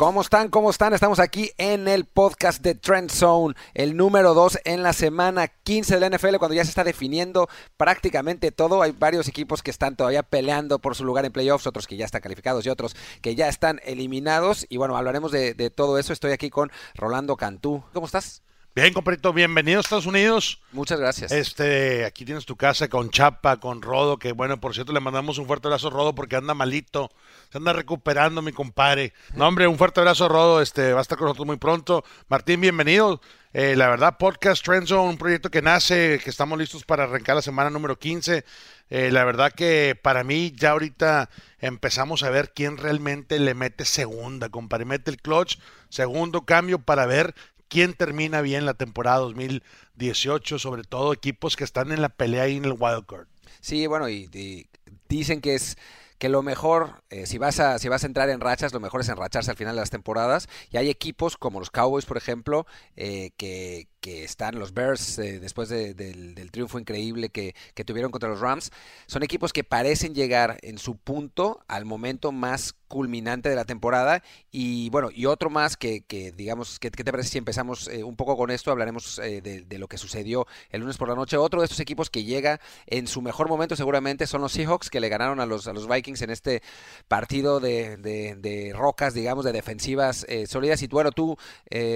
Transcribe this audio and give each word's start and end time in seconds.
¿Cómo 0.00 0.22
están? 0.22 0.48
¿Cómo 0.48 0.70
están? 0.70 0.94
Estamos 0.94 1.18
aquí 1.18 1.50
en 1.58 1.86
el 1.86 2.06
podcast 2.06 2.62
de 2.62 2.74
Trend 2.74 3.10
Zone, 3.10 3.54
el 3.74 3.98
número 3.98 4.32
2 4.32 4.60
en 4.64 4.82
la 4.82 4.94
semana 4.94 5.48
15 5.48 5.98
de 5.98 6.00
la 6.00 6.16
NFL, 6.16 6.36
cuando 6.36 6.54
ya 6.54 6.64
se 6.64 6.70
está 6.70 6.84
definiendo 6.84 7.50
prácticamente 7.76 8.50
todo. 8.50 8.80
Hay 8.80 8.92
varios 8.92 9.28
equipos 9.28 9.62
que 9.62 9.70
están 9.70 9.96
todavía 9.96 10.22
peleando 10.22 10.78
por 10.78 10.96
su 10.96 11.04
lugar 11.04 11.26
en 11.26 11.32
playoffs, 11.32 11.66
otros 11.66 11.86
que 11.86 11.98
ya 11.98 12.06
están 12.06 12.22
calificados 12.22 12.64
y 12.64 12.70
otros 12.70 12.96
que 13.20 13.34
ya 13.34 13.50
están 13.50 13.78
eliminados. 13.84 14.64
Y 14.70 14.78
bueno, 14.78 14.96
hablaremos 14.96 15.32
de, 15.32 15.52
de 15.52 15.68
todo 15.68 15.98
eso. 15.98 16.14
Estoy 16.14 16.32
aquí 16.32 16.48
con 16.48 16.72
Rolando 16.94 17.36
Cantú. 17.36 17.84
¿Cómo 17.92 18.06
estás? 18.06 18.42
Bien, 18.72 18.92
compadrito, 18.92 19.32
bienvenido 19.32 19.78
a 19.78 19.80
Estados 19.80 20.06
Unidos. 20.06 20.60
Muchas 20.70 21.00
gracias. 21.00 21.32
Este, 21.32 22.04
aquí 22.04 22.24
tienes 22.24 22.46
tu 22.46 22.54
casa 22.54 22.86
con 22.86 23.10
Chapa, 23.10 23.56
con 23.56 23.82
Rodo, 23.82 24.16
que 24.16 24.30
bueno, 24.30 24.60
por 24.60 24.74
cierto, 24.74 24.92
le 24.92 25.00
mandamos 25.00 25.38
un 25.38 25.46
fuerte 25.48 25.66
abrazo 25.66 25.88
a 25.88 25.90
Rodo 25.90 26.14
porque 26.14 26.36
anda 26.36 26.54
malito, 26.54 27.10
se 27.50 27.58
anda 27.58 27.72
recuperando, 27.72 28.42
mi 28.42 28.52
compadre. 28.52 29.12
No, 29.34 29.48
hombre, 29.48 29.66
un 29.66 29.76
fuerte 29.76 29.98
abrazo 29.98 30.26
a 30.26 30.28
Rodo, 30.28 30.62
este, 30.62 30.92
va 30.92 31.00
a 31.00 31.02
estar 31.02 31.18
con 31.18 31.26
nosotros 31.26 31.48
muy 31.48 31.56
pronto. 31.56 32.04
Martín, 32.28 32.60
bienvenido. 32.60 33.20
Eh, 33.52 33.74
la 33.74 33.88
verdad, 33.88 34.18
Podcast 34.18 34.64
Trenzo, 34.64 35.02
un 35.02 35.18
proyecto 35.18 35.50
que 35.50 35.62
nace, 35.62 36.20
que 36.22 36.30
estamos 36.30 36.56
listos 36.56 36.84
para 36.84 37.02
arrancar 37.02 37.34
la 37.34 37.42
semana 37.42 37.70
número 37.70 37.98
15. 37.98 38.44
Eh, 38.90 39.10
la 39.10 39.24
verdad 39.24 39.50
que 39.52 39.98
para 40.00 40.22
mí 40.22 40.52
ya 40.56 40.70
ahorita 40.70 41.28
empezamos 41.58 42.22
a 42.22 42.30
ver 42.30 42.52
quién 42.54 42.76
realmente 42.76 43.40
le 43.40 43.54
mete 43.54 43.84
segunda, 43.84 44.48
compadre. 44.48 44.84
Mete 44.84 45.10
el 45.10 45.20
clutch, 45.20 45.58
segundo 45.88 46.42
cambio 46.42 46.78
para 46.78 47.06
ver 47.06 47.34
quién 47.70 47.94
termina 47.94 48.42
bien 48.42 48.66
la 48.66 48.74
temporada 48.74 49.18
2018, 49.20 50.58
sobre 50.58 50.82
todo 50.82 51.14
equipos 51.14 51.56
que 51.56 51.64
están 51.64 51.92
en 51.92 52.02
la 52.02 52.10
pelea 52.10 52.42
ahí 52.42 52.56
en 52.56 52.66
el 52.66 52.76
wildcard. 52.78 53.28
Sí, 53.60 53.86
bueno, 53.86 54.10
y, 54.10 54.28
y 54.34 54.66
dicen 55.08 55.40
que 55.40 55.54
es 55.54 55.78
que 56.20 56.28
lo 56.28 56.42
mejor, 56.42 57.02
eh, 57.08 57.24
si, 57.24 57.38
vas 57.38 57.60
a, 57.60 57.78
si 57.78 57.88
vas 57.88 58.04
a 58.04 58.06
entrar 58.06 58.28
en 58.28 58.40
rachas, 58.40 58.74
lo 58.74 58.80
mejor 58.80 59.00
es 59.00 59.08
enracharse 59.08 59.50
al 59.50 59.56
final 59.56 59.74
de 59.74 59.80
las 59.80 59.88
temporadas. 59.88 60.50
Y 60.70 60.76
hay 60.76 60.90
equipos 60.90 61.38
como 61.38 61.60
los 61.60 61.70
Cowboys, 61.70 62.04
por 62.04 62.18
ejemplo, 62.18 62.66
eh, 62.94 63.30
que, 63.38 63.88
que 64.00 64.24
están 64.24 64.58
los 64.58 64.72
Bears 64.74 65.18
eh, 65.18 65.40
después 65.40 65.68
de, 65.68 65.94
del, 65.94 66.34
del, 66.34 66.50
triunfo 66.50 66.78
increíble 66.78 67.28
que, 67.28 67.54
que, 67.74 67.84
tuvieron 67.84 68.10
contra 68.10 68.28
los 68.28 68.40
Rams, 68.40 68.72
son 69.06 69.22
equipos 69.22 69.52
que 69.52 69.64
parecen 69.64 70.14
llegar 70.14 70.58
en 70.62 70.78
su 70.78 70.96
punto 70.96 71.60
al 71.68 71.84
momento 71.84 72.32
más 72.32 72.74
culminante 72.88 73.48
de 73.48 73.54
la 73.54 73.64
temporada 73.64 74.22
y 74.50 74.90
bueno, 74.90 75.10
y 75.14 75.26
otro 75.26 75.48
más 75.48 75.76
que, 75.76 76.00
que 76.00 76.32
digamos, 76.32 76.80
¿qué 76.80 76.90
te 76.90 77.04
parece 77.04 77.28
si 77.28 77.38
empezamos 77.38 77.86
eh, 77.86 78.02
un 78.02 78.16
poco 78.16 78.36
con 78.36 78.50
esto? 78.50 78.72
Hablaremos 78.72 79.20
eh, 79.20 79.40
de, 79.40 79.78
lo 79.78 79.86
que 79.86 79.96
sucedió 79.96 80.46
el 80.70 80.80
lunes 80.80 80.96
por 80.96 81.08
la 81.08 81.14
noche. 81.14 81.36
Otro 81.36 81.60
de 81.60 81.66
estos 81.66 81.78
equipos 81.78 82.10
que 82.10 82.24
llega 82.24 82.60
en 82.86 83.06
su 83.06 83.22
mejor 83.22 83.48
momento 83.48 83.76
seguramente 83.76 84.26
son 84.26 84.40
los 84.40 84.52
Seahawks 84.52 84.90
que 84.90 84.98
le 84.98 85.08
ganaron 85.08 85.38
a 85.38 85.46
los, 85.46 85.68
a 85.68 85.72
los 85.72 85.88
Vikings 85.88 86.22
en 86.22 86.30
este 86.30 86.62
partido 87.06 87.60
de, 87.60 87.96
de, 87.96 88.34
de 88.34 88.72
rocas, 88.74 89.14
digamos, 89.14 89.44
de 89.44 89.52
defensivas 89.52 90.26
sólidas. 90.48 90.82
Y 90.82 90.88
bueno, 90.88 91.12
tú, 91.12 91.36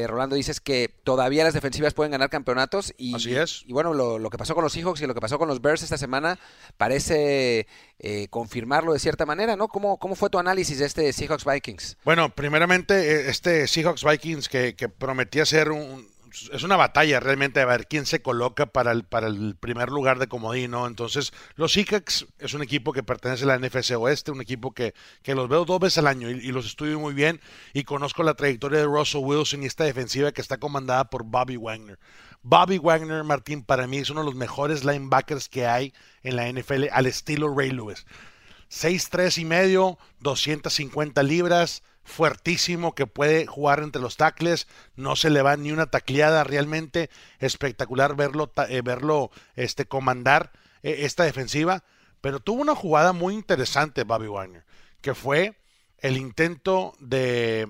Rolando, 0.06 0.36
dices 0.36 0.60
que 0.60 0.94
todavía 1.02 1.42
las 1.42 1.54
defensivas 1.54 1.93
pueden 1.94 2.12
ganar 2.12 2.30
campeonatos. 2.30 2.92
Y, 2.98 3.14
Así 3.14 3.34
es. 3.34 3.62
Y, 3.62 3.70
y 3.70 3.72
bueno, 3.72 3.94
lo, 3.94 4.18
lo, 4.18 4.30
que 4.30 4.38
pasó 4.38 4.54
con 4.54 4.64
los 4.64 4.72
Seahawks 4.72 5.00
y 5.00 5.06
lo 5.06 5.14
que 5.14 5.20
pasó 5.20 5.38
con 5.38 5.48
los 5.48 5.62
Bears 5.62 5.82
esta 5.82 5.98
semana 5.98 6.38
parece 6.76 7.66
eh, 7.98 8.28
confirmarlo 8.28 8.92
de 8.92 8.98
cierta 8.98 9.26
manera, 9.26 9.56
¿no? 9.56 9.68
¿Cómo, 9.68 9.98
¿Cómo 9.98 10.14
fue 10.14 10.30
tu 10.30 10.38
análisis 10.38 10.78
de 10.78 10.86
este 10.86 11.12
Seahawks 11.12 11.44
Vikings? 11.44 11.96
Bueno, 12.04 12.34
primeramente, 12.34 13.30
este 13.30 13.66
Seahawks 13.66 14.04
Vikings 14.04 14.48
que, 14.48 14.74
que 14.74 14.88
prometía 14.88 15.46
ser 15.46 15.70
un, 15.70 16.06
es 16.52 16.62
una 16.62 16.76
batalla 16.76 17.20
realmente 17.20 17.60
a 17.60 17.64
ver 17.66 17.86
quién 17.86 18.06
se 18.06 18.20
coloca 18.20 18.66
para 18.66 18.92
el, 18.92 19.04
para 19.04 19.28
el 19.28 19.56
primer 19.56 19.90
lugar 19.90 20.18
de 20.18 20.26
comodín, 20.26 20.72
¿no? 20.72 20.86
Entonces, 20.86 21.32
los 21.54 21.72
Seahawks 21.72 22.26
es 22.38 22.54
un 22.54 22.62
equipo 22.62 22.92
que 22.92 23.02
pertenece 23.02 23.44
a 23.44 23.46
la 23.46 23.58
NFC 23.58 23.92
Oeste, 23.96 24.30
un 24.30 24.40
equipo 24.40 24.72
que, 24.72 24.94
que 25.22 25.34
los 25.34 25.48
veo 25.48 25.64
dos 25.64 25.80
veces 25.80 25.98
al 25.98 26.08
año 26.08 26.30
y, 26.30 26.52
los 26.54 26.66
estudio 26.66 26.98
muy 27.00 27.14
bien 27.14 27.40
y 27.72 27.84
conozco 27.84 28.22
la 28.22 28.34
trayectoria 28.34 28.80
de 28.80 28.86
Russell 28.86 29.22
Wilson 29.24 29.62
y 29.62 29.66
esta 29.66 29.84
defensiva 29.84 30.32
que 30.32 30.40
está 30.40 30.58
comandada 30.58 31.10
por 31.10 31.24
Bobby 31.24 31.56
Wagner. 31.56 31.98
Bobby 32.42 32.78
Wagner, 32.78 33.24
Martín, 33.24 33.62
para 33.62 33.86
mí 33.86 33.98
es 33.98 34.10
uno 34.10 34.20
de 34.20 34.26
los 34.26 34.34
mejores 34.34 34.84
linebackers 34.84 35.48
que 35.48 35.66
hay 35.66 35.92
en 36.22 36.36
la 36.36 36.50
NFL 36.50 36.84
al 36.92 37.06
estilo 37.06 37.54
Ray 37.54 37.70
Lewis. 37.70 38.06
6'3 38.70 39.38
y 39.38 39.44
medio, 39.44 39.98
250 40.20 41.22
libras, 41.22 41.82
fuertísimo 42.04 42.94
que 42.94 43.06
puede 43.06 43.46
jugar 43.46 43.80
entre 43.80 44.00
los 44.00 44.16
tackles, 44.16 44.66
no 44.94 45.16
se 45.16 45.30
le 45.30 45.42
va 45.42 45.56
ni 45.56 45.72
una 45.72 45.86
tacleada, 45.86 46.44
realmente 46.44 47.10
espectacular 47.38 48.14
verlo, 48.14 48.52
eh, 48.68 48.82
verlo 48.82 49.30
este, 49.56 49.86
comandar 49.86 50.52
eh, 50.82 50.98
esta 51.00 51.24
defensiva, 51.24 51.82
pero 52.20 52.40
tuvo 52.40 52.62
una 52.62 52.74
jugada 52.74 53.12
muy 53.12 53.34
interesante 53.34 54.04
Bobby 54.04 54.28
Wagner, 54.28 54.64
que 55.00 55.14
fue 55.14 55.58
el 55.98 56.16
intento 56.16 56.94
de, 57.00 57.68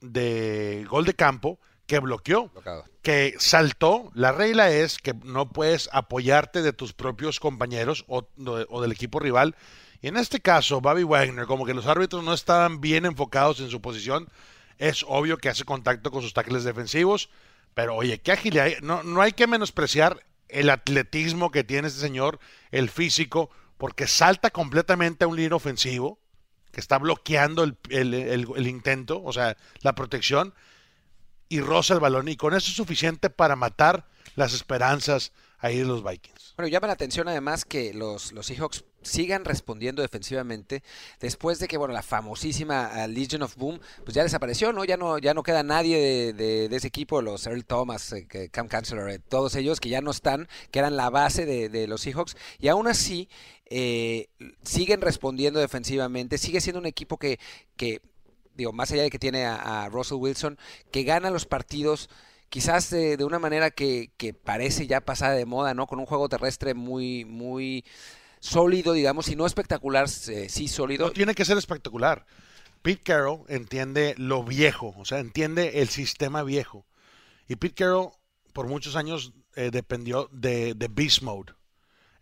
de 0.00 0.86
gol 0.88 1.04
de 1.06 1.14
campo 1.14 1.58
que 1.86 1.98
bloqueó, 1.98 2.48
Blocado. 2.48 2.84
que 3.02 3.34
saltó. 3.38 4.10
La 4.14 4.32
regla 4.32 4.70
es 4.70 4.98
que 4.98 5.14
no 5.24 5.50
puedes 5.50 5.90
apoyarte 5.92 6.62
de 6.62 6.72
tus 6.72 6.92
propios 6.92 7.40
compañeros 7.40 8.04
o, 8.08 8.28
o 8.68 8.80
del 8.82 8.92
equipo 8.92 9.18
rival. 9.18 9.56
Y 10.02 10.08
en 10.08 10.16
este 10.16 10.40
caso, 10.40 10.80
Bobby 10.80 11.04
Wagner, 11.04 11.46
como 11.46 11.64
que 11.64 11.74
los 11.74 11.86
árbitros 11.86 12.24
no 12.24 12.34
estaban 12.34 12.80
bien 12.80 13.06
enfocados 13.06 13.60
en 13.60 13.70
su 13.70 13.80
posición, 13.80 14.28
es 14.78 15.04
obvio 15.06 15.38
que 15.38 15.48
hace 15.48 15.64
contacto 15.64 16.10
con 16.10 16.22
sus 16.22 16.34
tackles 16.34 16.64
defensivos, 16.64 17.30
pero 17.72 17.94
oye, 17.94 18.20
qué 18.20 18.32
agilidad. 18.32 18.66
No, 18.82 19.04
no 19.04 19.22
hay 19.22 19.32
que 19.32 19.46
menospreciar 19.46 20.26
el 20.48 20.70
atletismo 20.70 21.52
que 21.52 21.62
tiene 21.62 21.86
este 21.86 22.00
señor, 22.00 22.40
el 22.72 22.90
físico, 22.90 23.48
porque 23.78 24.08
salta 24.08 24.50
completamente 24.50 25.24
a 25.24 25.28
un 25.28 25.36
líder 25.36 25.54
ofensivo, 25.54 26.18
que 26.72 26.80
está 26.80 26.98
bloqueando 26.98 27.62
el, 27.62 27.76
el, 27.90 28.66
intento, 28.66 29.22
o 29.22 29.32
sea, 29.32 29.56
la 29.82 29.94
protección, 29.94 30.52
y 31.48 31.60
roza 31.60 31.94
el 31.94 32.00
balón, 32.00 32.28
y 32.28 32.36
con 32.36 32.54
eso 32.54 32.70
es 32.70 32.76
suficiente 32.76 33.30
para 33.30 33.54
matar 33.54 34.08
las 34.34 34.52
esperanzas 34.52 35.32
ahí 35.58 35.78
de 35.78 35.84
los 35.84 36.02
Vikings. 36.02 36.54
Bueno, 36.56 36.68
llama 36.68 36.88
la 36.88 36.94
atención 36.94 37.28
además 37.28 37.64
que 37.64 37.94
los, 37.94 38.32
los 38.32 38.46
Seahawks 38.46 38.84
sigan 39.02 39.44
respondiendo 39.44 40.02
defensivamente 40.02 40.82
después 41.20 41.58
de 41.58 41.68
que 41.68 41.76
bueno 41.76 41.94
la 41.94 42.02
famosísima 42.02 43.06
Legion 43.06 43.42
of 43.42 43.56
Boom 43.56 43.80
pues 44.04 44.14
ya 44.14 44.22
desapareció 44.22 44.72
no 44.72 44.84
ya 44.84 44.96
no 44.96 45.18
ya 45.18 45.34
no 45.34 45.42
queda 45.42 45.62
nadie 45.62 46.32
de, 46.32 46.66
ese 46.66 46.88
equipo 46.88 47.22
los 47.22 47.46
Earl 47.46 47.64
Thomas 47.64 48.12
eh, 48.12 48.48
Cam 48.50 48.68
Chancellor 48.68 49.10
eh, 49.10 49.18
todos 49.18 49.54
ellos 49.56 49.80
que 49.80 49.88
ya 49.88 50.00
no 50.00 50.10
están 50.10 50.48
que 50.70 50.78
eran 50.78 50.96
la 50.96 51.10
base 51.10 51.46
de, 51.46 51.86
los 51.86 52.02
Seahawks 52.02 52.36
y 52.58 52.68
aún 52.68 52.86
así 52.86 53.28
eh, 53.66 54.28
siguen 54.62 55.00
respondiendo 55.00 55.60
defensivamente 55.60 56.38
sigue 56.38 56.60
siendo 56.60 56.80
un 56.80 56.86
equipo 56.86 57.18
que 57.18 57.38
que 57.76 58.00
digo 58.54 58.72
más 58.72 58.92
allá 58.92 59.02
de 59.02 59.10
que 59.10 59.18
tiene 59.18 59.44
a, 59.44 59.84
a 59.84 59.88
Russell 59.88 60.18
Wilson 60.18 60.58
que 60.90 61.04
gana 61.04 61.30
los 61.30 61.46
partidos 61.46 62.08
quizás 62.52 62.90
de, 62.90 63.16
de 63.16 63.24
una 63.24 63.38
manera 63.38 63.70
que, 63.70 64.10
que, 64.18 64.34
parece 64.34 64.86
ya 64.86 65.00
pasada 65.00 65.32
de 65.32 65.46
moda, 65.46 65.72
¿no? 65.72 65.86
Con 65.86 65.98
un 65.98 66.04
juego 66.04 66.28
terrestre 66.28 66.74
muy, 66.74 67.24
muy 67.24 67.82
sólido, 68.42 68.92
digamos, 68.92 69.28
y 69.28 69.36
no 69.36 69.46
espectacular, 69.46 70.08
eh, 70.28 70.48
sí 70.48 70.66
sólido. 70.66 71.06
No 71.06 71.12
tiene 71.12 71.34
que 71.34 71.44
ser 71.44 71.56
espectacular. 71.56 72.26
Pete 72.82 73.02
Carroll 73.04 73.44
entiende 73.48 74.16
lo 74.18 74.42
viejo, 74.42 74.92
o 74.98 75.04
sea, 75.04 75.20
entiende 75.20 75.80
el 75.80 75.88
sistema 75.88 76.42
viejo. 76.42 76.84
Y 77.46 77.54
Pete 77.54 77.76
Carroll 77.76 78.10
por 78.52 78.66
muchos 78.66 78.96
años 78.96 79.32
eh, 79.54 79.70
dependió 79.70 80.28
de, 80.32 80.74
de, 80.74 80.88
Beast 80.88 81.22
Mode, 81.22 81.52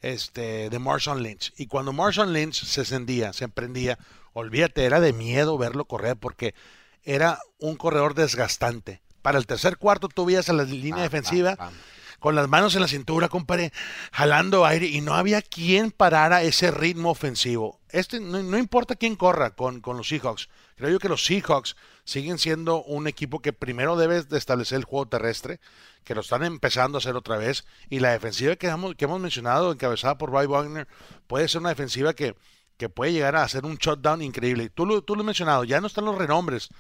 este, 0.03 0.69
de 0.69 0.79
Marshawn 0.79 1.23
Lynch. 1.23 1.55
Y 1.57 1.67
cuando 1.67 1.95
Marshawn 1.95 2.35
Lynch 2.35 2.65
se 2.65 2.83
encendía, 2.83 3.33
se 3.33 3.45
emprendía, 3.45 3.99
olvídate, 4.35 4.85
era 4.85 5.01
de 5.01 5.15
miedo 5.15 5.57
verlo 5.57 5.87
correr 5.87 6.17
porque 6.17 6.55
era 7.03 7.39
un 7.59 7.77
corredor 7.77 8.15
desgastante 8.15 9.01
para 9.23 9.39
el 9.39 9.47
tercer 9.47 9.79
cuarto 9.79 10.09
tú 10.09 10.27
veías 10.27 10.49
a 10.49 10.53
la 10.53 10.65
línea 10.65 10.97
pam, 10.97 11.03
defensiva 11.03 11.57
pam, 11.57 11.71
pam. 11.71 11.79
Con 12.21 12.35
las 12.37 12.49
manos 12.49 12.75
en 12.75 12.83
la 12.83 12.89
cintura, 12.89 13.29
compadre, 13.29 13.73
jalando 14.13 14.65
aire 14.65 14.87
y 14.87 15.01
no 15.01 15.15
había 15.15 15.43
quien 15.43 15.91
parara 15.91 16.43
ese 16.43 16.71
ritmo 16.71 17.11
ofensivo. 17.11 17.81
Este 17.89 18.21
no, 18.21 18.57
importa 18.57 18.95
quién 18.95 19.17
corra 19.17 19.51
con, 19.51 19.81
con, 19.81 19.97
los 19.97 20.09
Seahawks. 20.09 20.49
Creo 20.77 20.91
yo 20.91 20.99
que 21.01 21.09
los 21.09 21.25
Seahawks 21.25 21.77
siguen 22.05 22.39
siendo 22.39 22.83
un 22.85 23.09
equipo 23.09 23.41
que 23.41 23.53
primero 23.53 23.97
debe 23.97 24.23
de 24.23 24.39
establecer 24.39 24.79
el 24.79 24.85
juego 24.85 25.09
terrestre, 25.09 25.59
que 26.05 26.15
lo 26.15 26.21
están 26.21 26.45
empezando 26.45 26.99
a 26.99 27.01
hacer 27.01 27.17
otra 27.17 27.37
vez, 27.37 27.65
y 27.89 27.99
la 27.99 28.13
defensiva 28.13 28.55
que 28.57 28.69
hemos, 28.69 28.95
que 28.95 29.07
hemos 29.07 29.21
mencionado, 29.21 29.73
encabezada 29.73 30.17
por 30.17 30.31
Roy 30.31 30.47
Wagner, 30.47 30.87
puede 31.27 31.49
ser 31.49 31.61
una 31.61 31.71
defensiva 31.71 32.15
que 32.15 32.37
que 32.81 32.89
puede 32.89 33.13
llegar 33.13 33.37
a 33.37 33.43
hacer 33.43 33.67
un 33.67 33.77
shutdown 33.77 34.23
increíble. 34.23 34.71
Tú 34.71 34.87
lo, 34.87 35.03
tú 35.03 35.15
lo 35.15 35.21
has 35.21 35.27
mencionado, 35.27 35.65
ya 35.65 35.83
no 35.83 35.87
están 35.87 36.07
los 36.07 36.17
renombres. 36.17 36.71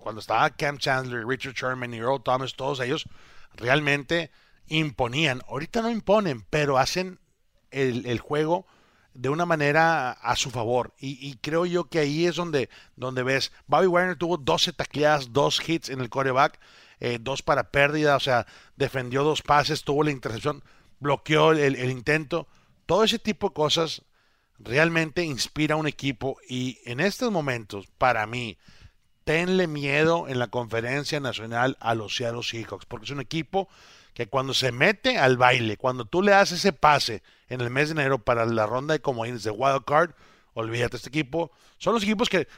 Cuando 0.00 0.20
estaba 0.20 0.50
Cam 0.50 0.76
Chandler, 0.76 1.24
Richard 1.24 1.54
Sherman 1.54 1.94
y 1.94 1.98
Earl 1.98 2.20
Thomas, 2.20 2.56
todos 2.56 2.80
ellos 2.80 3.08
realmente 3.54 4.32
imponían. 4.68 5.42
Ahorita 5.48 5.82
no 5.82 5.90
imponen, 5.90 6.44
pero 6.50 6.78
hacen 6.78 7.18
el, 7.70 8.18
juego 8.20 8.66
de 9.14 9.28
una 9.28 9.46
manera 9.46 10.12
a 10.12 10.36
su 10.36 10.50
favor. 10.50 10.94
Y, 10.98 11.18
y, 11.26 11.36
creo 11.36 11.66
yo 11.66 11.88
que 11.88 11.98
ahí 11.98 12.26
es 12.26 12.36
donde, 12.36 12.68
donde 12.96 13.22
ves. 13.22 13.52
Bobby 13.66 13.86
Wagner 13.86 14.16
tuvo 14.16 14.36
12 14.36 14.72
tacleadas, 14.72 15.32
dos 15.32 15.66
hits 15.66 15.88
en 15.88 16.00
el 16.00 16.10
coreback, 16.10 16.60
eh, 17.00 17.18
dos 17.20 17.42
para 17.42 17.70
pérdida, 17.70 18.16
o 18.16 18.20
sea, 18.20 18.46
defendió 18.76 19.22
dos 19.22 19.42
pases, 19.42 19.84
tuvo 19.84 20.02
la 20.02 20.10
intercepción, 20.10 20.62
bloqueó 21.00 21.52
el, 21.52 21.76
el 21.76 21.90
intento. 21.90 22.48
Todo 22.86 23.04
ese 23.04 23.18
tipo 23.18 23.48
de 23.48 23.54
cosas 23.54 24.02
realmente 24.58 25.22
inspira 25.22 25.74
a 25.74 25.78
un 25.78 25.86
equipo 25.86 26.38
y 26.48 26.78
en 26.84 27.00
estos 27.00 27.30
momentos, 27.30 27.86
para 27.98 28.26
mí, 28.26 28.56
tenle 29.24 29.66
miedo 29.66 30.28
en 30.28 30.38
la 30.38 30.46
conferencia 30.46 31.18
nacional 31.18 31.76
a 31.80 31.94
los 31.94 32.14
Seattle 32.16 32.44
Seahawks, 32.44 32.86
porque 32.86 33.06
es 33.06 33.10
un 33.10 33.20
equipo 33.20 33.68
que 34.16 34.28
cuando 34.28 34.54
se 34.54 34.72
mete 34.72 35.18
al 35.18 35.36
baile, 35.36 35.76
cuando 35.76 36.06
tú 36.06 36.22
le 36.22 36.30
das 36.30 36.50
ese 36.50 36.72
pase 36.72 37.22
en 37.48 37.60
el 37.60 37.68
mes 37.68 37.90
de 37.90 38.00
enero 38.00 38.24
para 38.24 38.46
la 38.46 38.64
ronda 38.64 38.94
de 38.94 39.02
comodines 39.02 39.42
de 39.42 39.50
Wild 39.50 39.84
Card, 39.84 40.12
olvídate, 40.54 40.96
este 40.96 41.10
equipo, 41.10 41.50
son 41.76 41.92
los 41.92 42.02
equipos 42.02 42.30
que, 42.30 42.48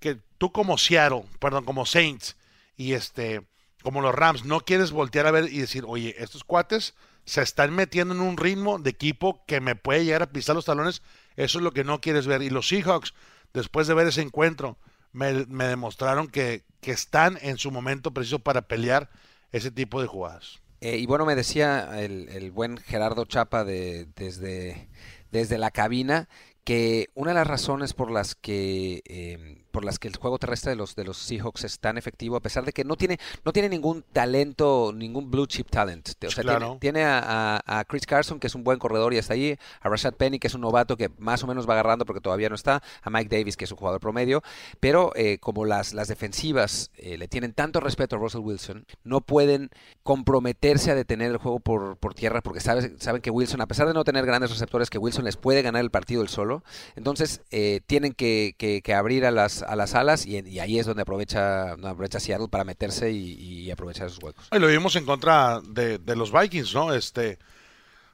que 0.00 0.20
tú 0.36 0.52
como 0.52 0.76
Seattle, 0.76 1.24
perdón, 1.40 1.64
como 1.64 1.86
Saints 1.86 2.36
y 2.76 2.92
este, 2.92 3.48
como 3.82 4.02
los 4.02 4.14
Rams, 4.14 4.44
no 4.44 4.60
quieres 4.60 4.90
voltear 4.90 5.26
a 5.26 5.30
ver 5.30 5.50
y 5.50 5.60
decir, 5.60 5.84
oye, 5.86 6.14
estos 6.18 6.44
cuates 6.44 6.94
se 7.24 7.40
están 7.40 7.74
metiendo 7.74 8.12
en 8.12 8.20
un 8.20 8.36
ritmo 8.36 8.78
de 8.78 8.90
equipo 8.90 9.42
que 9.46 9.62
me 9.62 9.76
puede 9.76 10.04
llegar 10.04 10.22
a 10.22 10.30
pisar 10.30 10.56
los 10.56 10.66
talones, 10.66 11.00
eso 11.36 11.58
es 11.58 11.64
lo 11.64 11.72
que 11.72 11.84
no 11.84 12.02
quieres 12.02 12.26
ver. 12.26 12.42
Y 12.42 12.50
los 12.50 12.68
Seahawks, 12.68 13.14
después 13.54 13.86
de 13.86 13.94
ver 13.94 14.08
ese 14.08 14.20
encuentro, 14.20 14.76
me, 15.12 15.32
demostraron 15.32 16.28
que, 16.28 16.66
que, 16.82 16.90
están 16.90 17.38
en 17.40 17.56
su 17.56 17.70
momento 17.70 18.12
preciso 18.12 18.40
para 18.40 18.68
pelear 18.68 19.08
ese 19.52 19.70
tipo 19.70 20.02
de 20.02 20.06
jugadas. 20.06 20.60
Eh, 20.80 20.98
y 20.98 21.06
bueno, 21.06 21.26
me 21.26 21.34
decía 21.34 22.00
el, 22.00 22.28
el 22.28 22.52
buen 22.52 22.76
Gerardo 22.78 23.24
Chapa 23.24 23.64
de, 23.64 24.06
desde, 24.16 24.88
desde 25.32 25.58
la 25.58 25.70
cabina 25.70 26.28
que 26.64 27.08
una 27.14 27.30
de 27.30 27.36
las 27.36 27.46
razones 27.46 27.94
por 27.94 28.10
las 28.10 28.34
que 28.34 29.02
em, 29.06 29.64
por 29.70 29.84
las 29.84 29.98
que 29.98 30.08
el 30.08 30.16
juego 30.16 30.38
terrestre 30.38 30.70
de 30.70 30.76
los 30.76 30.94
de 30.94 31.04
los 31.04 31.18
Seahawks 31.18 31.64
es 31.64 31.78
tan 31.78 31.98
efectivo 31.98 32.36
a 32.36 32.40
pesar 32.40 32.64
de 32.64 32.72
que 32.72 32.84
no 32.84 32.96
tiene 32.96 33.18
no 33.44 33.52
tiene 33.52 33.68
ningún 33.68 34.04
talento 34.12 34.92
ningún 34.94 35.30
blue 35.30 35.46
chip 35.46 35.68
talent. 35.70 36.10
O 36.26 36.30
sea, 36.30 36.78
tiene, 36.78 37.04
a, 37.04 37.84
Chris 37.88 38.06
Carson 38.06 38.40
que 38.40 38.46
es 38.46 38.54
un 38.54 38.64
buen 38.64 38.78
corredor 38.78 39.14
y 39.14 39.18
está 39.18 39.34
ahí 39.34 39.58
a 39.80 39.88
Rashad 39.88 40.14
Penny 40.14 40.38
que 40.38 40.46
es 40.46 40.54
un 40.54 40.62
novato 40.62 40.96
que 40.96 41.10
más 41.18 41.42
o 41.42 41.46
menos 41.46 41.68
va 41.68 41.74
agarrando 41.74 42.04
porque 42.04 42.20
todavía 42.20 42.48
no 42.48 42.54
está 42.54 42.82
a 43.02 43.10
Mike 43.10 43.34
Davis 43.36 43.56
que 43.56 43.64
es 43.64 43.72
un 43.72 43.78
jugador 43.78 44.00
promedio. 44.00 44.42
Pero 44.80 45.12
eh, 45.14 45.38
como 45.38 45.64
las 45.64 45.94
las 45.94 46.08
defensivas 46.08 46.90
eh, 46.96 47.18
le 47.18 47.28
tienen 47.28 47.52
tanto 47.52 47.80
respeto 47.80 48.16
a 48.16 48.18
Russell 48.18 48.40
Wilson 48.40 48.86
no 49.04 49.20
pueden 49.20 49.70
comprometerse 50.02 50.90
a 50.90 50.94
detener 50.94 51.30
el 51.30 51.38
juego 51.38 51.60
por, 51.60 51.96
por 51.96 52.14
tierra 52.14 52.40
porque 52.40 52.60
saben 52.60 53.00
saben 53.00 53.22
que 53.22 53.30
Wilson 53.30 53.60
a 53.60 53.66
pesar 53.66 53.86
de 53.86 53.94
no 53.94 54.04
tener 54.04 54.24
grandes 54.26 54.50
receptores 54.50 54.90
que 54.90 54.98
Wilson 54.98 55.24
les 55.24 55.36
puede 55.36 55.62
ganar 55.62 55.82
el 55.82 55.90
partido 55.90 56.22
el 56.22 56.28
solo. 56.28 56.62
Entonces 56.96 57.42
eh, 57.50 57.80
tienen 57.86 58.12
que, 58.12 58.82
abrir 58.96 59.26
a 59.26 59.30
las, 59.30 59.57
a 59.62 59.76
las 59.76 59.94
alas 59.94 60.26
y, 60.26 60.58
ahí 60.58 60.78
es 60.78 60.86
donde 60.86 61.02
aprovecha, 61.02 61.72
aprovecha 61.72 62.20
Seattle 62.20 62.48
para 62.48 62.64
meterse 62.64 63.10
y, 63.10 63.70
aprovechar 63.70 64.06
esos 64.06 64.22
huecos. 64.22 64.48
Y 64.52 64.58
lo 64.58 64.66
vimos 64.66 64.96
en 64.96 65.04
contra 65.04 65.60
de, 65.62 66.00
los 66.16 66.32
Vikings, 66.32 66.74
¿no? 66.74 66.92
Este, 66.92 67.38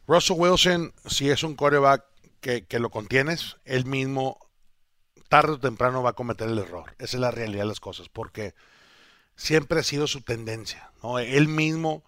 Russell 0.07 0.37
Wilson, 0.39 0.93
si 1.07 1.31
es 1.31 1.43
un 1.43 1.55
coreback 1.55 2.05
que, 2.41 2.79
lo 2.79 2.91
contienes, 2.91 3.57
él 3.65 3.87
mismo 3.87 4.39
tarde 5.29 5.53
o 5.53 5.59
temprano 5.59 6.03
va 6.03 6.11
a 6.11 6.15
cometer 6.15 6.49
el 6.49 6.59
error. 6.59 6.95
Esa 6.99 7.17
es 7.17 7.21
la 7.21 7.31
realidad 7.31 7.63
de 7.63 7.69
las 7.69 7.81
cosas, 7.81 8.09
porque 8.09 8.55
siempre 9.37 9.81
ha 9.81 9.83
sido 9.83 10.07
su 10.07 10.21
tendencia, 10.21 10.91
¿no? 11.03 11.19
Él 11.19 11.49
mismo 11.49 12.05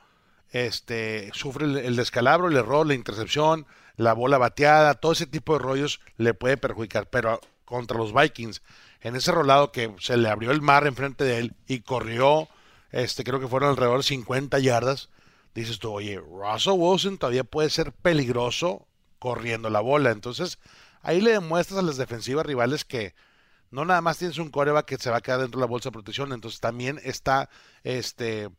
este, 0.51 1.31
sufre 1.33 1.65
el 1.65 1.97
descalabro, 1.97 2.49
el 2.49 2.57
error, 2.57 2.87
la 2.87 2.95
intercepción, 2.95 3.67
la 3.97 4.13
bola 4.13 4.39
bateada, 4.39 4.95
todo 4.95 5.13
ese 5.13 5.27
tipo 5.27 5.55
de 5.55 5.59
rollos 5.61 6.01
le 6.17 6.35
puede 6.35 6.57
perjudicar. 6.57 7.09
Pero 7.09 7.41
contra 7.65 7.99
los 7.99 8.15
Vikings, 8.15 8.63
en 9.07 9.15
ese 9.15 9.31
rolado 9.31 9.71
que 9.71 9.95
se 10.01 10.17
le 10.17 10.29
abrió 10.29 10.51
el 10.51 10.61
mar 10.61 10.85
enfrente 10.85 11.23
de 11.23 11.39
él 11.39 11.55
y 11.69 11.83
corrió, 11.83 12.49
este, 12.91 13.23
creo 13.23 13.39
que 13.39 13.47
fueron 13.47 13.71
alrededor 13.71 13.99
de 13.99 14.03
50 14.03 14.59
yardas, 14.59 15.11
dices 15.55 15.79
tú, 15.79 15.93
oye, 15.93 16.19
Russell 16.19 16.73
Wilson 16.77 17.17
todavía 17.17 17.45
puede 17.45 17.71
ser 17.71 17.93
peligroso 17.93 18.89
corriendo 19.21 19.71
la 19.71 19.79
bola. 19.79 20.11
Entonces, 20.11 20.59
ahí 21.03 21.21
le 21.21 21.31
demuestras 21.31 21.79
a 21.79 21.83
las 21.83 21.99
defensivas 21.99 22.45
rivales 22.45 22.85
que 22.85 23.15
no 23.71 23.85
nada 23.85 24.01
más 24.01 24.19
tienes 24.19 24.39
un 24.39 24.51
coreback 24.51 24.87
que 24.87 24.99
se 24.99 25.11
va 25.11 25.19
a 25.19 25.21
quedar 25.21 25.39
dentro 25.39 25.61
de 25.61 25.67
la 25.67 25.71
bolsa 25.71 25.91
de 25.91 25.93
protección, 25.93 26.33
entonces 26.33 26.59
también 26.59 27.01
está 27.05 27.49
este 27.85 28.51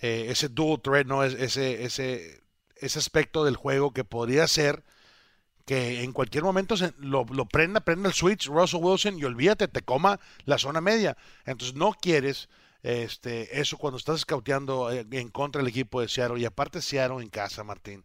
eh, 0.00 0.26
ese 0.28 0.48
dual 0.48 0.80
threat, 0.80 1.08
¿no? 1.08 1.24
Ese, 1.24 1.82
ese, 1.82 2.44
ese 2.76 2.98
aspecto 3.00 3.44
del 3.44 3.56
juego 3.56 3.92
que 3.92 4.04
podría 4.04 4.46
ser 4.46 4.84
que 5.66 6.02
en 6.02 6.12
cualquier 6.12 6.44
momento 6.44 6.76
se, 6.76 6.92
lo, 6.98 7.24
prenda, 7.46 7.80
prenda 7.80 8.08
el 8.08 8.14
switch 8.14 8.48
Russell 8.48 8.80
Wilson 8.82 9.18
y 9.18 9.24
olvídate, 9.24 9.68
te 9.68 9.82
coma 9.82 10.20
la 10.44 10.58
zona 10.58 10.80
media. 10.80 11.16
Entonces 11.44 11.76
no 11.76 11.92
quieres 11.92 12.48
este, 12.82 13.60
eso 13.60 13.76
cuando 13.76 13.98
estás 13.98 14.20
scouteando 14.20 14.90
eh, 14.90 15.06
en 15.10 15.28
contra 15.28 15.60
del 15.60 15.68
equipo 15.68 16.00
de 16.00 16.08
Seattle 16.08 16.40
y 16.40 16.44
aparte 16.44 16.82
Seattle 16.82 17.22
en 17.22 17.28
casa, 17.28 17.64
Martín. 17.64 18.04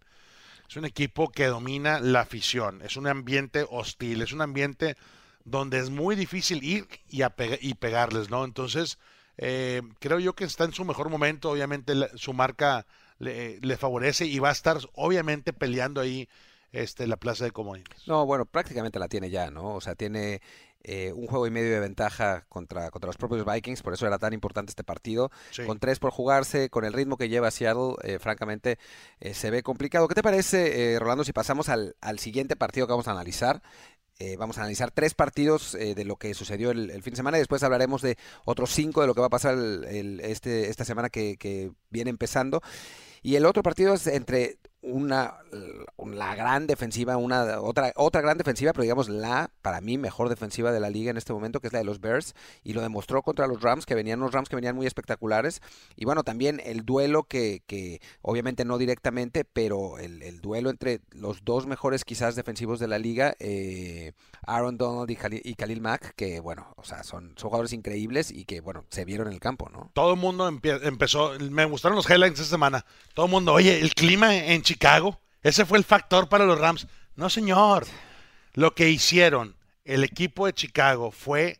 Es 0.69 0.75
un 0.77 0.85
equipo 0.85 1.29
que 1.29 1.45
domina 1.45 1.99
la 1.99 2.21
afición, 2.21 2.81
es 2.81 2.97
un 2.97 3.07
ambiente 3.07 3.65
hostil, 3.69 4.21
es 4.21 4.33
un 4.33 4.41
ambiente 4.41 4.97
donde 5.43 5.79
es 5.79 5.91
muy 5.91 6.15
difícil 6.15 6.63
ir 6.63 6.87
y, 7.07 7.21
y 7.61 7.73
pegarles, 7.75 8.31
¿no? 8.31 8.43
Entonces, 8.43 8.97
eh, 9.37 9.81
creo 9.99 10.19
yo 10.19 10.33
que 10.33 10.45
está 10.45 10.63
en 10.63 10.73
su 10.73 10.85
mejor 10.85 11.09
momento, 11.09 11.51
obviamente 11.51 11.93
su 12.15 12.33
marca 12.33 12.85
le, 13.19 13.77
favorece 13.77 14.25
y 14.25 14.39
va 14.39 14.49
a 14.49 14.53
estar 14.53 14.77
obviamente 14.93 15.53
peleando 15.53 16.01
ahí 16.01 16.27
este, 16.75 17.07
la 17.07 17.17
plaza 17.17 17.45
de 17.45 17.51
comodines. 17.51 18.07
No, 18.07 18.25
bueno, 18.25 18.45
prácticamente 18.45 18.99
la 18.99 19.07
tiene 19.07 19.29
ya, 19.29 19.49
¿no? 19.49 19.75
O 19.75 19.81
sea, 19.81 19.95
tiene 19.95 20.41
eh, 20.83 21.13
un 21.13 21.25
juego 21.25 21.47
y 21.47 21.51
medio 21.51 21.71
de 21.71 21.79
ventaja 21.79 22.45
contra, 22.49 22.91
contra 22.91 23.07
los 23.07 23.17
propios 23.17 23.45
Vikings, 23.45 23.81
por 23.81 23.93
eso 23.93 24.05
era 24.05 24.19
tan 24.19 24.33
importante 24.33 24.69
este 24.69 24.83
partido. 24.83 25.31
Con 25.65 25.79
tres 25.79 25.99
por 25.99 26.11
jugarse, 26.11 26.69
con 26.69 26.85
el 26.85 26.93
ritmo 26.93 27.17
que 27.17 27.29
lleva 27.29 27.49
Seattle, 27.49 27.95
eh, 28.03 28.19
francamente 28.19 28.77
eh, 29.19 29.33
se 29.33 29.49
ve 29.49 29.63
complicado. 29.63 30.07
¿Qué 30.07 30.15
te 30.15 30.21
parece, 30.21 30.97
Rolando, 30.99 31.23
si 31.23 31.33
pasamos 31.33 31.69
al, 31.69 31.95
al, 32.01 32.19
siguiente 32.19 32.55
partido 32.55 32.85
que 32.87 32.93
vamos 32.93 33.07
a 33.07 33.11
analizar? 33.11 33.61
vamos 34.37 34.57
a 34.57 34.61
analizar 34.61 34.91
tres 34.91 35.13
partidos 35.13 35.73
de 35.73 36.05
lo 36.05 36.15
que 36.15 36.33
sucedió 36.33 36.71
el, 36.71 36.89
fin 37.03 37.11
de 37.11 37.17
semana 37.17 37.37
y 37.37 37.41
después 37.41 37.63
hablaremos 37.63 38.01
de 38.01 38.17
otros 38.45 38.71
cinco 38.71 39.01
de 39.01 39.07
lo 39.07 39.13
que 39.13 39.19
va 39.19 39.27
a 39.27 39.29
pasar 39.29 39.55
el, 39.55 40.21
este, 40.23 40.69
esta 40.69 40.85
semana 40.85 41.09
que, 41.09 41.35
que 41.35 41.73
viene 41.89 42.11
empezando. 42.11 42.61
Y 43.21 43.35
el 43.35 43.45
otro 43.45 43.61
partido 43.61 43.93
es 43.93 44.07
entre 44.07 44.57
una 44.85 45.35
la 45.97 46.35
gran 46.35 46.67
defensiva, 46.67 47.17
una 47.17 47.59
otra 47.59 47.91
otra 47.95 48.21
gran 48.21 48.37
defensiva, 48.37 48.71
pero 48.71 48.83
digamos 48.83 49.09
la 49.09 49.49
para 49.61 49.81
mí 49.81 49.97
mejor 49.97 50.29
defensiva 50.29 50.71
de 50.71 50.79
la 50.79 50.89
liga 50.89 51.09
en 51.09 51.17
este 51.17 51.33
momento, 51.33 51.59
que 51.59 51.67
es 51.67 51.73
la 51.73 51.79
de 51.79 51.85
los 51.85 51.99
Bears 51.99 52.35
y 52.63 52.73
lo 52.73 52.81
demostró 52.81 53.23
contra 53.23 53.47
los 53.47 53.61
Rams 53.61 53.85
que 53.85 53.95
venían 53.95 54.19
los 54.19 54.31
Rams 54.31 54.47
que 54.47 54.55
venían 54.55 54.75
muy 54.75 54.85
espectaculares 54.85 55.61
y 55.95 56.05
bueno, 56.05 56.23
también 56.23 56.61
el 56.63 56.85
duelo 56.85 57.23
que, 57.23 57.63
que 57.65 57.99
obviamente 58.21 58.63
no 58.63 58.77
directamente, 58.77 59.43
pero 59.43 59.97
el, 59.97 60.21
el, 60.21 60.41
duelo 60.41 60.69
entre 60.69 61.01
los 61.11 61.43
dos 61.43 61.65
mejores 61.65 62.05
quizás 62.05 62.35
defensivos 62.35 62.79
de 62.79 62.87
la 62.87 62.99
liga, 62.99 63.35
eh, 63.39 64.13
Aaron 64.45 64.77
Donald 64.77 65.09
y 65.09 65.55
Khalil, 65.55 65.81
Mack, 65.81 66.13
que 66.15 66.39
bueno, 66.39 66.73
o 66.77 66.83
sea, 66.83 67.03
son, 67.03 67.33
son 67.37 67.49
jugadores 67.49 67.73
increíbles 67.73 68.29
y 68.29 68.45
que 68.45 68.61
bueno, 68.61 68.85
se 68.89 69.05
vieron 69.05 69.27
en 69.27 69.33
el 69.33 69.39
campo, 69.39 69.69
¿no? 69.69 69.89
Todo 69.93 70.13
el 70.13 70.19
mundo 70.19 70.47
empezó, 70.47 71.31
me 71.39 71.65
gustaron 71.65 71.95
los 71.95 72.09
highlights 72.09 72.39
esta 72.39 72.55
semana. 72.55 72.85
Todo 73.13 73.25
el 73.25 73.31
mundo, 73.31 73.53
oye, 73.53 73.79
el 73.79 73.93
clima 73.95 74.35
en 74.35 74.61
Chicago 74.61 74.74
Chicago. 74.75 75.21
Ese 75.41 75.65
fue 75.65 75.77
el 75.77 75.85
factor 75.85 76.27
para 76.27 76.45
los 76.45 76.59
Rams. 76.59 76.85
No, 77.15 77.29
señor. 77.29 77.85
Lo 78.55 78.75
que 78.75 78.89
hicieron 78.89 79.55
el 79.85 80.03
equipo 80.03 80.47
de 80.47 80.53
Chicago 80.53 81.11
fue 81.11 81.59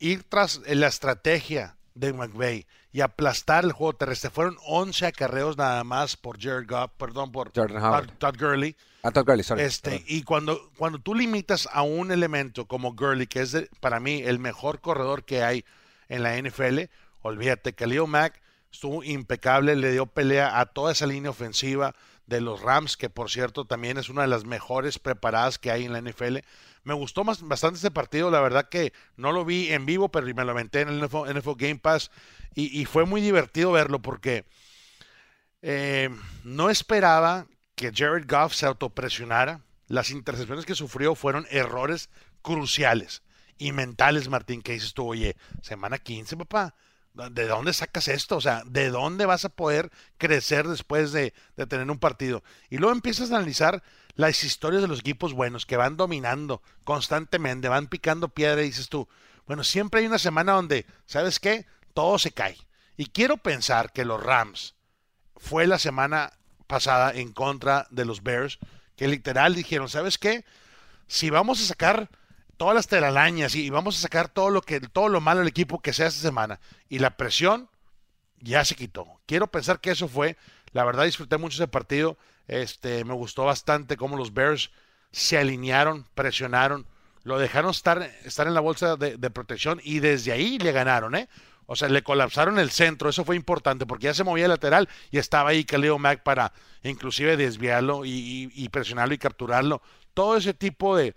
ir 0.00 0.24
tras 0.24 0.60
la 0.66 0.88
estrategia 0.88 1.76
de 1.94 2.12
McVay 2.12 2.66
y 2.90 3.00
aplastar 3.00 3.64
el 3.64 3.70
juego 3.70 3.92
terrestre. 3.92 4.30
Fueron 4.30 4.56
11 4.66 5.06
acarreos 5.06 5.56
nada 5.56 5.84
más 5.84 6.16
por 6.16 6.42
Jared 6.42 6.66
Goff, 6.68 6.90
perdón, 6.98 7.30
por 7.30 7.52
Todd, 7.52 7.70
Gurley. 8.36 8.74
Ah, 9.04 9.12
Todd 9.12 9.24
Gurley, 9.24 9.44
sorry. 9.44 9.62
Este, 9.62 10.02
y 10.08 10.24
cuando, 10.24 10.72
cuando 10.76 10.98
tú 10.98 11.14
limitas 11.14 11.68
a 11.72 11.82
un 11.82 12.10
elemento 12.10 12.66
como 12.66 12.94
Gurley, 12.94 13.28
que 13.28 13.42
es 13.42 13.56
para 13.78 14.00
mí 14.00 14.22
el 14.24 14.40
mejor 14.40 14.80
corredor 14.80 15.24
que 15.24 15.44
hay 15.44 15.64
en 16.08 16.24
la 16.24 16.36
NFL, 16.36 16.90
olvídate, 17.22 17.72
Khalil 17.72 18.08
Mack 18.08 18.42
estuvo 18.72 19.02
impecable, 19.04 19.76
le 19.76 19.92
dio 19.92 20.06
pelea 20.06 20.58
a 20.60 20.66
toda 20.66 20.92
esa 20.92 21.06
línea 21.06 21.30
ofensiva 21.30 21.94
de 22.26 22.40
los 22.40 22.60
Rams, 22.60 22.96
que 22.96 23.08
por 23.08 23.30
cierto 23.30 23.64
también 23.64 23.98
es 23.98 24.08
una 24.08 24.22
de 24.22 24.28
las 24.28 24.44
mejores 24.44 24.98
preparadas 24.98 25.58
que 25.58 25.70
hay 25.70 25.84
en 25.84 25.92
la 25.92 26.00
NFL. 26.00 26.38
Me 26.82 26.94
gustó 26.94 27.24
más, 27.24 27.42
bastante 27.42 27.76
este 27.76 27.90
partido, 27.90 28.30
la 28.30 28.40
verdad 28.40 28.68
que 28.68 28.92
no 29.16 29.32
lo 29.32 29.44
vi 29.44 29.72
en 29.72 29.86
vivo, 29.86 30.10
pero 30.10 30.26
me 30.34 30.44
lo 30.44 30.50
aventé 30.50 30.80
en 30.80 30.88
el 30.88 31.02
NFL, 31.04 31.52
Game 31.56 31.78
Pass 31.78 32.10
y, 32.54 32.84
fue 32.86 33.04
muy 33.04 33.20
divertido 33.20 33.70
verlo 33.70 34.00
porque 34.00 34.46
eh, 35.60 36.08
no 36.42 36.70
esperaba 36.70 37.46
que 37.74 37.92
Jared 37.94 38.26
Goff 38.26 38.54
se 38.54 38.66
autopresionara. 38.66 39.60
Las 39.88 40.10
intercepciones 40.10 40.64
que 40.64 40.74
sufrió 40.74 41.14
fueron 41.14 41.46
errores 41.50 42.08
cruciales 42.40 43.22
y 43.58 43.72
mentales, 43.72 44.28
Martín, 44.28 44.62
que 44.62 44.72
dices 44.72 44.94
tú, 44.94 45.06
oye, 45.06 45.36
semana 45.60 45.98
15, 45.98 46.36
papá 46.38 46.74
¿De 47.16 47.46
dónde 47.46 47.72
sacas 47.72 48.08
esto? 48.08 48.36
O 48.36 48.40
sea, 48.42 48.62
¿de 48.66 48.90
dónde 48.90 49.24
vas 49.24 49.46
a 49.46 49.48
poder 49.48 49.90
crecer 50.18 50.68
después 50.68 51.12
de, 51.12 51.32
tener 51.68 51.90
un 51.90 51.98
partido? 51.98 52.42
Y 52.68 52.76
luego 52.76 52.94
empiezas 52.94 53.30
a 53.30 53.36
analizar 53.36 53.82
las 54.16 54.44
historias 54.44 54.82
de 54.82 54.88
los 54.88 55.00
equipos 55.00 55.32
buenos 55.32 55.64
que 55.64 55.78
van 55.78 55.96
dominando 55.96 56.62
constantemente, 56.84 57.68
van 57.68 57.86
picando 57.86 58.28
piedra 58.28 58.62
y 58.62 58.66
dices 58.66 58.90
tú, 58.90 59.08
bueno, 59.46 59.64
siempre 59.64 60.00
hay 60.00 60.06
una 60.06 60.18
semana 60.18 60.52
donde, 60.52 60.84
¿sabes 61.06 61.40
qué? 61.40 61.64
Todo 61.94 62.18
se 62.18 62.32
cae. 62.32 62.58
Y 62.98 63.06
quiero 63.06 63.38
pensar 63.38 63.92
que 63.92 64.04
los 64.04 64.22
Rams 64.22 64.74
fue 65.36 65.66
la 65.66 65.78
semana 65.78 66.34
pasada 66.66 67.12
en 67.12 67.32
contra 67.32 67.86
de 67.90 68.04
los 68.04 68.22
Bears, 68.22 68.58
que 68.94 69.08
literal 69.08 69.54
dijeron, 69.54 69.88
¿sabes 69.88 70.18
qué? 70.18 70.44
Si 71.06 71.30
vamos 71.30 71.62
a 71.62 71.66
sacar 71.66 72.10
todas 72.56 72.74
las 72.74 72.86
telarañas 72.86 73.54
y, 73.54 73.70
vamos 73.70 73.98
a 73.98 74.02
sacar 74.02 74.28
todo 74.28 74.50
lo 74.50 74.62
que 74.62 74.80
todo 74.80 75.08
lo 75.08 75.20
malo 75.20 75.40
del 75.40 75.48
equipo 75.48 75.80
que 75.80 75.92
sea 75.92 76.08
esta 76.08 76.20
semana. 76.20 76.60
Y 76.88 76.98
la 76.98 77.16
presión 77.16 77.68
ya 78.40 78.64
se 78.64 78.74
quitó. 78.74 79.06
Quiero 79.26 79.46
pensar 79.48 79.80
que 79.80 79.90
eso 79.90 80.08
fue. 80.08 80.36
La 80.72 80.84
verdad 80.84 81.04
disfruté 81.04 81.36
mucho 81.38 81.56
ese 81.56 81.68
partido. 81.68 82.16
Este, 82.48 83.04
me 83.04 83.14
gustó 83.14 83.44
bastante 83.44 83.96
cómo 83.96 84.16
los 84.16 84.32
Bears 84.32 84.70
se 85.10 85.38
alinearon, 85.38 86.06
presionaron, 86.14 86.86
lo 87.24 87.38
dejaron 87.38 87.70
estar, 87.70 88.02
estar 88.24 88.46
en 88.46 88.54
la 88.54 88.60
bolsa 88.60 88.96
de, 88.96 89.30
protección 89.30 89.80
y 89.82 89.98
desde 89.98 90.32
ahí 90.32 90.58
le 90.58 90.72
ganaron, 90.72 91.14
¿eh? 91.14 91.28
O 91.66 91.74
sea, 91.74 91.88
le 91.88 92.02
colapsaron 92.02 92.60
el 92.60 92.70
centro, 92.70 93.08
eso 93.08 93.24
fue 93.24 93.34
importante 93.34 93.86
porque 93.86 94.04
ya 94.04 94.14
se 94.14 94.22
movía 94.22 94.44
el 94.44 94.50
lateral 94.50 94.88
y 95.10 95.18
estaba 95.18 95.50
ahí 95.50 95.64
Khalil 95.64 95.98
Mack 95.98 96.22
para 96.22 96.52
inclusive 96.84 97.36
desviarlo 97.36 98.02
y, 98.04 98.68
presionarlo 98.70 99.14
y 99.14 99.18
capturarlo. 99.18 99.82
Todo 100.14 100.36
ese 100.36 100.54
tipo 100.54 100.96
de, 100.96 101.16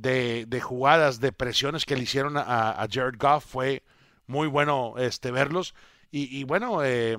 de, 0.00 0.60
jugadas, 0.62 1.20
de 1.20 1.32
presiones 1.32 1.84
que 1.84 1.96
le 1.96 2.02
hicieron 2.02 2.36
a, 2.36 2.86
Jared 2.90 3.18
Goff 3.18 3.44
fue 3.44 3.82
muy 4.26 4.46
bueno 4.46 4.94
este, 4.98 5.30
verlos. 5.30 5.74
Y, 6.10 6.44
bueno, 6.44 6.84
eh, 6.84 7.18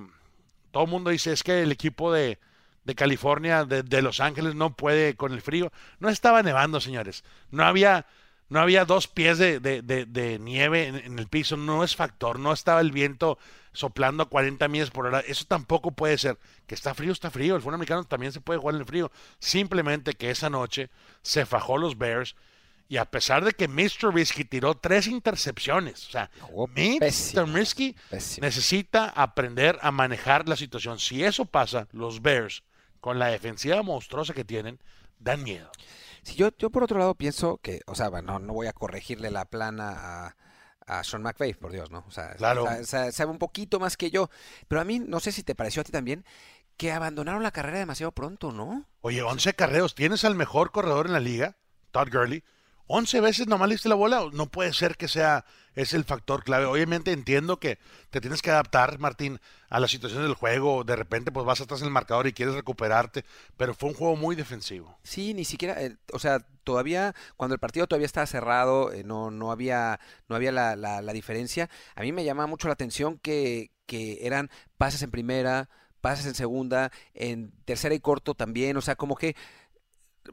todo 0.72 0.84
el 0.84 0.90
mundo 0.90 1.12
dice 1.12 1.32
es 1.32 1.44
que 1.44 1.62
el 1.62 1.72
equipo 1.72 2.12
de, 2.12 2.40
de 2.86 2.96
California, 2.96 3.66
de, 3.66 3.84
de, 3.84 4.02
Los 4.02 4.20
Ángeles, 4.20 4.56
no 4.56 4.76
puede 4.76 5.16
con 5.16 5.34
el 5.34 5.42
frío. 5.42 5.72
No 6.00 6.10
estaba 6.10 6.42
nevando, 6.42 6.82
señores. 6.82 7.24
No 7.52 7.64
había 7.64 8.08
no 8.50 8.60
había 8.60 8.84
dos 8.84 9.08
pies 9.08 9.38
de, 9.38 9.60
de, 9.60 9.82
de, 9.84 10.40
nieve 10.40 10.88
en, 10.88 11.20
el 11.20 11.28
piso, 11.28 11.56
no 11.56 11.84
es 11.84 11.96
factor, 11.96 12.40
no 12.40 12.52
estaba 12.52 12.82
el 12.82 12.92
viento 12.92 13.38
soplando 13.74 14.24
a 14.24 14.30
40 14.30 14.68
millas 14.68 14.90
por 14.90 15.06
hora, 15.06 15.20
eso 15.20 15.46
tampoco 15.48 15.92
puede 15.92 16.18
ser. 16.18 16.38
Que 16.66 16.74
está 16.74 16.96
frío, 16.96 17.12
está 17.12 17.30
frío, 17.30 17.56
el 17.56 17.62
fútbol 17.62 17.76
americano 17.76 18.04
también 18.06 18.32
se 18.32 18.42
puede 18.42 18.60
jugar 18.60 18.76
en 18.76 18.82
el 18.82 18.88
frío. 18.88 19.12
Simplemente 19.38 20.14
que 20.14 20.32
esa 20.32 20.50
noche 20.50 20.90
se 21.22 21.46
fajó 21.46 21.78
los 21.78 21.98
Bears 21.98 22.36
y 22.90 22.98
a 22.98 23.06
pesar 23.06 23.46
de 23.46 23.54
que 23.54 23.68
Mr. 23.68 24.12
Risky 24.12 24.44
tiró 24.44 24.76
tres 24.76 25.06
intercepciones, 25.06 26.08
o 26.08 26.12
sea, 26.12 26.32
Mr. 26.52 27.48
Risky 27.48 27.96
necesita 28.42 29.10
aprender 29.10 29.78
a 29.84 29.92
manejar 29.92 30.50
la 30.50 30.56
situación. 30.56 30.98
Si 30.98 31.24
eso 31.24 31.46
pasa, 31.46 31.88
los 31.92 32.24
Bears, 32.24 32.64
con 33.00 33.20
la 33.20 33.28
defensiva 33.28 33.84
monstruosa 33.84 34.34
que 34.34 34.44
tienen, 34.44 34.80
dan 35.20 35.44
miedo. 35.44 35.70
Si 36.24 36.34
yo, 36.34 36.50
yo 36.58 36.72
por 36.72 36.84
otro 36.84 36.98
lado 36.98 37.14
pienso 37.14 37.60
que, 37.62 37.82
o 37.86 37.94
sea, 37.94 38.10
bueno, 38.10 38.40
no 38.40 38.54
voy 38.54 38.66
a 38.66 38.74
corregirle 38.74 39.30
la 39.30 39.46
plana 39.46 40.36
a, 40.88 41.04
Sean 41.04 41.22
McVay, 41.22 41.54
por 41.54 41.72
Dios, 41.72 41.92
¿no? 41.92 42.04
O 42.08 42.12
sea, 42.12 42.34
claro. 42.34 42.66
sabe 42.84 43.26
un 43.28 43.38
poquito 43.38 43.80
más 43.80 43.96
que 43.96 44.10
yo. 44.10 44.32
Pero 44.68 44.82
a 44.82 44.84
mí, 44.84 44.98
no 44.98 45.20
sé 45.20 45.32
si 45.32 45.44
te 45.44 45.54
pareció 45.54 45.82
a 45.82 45.86
ti 45.86 45.92
también, 45.92 46.26
que 46.76 46.92
abandonaron 46.92 47.44
la 47.44 47.52
carrera 47.52 47.78
demasiado 47.78 48.12
pronto, 48.12 48.52
¿no? 48.52 48.88
Oye, 49.02 49.22
11 49.22 49.54
carreros, 49.54 49.94
tienes 49.94 50.26
al 50.26 50.34
mejor 50.34 50.72
corredor 50.72 51.06
en 51.06 51.14
la 51.14 51.20
liga, 51.20 51.58
Todd 51.92 52.10
Gurley. 52.12 52.44
11 52.92 53.22
veces 53.22 53.48
nomás 53.48 53.70
le 53.70 53.76
diste 53.76 53.88
la 53.88 53.96
bola, 53.96 54.26
no 54.34 54.48
puede 54.48 54.74
ser 54.74 54.98
que 54.98 55.08
sea 55.08 55.46
es 55.76 55.94
el 55.94 56.04
factor 56.04 56.44
clave. 56.44 56.66
Obviamente 56.66 57.12
entiendo 57.12 57.60
que 57.60 57.78
te 58.10 58.20
tienes 58.20 58.42
que 58.42 58.52
adaptar, 58.52 59.00
Martín, 59.00 59.40
a 59.70 59.80
la 59.80 59.88
situación 59.88 60.24
del 60.24 60.34
juego. 60.34 60.84
De 60.84 60.96
repente, 60.96 61.32
pues 61.32 61.46
vas 61.46 61.62
atrás 61.62 61.82
en 61.82 61.88
el 61.88 61.94
marcador 61.94 62.28
y 62.28 62.34
quieres 62.34 62.56
recuperarte, 62.56 63.24
pero 63.58 63.74
fue 63.74 63.90
un 63.90 63.96
juego 63.96 64.16
muy 64.16 64.36
defensivo. 64.36 64.98
Sí, 65.04 65.34
ni 65.34 65.46
siquiera, 65.46 65.82
eh, 65.82 65.96
o 66.12 66.20
sea, 66.20 66.40
todavía, 66.64 67.16
cuando 67.38 67.54
el 67.54 67.60
partido 67.60 67.88
todavía 67.88 68.08
estaba 68.08 68.26
cerrado, 68.26 68.92
eh, 68.92 69.04
no, 69.04 69.32
no 69.32 69.52
había, 69.52 70.00
no 70.28 70.36
había 70.36 70.52
la, 70.52 70.76
la, 70.76 71.14
diferencia. 71.14 71.70
A 71.96 72.02
mí 72.02 72.12
me 72.12 72.26
llama 72.26 72.48
mucho 72.48 72.68
la 72.68 72.74
atención 72.74 73.20
que, 73.20 73.72
que 73.86 74.26
eran 74.26 74.50
pases 74.78 75.02
en 75.04 75.12
primera, 75.12 75.70
pases 76.02 76.26
en 76.26 76.36
segunda, 76.36 76.92
en 77.14 77.52
tercera 77.66 77.96
y 77.96 78.00
corto 78.00 78.34
también, 78.34 78.78
o 78.78 78.82
sea, 78.82 78.96
como 78.96 79.16
que 79.16 79.36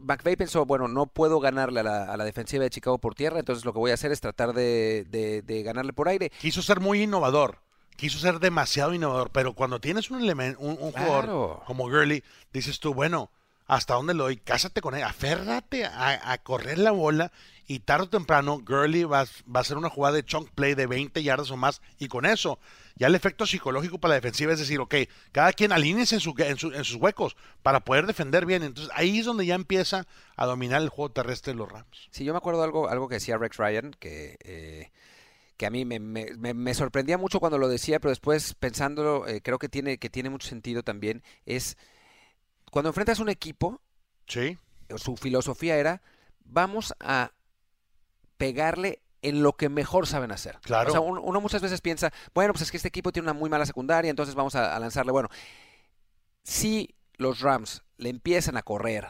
McVeigh 0.01 0.37
pensó, 0.37 0.67
bueno, 0.67 0.89
no 0.89 1.07
puedo 1.07 1.41
ganarle 1.41 1.81
a 1.81 2.17
la, 2.17 2.25
defensiva 2.25 2.65
de 2.65 2.71
Chicago 2.71 2.99
por 2.99 3.15
tierra, 3.15 3.39
entonces 3.39 3.65
lo 3.65 3.73
que 3.73 3.79
voy 3.79 3.91
a 3.91 3.95
hacer 3.95 4.13
es 4.13 4.21
tratar 4.21 4.53
de, 4.53 5.63
ganarle 5.65 5.93
por 5.93 6.09
aire. 6.09 6.31
Quiso 6.41 6.63
ser 6.63 6.81
muy 6.81 7.03
innovador, 7.03 7.61
quiso 7.97 8.19
ser 8.19 8.39
demasiado 8.39 8.95
innovador, 8.95 9.31
pero 9.31 9.55
cuando 9.55 9.81
tienes 9.81 10.11
un, 10.11 10.21
elemento, 10.23 10.61
un, 10.61 10.77
jugador 10.77 11.63
como 11.67 11.85
Gurley, 11.85 12.23
dices 12.53 12.81
tú, 12.81 12.95
bueno, 12.95 13.31
¿hasta 13.67 13.95
dónde 13.95 14.15
lo 14.15 14.25
doy? 14.25 14.37
Cásate 14.37 14.81
con 14.81 14.95
él, 14.95 15.03
aférrate 15.03 15.85
a, 15.85 16.39
correr 16.43 16.79
la 16.79 16.93
bola 16.93 17.33
y 17.67 17.81
tarde 17.81 18.05
o 18.05 18.09
temprano 18.09 18.61
Gurley 18.65 19.05
va, 19.05 19.21
a 19.21 19.59
hacer 19.59 19.77
una 19.77 19.91
jugada 19.91 20.17
de 20.17 20.25
chunk 20.25 20.51
play 20.51 20.75
de 20.75 20.87
20 20.87 21.23
yardas 21.23 21.51
o 21.51 21.57
más 21.57 21.83
y 21.99 22.09
con 22.09 22.25
eso 22.27 22.61
ya 22.95 23.09
el 23.09 23.15
efecto 23.15 23.47
psicológico 23.47 23.99
para 23.99 24.11
la 24.11 24.17
defensiva 24.17 24.53
es 24.53 24.59
decir, 24.59 24.81
ok, 24.81 24.95
cada 25.33 25.53
quien 25.53 25.73
alíñese 25.73 26.17
en, 26.17 26.85
sus 26.85 26.95
huecos 26.95 27.37
para 27.63 27.81
poder 27.81 28.07
defender 28.07 28.47
bien. 28.47 28.63
Entonces 28.63 28.93
ahí 28.97 29.19
es 29.19 29.27
donde 29.27 29.45
ya 29.45 29.55
empieza 29.55 30.07
a 30.37 30.47
dominar 30.47 30.81
el 30.81 30.89
juego 30.89 31.13
terrestre 31.13 31.53
de 31.53 31.59
los 31.59 31.71
Rams. 31.71 32.09
Sí, 32.11 32.25
yo 32.25 32.33
me 32.33 32.39
acuerdo 32.39 32.63
algo, 32.63 32.89
algo 32.89 33.09
que 33.09 33.17
decía 33.17 33.39
Rex 33.39 33.57
Ryan, 33.57 33.95
que... 33.99 34.37
Eh, 34.41 34.91
que 35.57 35.65
a 35.65 35.71
mí 35.71 35.87
me, 35.87 35.99
me, 35.99 36.75
sorprendía 36.75 37.17
mucho 37.17 37.41
cuando 37.41 37.57
lo 37.57 37.69
decía, 37.69 37.99
pero 37.99 38.11
después 38.11 38.53
pensándolo, 38.53 39.27
eh, 39.27 39.41
creo 39.41 39.59
que 39.59 39.71
tiene, 39.71 39.97
que 39.97 40.11
tiene 40.11 40.29
mucho 40.29 40.47
sentido 40.47 40.83
también, 40.83 41.23
es 41.47 41.79
cuando 42.77 42.91
enfrentas 42.91 43.21
un 43.21 43.31
equipo, 43.31 43.81
sí. 44.27 44.59
su 44.97 45.17
filosofía 45.17 45.79
era, 45.79 46.03
vamos 46.45 46.93
a 47.01 47.33
pegarle 48.37 49.01
en 49.23 49.43
lo 49.43 49.55
que 49.55 49.71
mejor 49.71 50.07
saben 50.07 50.31
hacer. 50.31 50.59
Claro. 50.61 50.91
O 50.91 50.93
sea, 50.93 51.01
uno, 51.01 51.41
muchas 51.41 51.63
veces 51.63 51.81
piensa, 51.81 52.13
bueno, 52.35 52.53
pues 52.53 52.61
es 52.61 52.71
que 52.71 52.77
este 52.77 52.89
equipo 52.89 53.13
tiene 53.13 53.31
una 53.31 53.33
muy 53.33 53.49
mala 53.49 53.65
secundaria, 53.65 54.11
entonces 54.11 54.35
vamos 54.35 54.57
a, 54.57 54.79
lanzarle. 54.79 55.11
Bueno, 55.11 55.31
si 56.43 56.95
los 57.17 57.41
Rams 57.41 57.83
le 57.97 58.11
empiezan 58.11 58.59
a 58.59 58.63
correr 58.63 59.09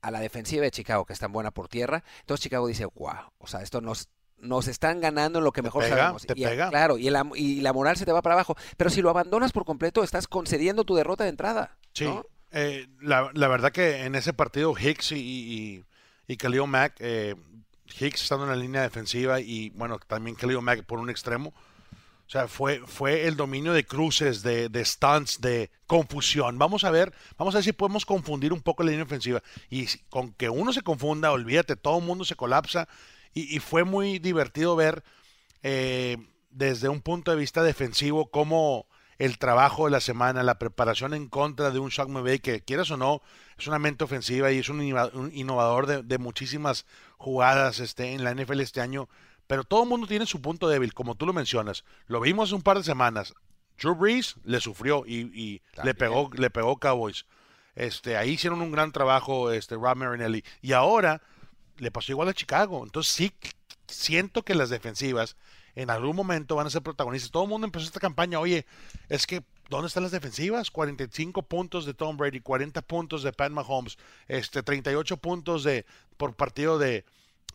a 0.00 0.12
la 0.12 0.20
defensiva 0.20 0.62
de 0.62 0.70
Chicago, 0.70 1.04
que 1.04 1.12
es 1.12 1.18
tan 1.18 1.32
buena 1.32 1.50
por 1.50 1.66
tierra, 1.66 2.04
entonces 2.20 2.44
Chicago 2.44 2.68
dice, 2.68 2.84
wow, 2.84 3.32
o 3.38 3.48
sea, 3.48 3.62
esto 3.62 3.80
nos, 3.80 4.10
nos 4.36 4.68
están 4.68 5.00
ganando 5.00 5.40
en 5.40 5.44
lo 5.44 5.50
que 5.50 5.62
mejor 5.62 5.82
sabemos. 5.88 6.24
y, 6.36 6.44
Claro, 6.44 6.96
y, 6.98 7.08
y, 7.34 7.60
la 7.62 7.72
moral 7.72 7.96
se 7.96 8.06
te 8.06 8.12
va 8.12 8.22
para 8.22 8.36
abajo. 8.36 8.54
Pero 8.76 8.90
si 8.90 9.02
lo 9.02 9.10
abandonas 9.10 9.50
por 9.50 9.64
completo, 9.64 10.04
estás 10.04 10.28
concediendo 10.28 10.84
tu 10.84 10.94
derrota 10.94 11.24
de 11.24 11.30
entrada. 11.30 11.78
Sí. 11.94 12.08
Eh, 12.50 12.88
la, 13.00 13.30
verdad 13.32 13.72
que 13.72 14.04
en 14.04 14.14
ese 14.14 14.32
partido 14.32 14.74
Hicks 14.78 15.12
y, 15.12 15.16
y, 15.16 15.84
y 16.26 16.36
Khalil 16.36 16.66
Mack 16.66 16.96
eh, 17.00 17.34
Hicks 17.98 18.22
estando 18.22 18.44
en 18.44 18.50
la 18.50 18.56
línea 18.56 18.82
defensiva 18.82 19.40
y 19.40 19.70
bueno, 19.70 19.98
también 19.98 20.36
Khalil 20.36 20.62
Mack 20.62 20.84
por 20.84 20.98
un 20.98 21.10
extremo. 21.10 21.52
O 22.28 22.30
sea, 22.30 22.46
fue, 22.46 22.82
fue 22.86 23.26
el 23.26 23.36
dominio 23.36 23.72
de 23.72 23.86
cruces, 23.86 24.42
de, 24.42 24.84
stunts, 24.84 25.40
de 25.40 25.70
confusión. 25.86 26.58
Vamos 26.58 26.84
a 26.84 26.90
ver, 26.90 27.14
vamos 27.38 27.54
a 27.54 27.58
ver 27.58 27.64
si 27.64 27.72
podemos 27.72 28.04
confundir 28.04 28.52
un 28.52 28.60
poco 28.60 28.82
la 28.82 28.90
línea 28.90 29.06
ofensiva. 29.06 29.42
Y 29.70 29.86
con 30.10 30.34
que 30.34 30.50
uno 30.50 30.74
se 30.74 30.82
confunda, 30.82 31.32
olvídate, 31.32 31.74
todo 31.74 31.98
el 32.00 32.04
mundo 32.04 32.26
se 32.26 32.36
colapsa. 32.36 32.86
Y, 33.32 33.60
fue 33.60 33.84
muy 33.84 34.18
divertido 34.18 34.76
ver 34.76 35.02
eh, 35.62 36.18
desde 36.50 36.90
un 36.90 37.00
punto 37.00 37.30
de 37.30 37.38
vista 37.38 37.62
defensivo 37.62 38.30
cómo 38.30 38.87
el 39.18 39.38
trabajo 39.38 39.86
de 39.86 39.90
la 39.90 40.00
semana, 40.00 40.42
la 40.42 40.58
preparación 40.58 41.12
en 41.12 41.28
contra 41.28 41.70
de 41.70 41.80
un 41.80 41.90
Shock 41.90 42.08
McVay 42.08 42.38
que 42.38 42.62
quieras 42.62 42.90
o 42.92 42.96
no, 42.96 43.20
es 43.58 43.66
una 43.66 43.80
mente 43.80 44.04
ofensiva 44.04 44.52
y 44.52 44.58
es 44.58 44.68
un 44.68 44.80
innovador 45.32 46.04
de, 46.04 46.18
muchísimas 46.18 46.86
jugadas 47.16 47.80
este, 47.80 48.12
en 48.12 48.22
la 48.22 48.32
NFL 48.32 48.60
este 48.60 48.80
año. 48.80 49.08
Pero 49.48 49.64
todo 49.64 49.82
el 49.82 49.88
mundo 49.88 50.06
tiene 50.06 50.26
su 50.26 50.40
punto 50.40 50.68
débil, 50.68 50.94
como 50.94 51.16
tú 51.16 51.26
lo 51.26 51.32
mencionas. 51.32 51.84
Lo 52.06 52.20
vimos 52.20 52.48
hace 52.48 52.54
un 52.54 52.62
par 52.62 52.76
de 52.76 52.84
semanas. 52.84 53.34
Drew 53.80 53.94
Brees 53.94 54.36
le 54.44 54.60
sufrió 54.60 55.04
y, 55.06 55.62
le 55.82 55.94
pegó, 55.94 56.30
le 56.34 56.50
pegó 56.50 56.76
Cowboys. 56.78 57.26
Este, 57.74 58.16
ahí 58.16 58.30
hicieron 58.30 58.60
un 58.60 58.72
gran 58.72 58.92
trabajo, 58.92 59.50
este, 59.50 59.74
Rob 59.76 59.96
Marinelli. 59.96 60.44
Y 60.60 60.72
ahora 60.72 61.22
le 61.78 61.90
pasó 61.90 62.12
igual 62.12 62.28
a 62.28 62.34
Chicago. 62.34 62.82
Entonces 62.84 63.12
sí 63.12 63.32
siento 63.86 64.42
que 64.42 64.54
las 64.54 64.68
defensivas 64.68 65.36
en 65.78 65.90
algún 65.90 66.16
momento 66.16 66.56
van 66.56 66.66
a 66.66 66.70
ser 66.70 66.82
protagonistas. 66.82 67.30
Todo 67.30 67.44
el 67.44 67.48
mundo 67.48 67.64
empezó 67.64 67.86
esta 67.86 68.00
campaña, 68.00 68.40
oye, 68.40 68.66
es 69.08 69.28
que 69.28 69.44
¿dónde 69.70 69.86
están 69.86 70.02
las 70.02 70.10
defensivas? 70.10 70.72
45 70.72 71.42
puntos 71.42 71.86
de 71.86 71.94
Tom 71.94 72.16
Brady, 72.16 72.40
40 72.40 72.82
puntos 72.82 73.22
de 73.22 73.32
Pat 73.32 73.52
Mahomes, 73.52 73.96
este 74.26 74.64
38 74.64 75.18
puntos 75.18 75.62
de 75.62 75.86
por 76.16 76.34
partido 76.34 76.80
de, 76.80 77.04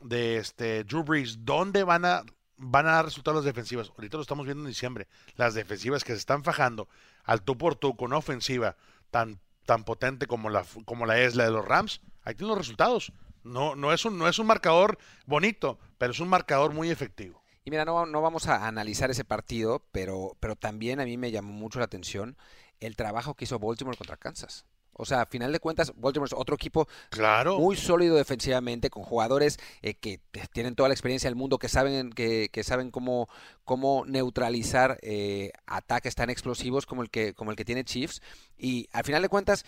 de 0.02 0.38
este 0.38 0.86
Drew 0.86 1.04
Brees. 1.04 1.44
¿Dónde 1.44 1.84
van 1.84 2.06
a 2.06 2.24
van 2.56 2.88
a 2.88 2.94
dar 2.94 3.06
resultados 3.06 3.40
las 3.40 3.46
defensivas? 3.46 3.90
Ahorita 3.90 4.16
lo 4.16 4.22
estamos 4.22 4.46
viendo 4.46 4.64
en 4.64 4.70
diciembre. 4.70 5.10
Las 5.36 5.54
defensivas 5.54 6.06
que 6.06 6.14
se 6.14 6.20
están 6.20 6.46
fajando 6.46 6.88
al 7.26 7.42
tú 7.42 7.58
por 7.58 7.76
tú 7.76 7.98
con 7.98 8.08
una 8.08 8.18
ofensiva 8.20 8.78
tan 9.12 9.42
tan 9.66 9.84
potente 9.84 10.28
como 10.28 10.50
la 10.50 10.66
como 10.86 11.06
la 11.06 11.20
es 11.20 11.36
la 11.36 11.44
de 11.44 11.52
los 11.52 11.66
Rams. 11.66 12.00
Ahí 12.24 12.36
tienen 12.36 12.50
los 12.52 12.58
resultados. 12.58 13.12
No, 13.44 13.76
no, 13.76 13.92
es 13.92 14.06
un, 14.06 14.18
no 14.18 14.30
es 14.30 14.40
un 14.40 14.48
marcador 14.48 14.98
bonito, 15.26 15.78
pero 15.98 16.14
es 16.14 16.22
un 16.22 16.30
marcador 16.30 16.72
muy 16.72 16.90
efectivo. 16.90 17.43
Y 17.66 17.72
mira, 17.72 17.86
no, 17.86 18.06
no 18.06 18.22
vamos 18.22 18.48
a 18.48 18.68
analizar 18.68 19.10
ese 19.10 19.24
partido, 19.24 19.86
pero, 19.92 20.36
pero 20.40 20.56
también 20.56 21.00
a 21.00 21.06
mí 21.06 21.18
me 21.18 21.32
llamó 21.32 21.54
mucho 21.54 21.80
la 21.80 21.86
atención 21.86 22.38
el 22.80 22.96
trabajo 22.96 23.36
que 23.36 23.46
hizo 23.46 23.60
Baltimore 23.60 23.98
contra 23.98 24.18
Kansas. 24.18 24.66
O 24.96 25.06
sea, 25.06 25.22
a 25.22 25.26
final 25.26 25.52
de 25.52 25.60
cuentas, 25.60 25.92
Baltimore 25.96 26.28
es 26.28 26.34
otro 26.38 26.56
equipo 26.56 26.88
claro. 27.10 27.58
muy 27.58 27.76
sólido 27.76 28.16
defensivamente, 28.16 28.90
con 28.90 29.04
jugadores 29.04 29.58
eh, 29.82 29.96
que 29.96 30.20
tienen 30.52 30.76
toda 30.76 30.90
la 30.90 30.94
experiencia 30.94 31.30
del 31.30 31.36
mundo, 31.36 31.58
que 31.58 31.68
saben, 31.68 32.12
que, 32.12 32.50
que 32.52 32.64
saben 32.64 32.92
cómo, 32.92 33.28
cómo 33.64 34.04
neutralizar 34.06 35.00
eh, 35.02 35.52
ataques 35.66 36.14
tan 36.14 36.30
explosivos 36.30 36.86
como 36.86 37.02
el 37.02 37.10
que, 37.10 37.34
como 37.34 37.50
el 37.50 37.58
que 37.58 37.66
tiene 37.66 37.84
Chiefs. 37.84 38.22
Y 38.56 38.88
al 38.92 39.04
final 39.04 39.24
de 39.24 39.30
cuentas, 39.30 39.66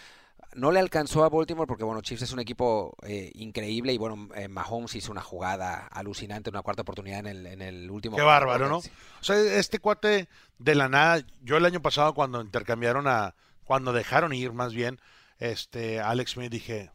no 0.56 0.72
le 0.72 0.80
alcanzó 0.80 1.24
a 1.24 1.30
Baltimore 1.30 1.68
porque, 1.68 1.84
bueno, 1.84 2.02
Chiefs 2.02 2.24
es 2.24 2.32
un 2.32 2.40
equipo 2.40 2.96
eh, 3.04 3.32
increíble 3.36 3.94
y, 3.94 3.98
bueno, 3.98 4.30
eh, 4.36 4.48
Mahomes 4.48 4.96
hizo 4.96 5.12
una 5.12 5.22
jugada 5.22 5.88
alucinante, 5.88 6.50
una 6.50 6.62
cuarta 6.62 6.82
oportunidad 6.82 7.20
en 7.20 7.28
el, 7.28 7.46
en 7.46 7.62
el 7.62 7.92
último. 7.92 8.16
Qué 8.16 8.24
bárbaro, 8.24 8.70
¿no? 8.70 8.78
O 8.78 8.84
sea, 9.22 9.38
este 9.38 9.80
cuate 9.80 10.30
de 10.58 10.76
la 10.76 10.88
nada, 10.88 11.24
yo 11.42 11.58
el 11.58 11.66
año 11.66 11.82
pasado 11.82 12.14
cuando 12.14 12.42
intercambiaron 12.42 13.08
a, 13.08 13.36
cuando 13.66 13.92
dejaron 13.92 14.32
ir 14.34 14.54
más 14.54 14.74
bien, 14.74 15.00
este, 15.40 16.00
Alex 16.00 16.32
Smith 16.32 16.52
dije, 16.52 16.92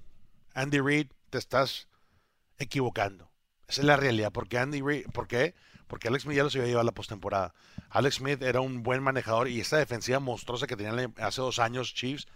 Andy 0.54 0.80
Reid, 0.80 1.08
te 1.28 1.38
estás 1.38 1.88
equivocando. 2.58 3.30
Esa 3.68 3.82
es 3.82 3.86
la 3.86 3.96
realidad, 3.96 4.32
porque 4.32 4.58
Andy 4.58 4.80
Reid, 4.80 5.06
¿por 5.12 5.28
qué? 5.28 5.54
Porque 5.86 6.08
Alex 6.08 6.24
Smith 6.24 6.36
ya 6.36 6.44
los 6.44 6.54
había 6.54 6.66
llevado 6.66 6.80
a 6.80 6.84
la 6.84 6.92
postemporada. 6.92 7.54
Alex 7.90 8.16
Smith 8.16 8.42
era 8.42 8.60
un 8.60 8.82
buen 8.82 9.02
manejador 9.02 9.48
y 9.48 9.60
esta 9.60 9.76
defensiva 9.76 10.18
monstruosa 10.18 10.66
que 10.66 10.76
tenían 10.76 11.14
hace 11.18 11.40
dos 11.40 11.58
años 11.58 11.94
Chiefs 11.94 12.26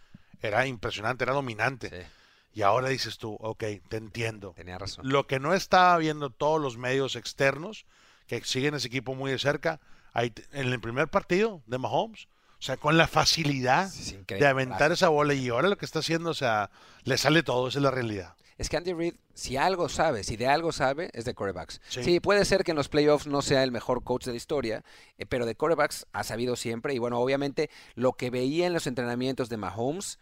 era 0.41 0.67
impresionante, 0.67 1.25
era 1.25 1.33
dominante. 1.33 2.07
Y 2.53 2.63
ahora 2.63 2.89
dices 2.89 3.19
tú, 3.19 3.37
ok, 3.41 3.65
te 3.89 3.97
entiendo. 3.97 4.53
Tenía 4.55 4.79
razón. 4.79 5.09
Lo 5.09 5.27
que 5.27 5.41
no 5.41 5.55
estaba 5.55 5.97
viendo 5.99 6.31
todos 6.31 6.61
los 6.61 6.77
medios 6.77 7.17
externos 7.17 7.85
que 8.27 8.43
siguen 8.45 8.75
ese 8.75 8.87
equipo 8.87 9.15
muy 9.15 9.31
de 9.31 9.39
cerca, 9.39 9.81
ahí, 10.13 10.33
en 10.53 10.69
el 10.69 10.81
primer 10.81 11.09
partido 11.09 11.63
de 11.67 11.79
Mahomes, 11.79 12.29
o 12.59 12.63
sea, 12.63 12.77
con 12.77 12.97
la 12.97 13.07
facilidad 13.07 13.91
de 14.27 14.47
aventar 14.47 14.93
esa 14.93 15.09
bola 15.09 15.35
y 15.35 15.49
ahora 15.49 15.69
lo 15.69 15.77
que 15.77 15.85
está 15.85 15.99
haciendo, 15.99 16.31
o 16.31 16.35
sea, 16.35 16.71
le 17.03 17.19
sale 17.19 17.43
todo, 17.43 17.69
esa 17.69 17.79
es 17.79 17.83
la 17.83 17.91
realidad. 17.91 18.35
Es 18.57 18.69
que 18.69 18.77
Andy 18.77 18.93
Reid, 18.93 19.15
si 19.35 19.57
algo 19.57 19.89
sabe, 19.89 20.23
si 20.23 20.37
de 20.37 20.47
algo 20.47 20.73
sabe, 20.73 21.11
es 21.13 21.25
de 21.25 21.35
corebacks. 21.35 21.81
Sí. 21.89 22.21
puede 22.21 22.45
ser 22.45 22.63
que 22.63 22.71
en 22.71 22.77
los 22.77 22.89
playoffs 22.89 23.27
no 23.27 23.43
sea 23.43 23.65
el 23.65 23.73
mejor 23.73 24.05
coach 24.05 24.25
de 24.27 24.31
la 24.33 24.37
historia, 24.37 24.85
eh, 25.19 25.27
pero 25.27 25.45
de 25.45 25.57
corebacks 25.57 26.07
ha 26.13 26.23
sabido 26.23 26.55
siempre. 26.55 26.95
Y 26.95 26.99
bueno, 26.99 27.19
obviamente 27.19 27.71
lo 27.95 28.13
que 28.13 28.31
veía 28.31 28.67
en 28.67 28.73
los 28.73 28.87
entrenamientos 28.87 29.49
de 29.49 29.57
Mahomes 29.57 30.19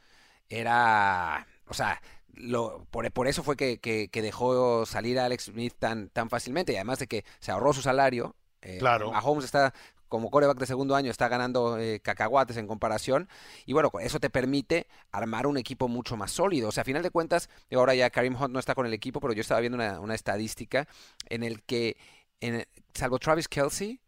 era, 0.49 1.47
o 1.67 1.75
sea, 1.75 2.01
lo, 2.35 2.87
por, 2.91 3.11
por, 3.13 3.29
eso 3.29 3.43
fue 3.43 3.57
que, 3.57 3.79
que, 3.79 4.23
dejó 4.23 4.87
salir 4.87 5.19
a 5.19 5.27
Alex 5.27 5.45
Smith 5.45 5.75
tan, 5.79 6.09
tan 6.09 6.31
fácilmente 6.31 6.73
y 6.73 6.77
además 6.77 6.99
de 6.99 7.07
que 7.07 7.25
se 7.41 7.53
ahorró 7.53 7.73
su 7.73 7.83
salario. 7.83 8.35
Eh, 8.63 8.79
claro. 8.79 9.11
Mahomes 9.11 9.45
está 9.45 9.75
como 10.13 10.31
coreback 10.31 10.59
de 10.59 10.67
segundo 10.67 10.95
año 10.95 11.11
está 11.11 11.27
ganando 11.29 11.79
eh, 11.79 11.99
cacahuates 12.01 12.59
en 12.59 12.67
comparación. 12.67 13.31
Y 13.65 13.73
bueno, 13.73 13.91
eso 14.03 14.21
te 14.21 14.29
permite 14.29 14.87
armar 15.11 15.47
un 15.47 15.57
equipo 15.57 15.89
mucho 15.89 16.19
más 16.19 16.31
sólido. 16.33 16.69
O 16.69 16.73
sea, 16.73 16.83
a 16.83 16.85
final 16.85 17.03
de 17.03 17.09
cuentas, 17.09 17.49
ahora 17.75 17.95
ya 17.95 18.11
Karim 18.11 18.37
Hunt 18.39 18.53
no 18.53 18.59
está 18.59 18.75
con 18.75 18.85
el 18.85 18.93
equipo, 18.93 19.21
pero 19.21 19.33
yo 19.33 19.41
estaba 19.41 19.61
viendo 19.61 19.77
una, 19.77 20.01
una 20.01 20.15
estadística 20.15 20.87
en 21.31 21.43
el 21.43 21.63
que, 21.63 21.97
en, 22.43 22.67
salvo 22.93 23.19
Travis 23.19 23.49
Kelsey, 23.49 24.03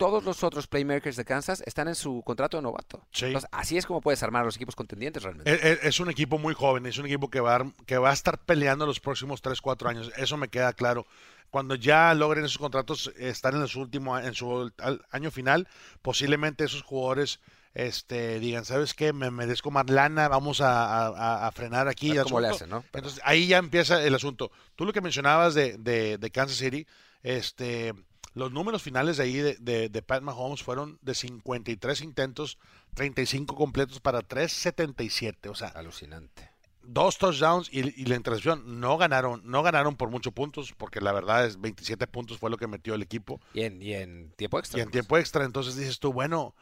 todos 0.00 0.24
los 0.24 0.42
otros 0.42 0.66
playmakers 0.66 1.16
de 1.16 1.26
Kansas 1.26 1.62
están 1.66 1.86
en 1.86 1.94
su 1.94 2.22
contrato 2.24 2.56
de 2.56 2.62
novato. 2.62 3.04
así 3.50 3.76
es 3.76 3.84
como 3.84 4.00
puedes 4.00 4.22
armar 4.22 4.46
los 4.46 4.56
equipos 4.56 4.74
contendientes 4.74 5.22
realmente. 5.22 5.86
Es, 5.86 6.00
un 6.00 6.08
equipo 6.08 6.38
muy 6.38 6.54
joven, 6.54 6.86
es 6.86 6.96
un 6.96 7.04
equipo 7.04 7.28
que 7.28 7.40
va, 7.40 7.56
a, 7.56 7.72
que 7.84 7.98
va 7.98 8.08
a 8.08 8.14
estar 8.14 8.38
peleando 8.38 8.86
los 8.86 8.98
próximos 8.98 9.42
3, 9.42 9.60
4 9.60 9.90
años. 9.90 10.10
Eso 10.16 10.38
me 10.38 10.48
queda 10.48 10.72
claro. 10.72 11.06
Cuando 11.50 11.74
ya 11.74 12.14
logren 12.14 12.46
esos 12.46 12.56
contratos, 12.56 13.12
estar 13.18 13.54
en 13.54 13.68
su 13.68 13.78
último 13.78 14.18
en 14.18 14.32
su 14.32 14.72
año 15.10 15.30
final, 15.30 15.68
posiblemente 16.00 16.64
esos 16.64 16.80
jugadores 16.80 17.38
este, 17.74 18.40
digan, 18.40 18.64
¿sabes 18.64 18.94
qué? 18.94 19.12
Me 19.12 19.30
merezco 19.30 19.70
más 19.70 19.90
lana, 19.90 20.28
vamos 20.28 20.62
a, 20.62 21.50
frenar 21.54 21.88
aquí. 21.88 22.16
¿Cómo 22.22 22.40
le 22.40 22.48
hacen, 22.48 22.70
no? 22.70 22.84
Entonces 22.94 23.20
ahí 23.22 23.48
ya 23.48 23.58
empieza 23.58 24.02
el 24.02 24.14
asunto. 24.14 24.50
Tú 24.76 24.86
lo 24.86 24.94
que 24.94 25.02
mencionabas 25.02 25.52
de, 25.52 25.76
de, 25.76 26.16
de 26.16 26.30
Kansas 26.30 26.56
City, 26.56 26.86
este 27.22 27.92
los 28.34 28.52
números 28.52 28.82
finales 28.82 29.16
de 29.16 29.22
ahí 29.24 29.34
de, 29.34 29.88
de, 29.88 30.02
Pat 30.02 30.22
Mahomes 30.22 30.62
fueron 30.62 30.98
de 31.02 31.14
53 31.14 32.00
intentos, 32.02 32.58
35 32.94 33.54
completos 33.54 34.00
para 34.00 34.20
3.77. 34.20 35.50
O 35.50 35.54
sea, 35.54 35.68
alucinante. 35.68 36.50
Dos 36.82 37.18
touchdowns 37.18 37.68
y, 37.72 37.82
la 38.04 38.16
intercepción 38.16 38.80
no 38.80 38.96
ganaron, 38.96 39.42
no 39.44 39.62
ganaron 39.62 39.96
por 39.96 40.10
muchos 40.10 40.32
puntos, 40.32 40.72
porque 40.76 41.00
la 41.00 41.12
verdad 41.12 41.44
es 41.44 41.60
27 41.60 42.06
puntos 42.06 42.38
fue 42.38 42.50
lo 42.50 42.56
que 42.56 42.66
metió 42.66 42.94
el 42.94 43.02
equipo. 43.02 43.40
Y 43.52 43.62
en, 43.62 43.82
y 43.82 43.94
en 43.94 44.30
tiempo 44.36 44.58
extra. 44.58 44.78
Y 44.78 44.82
en 44.82 44.90
tiempo 44.90 45.18
extra. 45.18 45.44
Entonces 45.44 45.76
dices 45.76 45.98
tú, 45.98 46.12
bueno, 46.12 46.54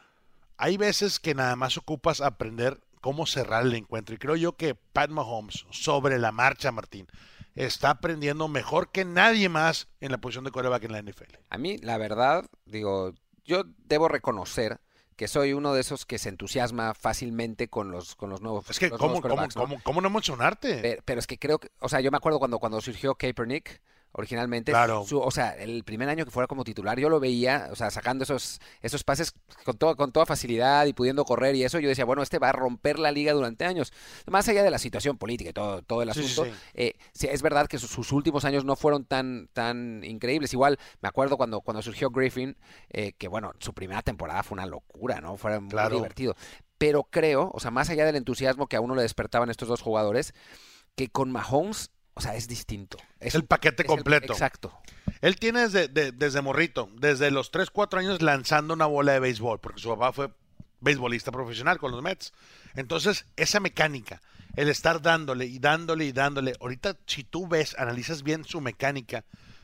hay 0.57 0.77
veces 0.77 1.19
que 1.19 1.35
nada 1.35 1.55
más 1.55 1.77
ocupas 1.77 2.19
aprender 2.19 2.79
cómo 3.01 3.25
cerrar 3.25 3.65
el 3.65 3.75
encuentro. 3.75 4.15
Y 4.15 4.17
creo 4.17 4.35
yo 4.35 4.53
que 4.53 4.75
Pat 4.75 5.09
Mahomes, 5.09 5.65
sobre 5.71 6.19
la 6.19 6.31
marcha, 6.31 6.71
Martín, 6.71 7.07
está 7.65 7.89
aprendiendo 7.89 8.47
mejor 8.47 8.89
que 8.91 9.03
nadie 9.03 9.49
más 9.49 9.89
en 9.99 10.11
la 10.11 10.17
posición 10.19 10.45
de 10.45 10.51
coreback 10.51 10.83
en 10.85 10.91
la 10.93 11.01
NFL. 11.01 11.35
A 11.49 11.57
mí, 11.57 11.77
la 11.79 11.97
verdad, 11.97 12.45
digo, 12.65 13.13
yo 13.43 13.63
debo 13.85 14.07
reconocer 14.07 14.79
que 15.17 15.27
soy 15.27 15.51
uno 15.51 15.73
de 15.73 15.81
esos 15.81 16.05
que 16.05 16.17
se 16.17 16.29
entusiasma 16.29 16.93
fácilmente 16.93 17.67
con 17.67 17.91
los, 17.91 18.15
con 18.15 18.29
los 18.29 18.41
nuevos. 18.41 18.69
Es 18.69 18.79
que, 18.79 18.89
¿cómo, 18.89 19.21
¿cómo, 19.21 19.81
¿cómo, 19.83 19.99
no 19.99 20.07
emocionarte? 20.07 20.79
Pero, 20.81 21.01
pero, 21.03 21.19
es 21.19 21.27
que 21.27 21.37
creo 21.37 21.59
que, 21.59 21.69
o 21.79 21.89
sea, 21.89 21.99
yo 21.99 22.09
me 22.09 22.17
acuerdo 22.17 22.39
cuando, 22.39 22.59
cuando 22.59 22.79
surgió 22.79 23.15
Kaepernick, 23.15 23.81
originalmente. 24.11 24.71
Claro. 24.71 25.05
o 25.09 25.31
sea, 25.31 25.51
el 25.51 25.83
primer 25.83 26.09
año 26.09 26.25
que 26.25 26.31
fuera 26.31 26.47
como 26.47 26.63
titular, 26.63 26.99
yo 26.99 27.09
lo 27.09 27.19
veía, 27.19 27.69
o 27.71 27.75
sea, 27.75 27.91
sacando 27.91 28.23
esos, 28.23 28.59
esos 28.81 29.03
pases 29.03 29.33
con, 29.63 29.77
todo, 29.77 29.95
con 29.95 30.11
toda 30.11 30.25
facilidad 30.25 30.85
y 30.85 30.93
pudiendo 30.93 31.25
correr 31.25 31.55
y 31.55 31.63
eso, 31.63 31.79
yo 31.79 31.89
decía, 31.89 32.05
bueno, 32.05 32.21
este 32.21 32.39
va 32.39 32.49
a 32.49 32.53
romper 32.53 32.99
la 32.99 33.11
liga 33.11 33.33
durante 33.33 33.65
años. 33.65 33.93
Más 34.27 34.47
allá 34.49 34.63
de 34.63 34.71
la 34.71 34.79
situación 34.79 35.17
política 35.17 35.51
y 35.51 35.53
todo, 35.53 35.81
todo 35.83 36.01
el 36.01 36.09
asunto, 36.09 36.45
eh, 36.73 36.93
es 37.19 37.41
verdad 37.41 37.67
que 37.67 37.77
sus, 37.77 38.11
últimos 38.11 38.43
años 38.45 38.65
no 38.65 38.75
fueron 38.75 39.05
tan, 39.05 39.49
tan 39.53 40.03
increíbles. 40.03 40.53
Igual, 40.53 40.79
me 41.01 41.09
acuerdo 41.09 41.37
cuando, 41.37 41.61
cuando 41.61 41.81
surgió 41.81 42.09
Griffin, 42.09 42.57
eh, 42.89 43.13
que 43.13 43.27
bueno, 43.27 43.53
su 43.59 43.73
primera 43.73 44.01
temporada 44.01 44.43
fue 44.43 44.55
una 44.55 44.65
locura, 44.65 45.21
¿no? 45.21 45.37
Fue 45.37 45.59
muy 45.59 45.89
divertido. 45.91 46.35
Pero 46.77 47.03
creo, 47.03 47.51
o 47.53 47.59
sea, 47.59 47.71
más 47.71 47.89
allá 47.89 48.05
del 48.05 48.15
entusiasmo 48.15 48.67
que 48.67 48.77
a 48.77 48.81
uno 48.81 48.95
le 48.95 49.01
despertaban 49.01 49.49
estos 49.49 49.67
dos 49.67 49.81
jugadores, 49.81 50.33
que 50.95 51.09
con 51.09 51.31
Mahomes 51.31 51.91
o 52.19 52.21
sea, 52.21 52.35
es 52.35 52.49
distinto. 52.49 52.97
Es 53.21 53.33
el 53.33 53.45
paquete 53.45 53.85
completo. 53.85 54.33
exacto. 54.33 54.77
Él 55.21 55.37
tiene 55.37 55.69
desde, 55.69 56.11
desde 56.11 56.41
morrito, 56.41 56.89
desde 56.97 57.31
los 57.31 57.49
3, 57.49 57.69
4 57.69 58.01
años 58.01 58.21
lanzando 58.21 58.73
una 58.73 58.87
bola 58.87 59.13
de 59.13 59.21
béisbol, 59.21 59.59
porque 59.59 59.79
su 59.79 59.87
papá 59.87 60.11
fue 60.11 60.29
beisbolista 60.81 61.31
profesional 61.31 61.77
con 61.77 61.91
los 61.91 62.01
Mets. 62.01 62.33
Entonces, 62.75 63.25
esa 63.37 63.61
mecánica, 63.61 64.21
el 64.57 64.67
estar 64.67 65.01
dándole 65.01 65.45
y 65.45 65.59
dándole 65.59 66.03
y 66.03 66.11
dándole, 66.11 66.55
ahorita 66.59 66.97
si 67.05 67.23
tú 67.23 67.47
ves, 67.47 67.73
analizas 67.79 68.21
bien 68.21 68.43
su 68.43 68.59
mecánica, 68.59 69.23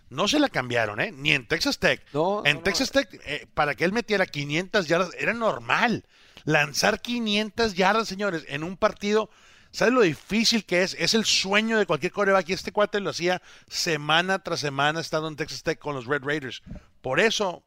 no 0.10 0.30
se 0.30 0.40
la 0.40 0.48
cambiaron, 0.48 1.02
¿eh? 1.02 1.12
Ni 1.12 1.34
en 1.34 1.46
Texas 1.46 1.78
Tech. 1.78 2.06
en 2.46 2.64
Texas 2.64 2.92
Tech, 2.92 3.10
eh, 3.26 3.48
para 3.54 3.76
que 3.76 3.84
él 3.84 3.92
metiera 3.92 4.26
500 4.26 4.88
yardas, 4.88 5.10
era 5.20 5.34
normal. 5.34 6.06
Lanzar 6.46 7.02
500 7.02 7.74
yardas, 7.74 8.08
señores, 8.08 8.46
en 8.48 8.64
un 8.64 8.78
partido 8.78 9.30
¿Sabes 9.76 9.94
lo 9.94 10.04
difícil 10.04 10.64
que 10.64 10.84
es? 10.84 10.96
Es 10.98 11.14
el 11.16 11.26
sueño 11.26 11.78
de 11.78 11.86
cualquier 11.86 12.14
coreback 12.14 12.48
y 12.48 12.54
este 12.54 12.72
cuate 12.72 13.02
lo 13.02 13.10
hacía 13.10 13.42
semana 13.68 14.40
tras 14.40 14.62
semana 14.62 15.02
estando 15.02 15.28
en 15.28 15.36
Texas 15.36 15.64
Tech 15.64 15.80
con 15.80 15.94
los 15.94 16.06
Red 16.06 16.24
Raiders. 16.24 16.64
Por 17.02 17.20
eso 17.20 17.62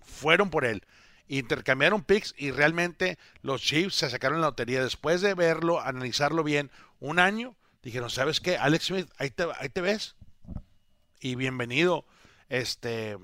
fueron 0.00 0.48
por 0.48 0.64
él. 0.64 0.86
Intercambiaron 1.28 2.02
picks 2.02 2.34
y 2.38 2.50
realmente 2.50 3.18
los 3.42 3.60
Chiefs 3.60 3.96
se 3.96 4.08
sacaron 4.08 4.40
la 4.40 4.46
lotería. 4.46 4.82
Después 4.82 5.20
de 5.20 5.34
verlo, 5.34 5.82
analizarlo 5.82 6.42
bien, 6.44 6.70
un 6.98 7.18
año, 7.18 7.54
dijeron, 7.82 8.08
¿sabes 8.08 8.40
qué? 8.40 8.56
Alex 8.56 8.86
Smith, 8.86 9.10
ahí 9.18 9.28
te, 9.28 9.44
ahí 9.58 9.68
te 9.68 9.82
ves. 9.82 10.16
Y 11.20 11.34
bienvenido, 11.34 12.06
este, 12.48 13.18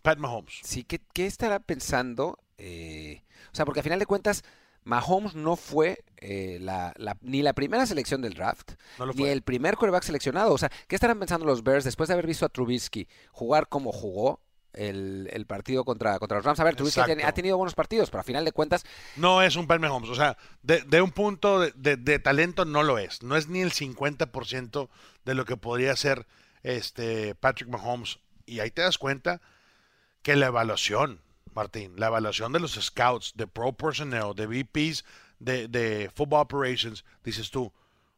Pat 0.00 0.16
Mahomes. 0.16 0.60
Sí, 0.62 0.82
¿qué, 0.84 1.26
estará 1.26 1.60
pensando? 1.60 2.38
Eh, 2.56 3.22
o 3.52 3.54
sea, 3.54 3.66
porque 3.66 3.80
al 3.80 3.84
final 3.84 3.98
de 3.98 4.06
cuentas 4.06 4.44
Mahomes 4.86 5.34
no 5.34 5.56
fue 5.56 6.04
eh, 6.18 6.58
la, 6.60 6.94
ni 7.20 7.42
la 7.42 7.54
primera 7.54 7.86
selección 7.86 8.22
del 8.22 8.34
draft, 8.34 8.72
ni 9.16 9.24
el 9.24 9.42
primer 9.42 9.74
quarterback 9.76 10.04
seleccionado. 10.04 10.52
O 10.54 10.58
sea, 10.58 10.70
¿qué 10.86 10.94
estarán 10.94 11.18
pensando 11.18 11.44
los 11.44 11.64
Bears 11.64 11.84
después 11.84 12.06
de 12.06 12.14
haber 12.14 12.26
visto 12.26 12.46
a 12.46 12.48
Trubisky 12.48 13.08
jugar 13.32 13.68
como 13.68 13.92
jugó? 13.92 14.40
El, 14.72 15.46
partido 15.48 15.84
contra, 15.84 16.18
contra 16.18 16.36
los 16.36 16.44
Rams. 16.44 16.60
A 16.60 16.64
ver, 16.64 16.76
Trubisky 16.76 17.00
ha 17.00 17.32
tenido 17.32 17.56
buenos 17.56 17.74
partidos, 17.74 18.10
pero 18.10 18.20
a 18.20 18.24
final 18.24 18.44
de 18.44 18.52
cuentas. 18.52 18.84
No 19.16 19.40
es 19.40 19.56
un 19.56 19.66
Pat 19.66 19.80
Mahomes. 19.80 20.10
O 20.10 20.14
sea, 20.14 20.36
de, 20.62 21.00
un 21.00 21.12
punto 21.12 21.60
de, 21.60 22.18
talento 22.18 22.66
no 22.66 22.82
lo 22.82 22.98
es. 22.98 23.22
No 23.22 23.36
es 23.36 23.48
ni 23.48 23.62
el 23.62 23.72
50% 23.72 24.88
de 25.24 25.34
lo 25.34 25.46
que 25.46 25.56
podría 25.56 25.96
ser 25.96 26.26
este 26.62 27.34
Patrick 27.34 27.70
Mahomes. 27.70 28.18
Y 28.44 28.60
ahí 28.60 28.70
te 28.70 28.82
das 28.82 28.98
cuenta 28.98 29.40
que 30.20 30.36
la 30.36 30.48
evaluación 30.48 31.22
Martín, 31.56 31.94
la 31.96 32.08
evaluación 32.08 32.52
de 32.52 32.60
los 32.60 32.74
scouts, 32.74 33.32
de 33.34 33.46
pro 33.46 33.72
personnel, 33.72 34.34
de 34.36 34.46
VPs, 34.46 35.04
de, 35.38 35.66
de 35.68 36.10
football 36.14 36.42
operations, 36.42 37.04
dices 37.24 37.50
tú, 37.50 37.72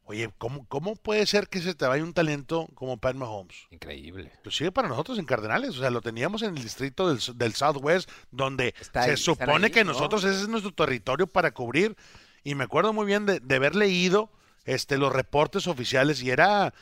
oye, 0.04 0.28
¿cómo, 0.38 0.66
¿cómo 0.66 0.96
puede 0.96 1.24
ser 1.24 1.48
que 1.48 1.60
se 1.60 1.74
te 1.74 1.86
vaya 1.86 2.02
un 2.02 2.12
talento 2.12 2.68
como 2.74 2.96
Pat 2.96 3.14
Mahomes? 3.14 3.68
Increíble. 3.70 4.32
sigue 4.50 4.72
para 4.72 4.88
nosotros 4.88 5.18
en 5.18 5.24
Cardenales, 5.24 5.70
o 5.70 5.80
sea, 5.80 5.90
lo 5.90 6.00
teníamos 6.00 6.42
en 6.42 6.56
el 6.56 6.62
distrito 6.62 7.08
del, 7.08 7.54
Southwest, 7.54 8.10
donde 8.32 8.74
se 8.92 9.16
supone 9.16 9.70
que 9.70 9.84
nosotros 9.84 10.24
ese 10.24 10.42
es 10.42 10.48
nuestro 10.48 10.72
territorio 10.72 11.26
para 11.26 11.52
cubrir. 11.52 11.96
Y 12.42 12.54
me 12.54 12.64
acuerdo 12.64 12.92
muy 12.92 13.06
bien 13.06 13.24
de, 13.24 13.40
de 13.40 13.56
haber 13.56 13.74
leído 13.74 14.30
este, 14.64 14.98
los 14.98 15.12
reportes 15.12 15.66
oficiales 15.68 16.22
y 16.22 16.30
era... 16.30 16.74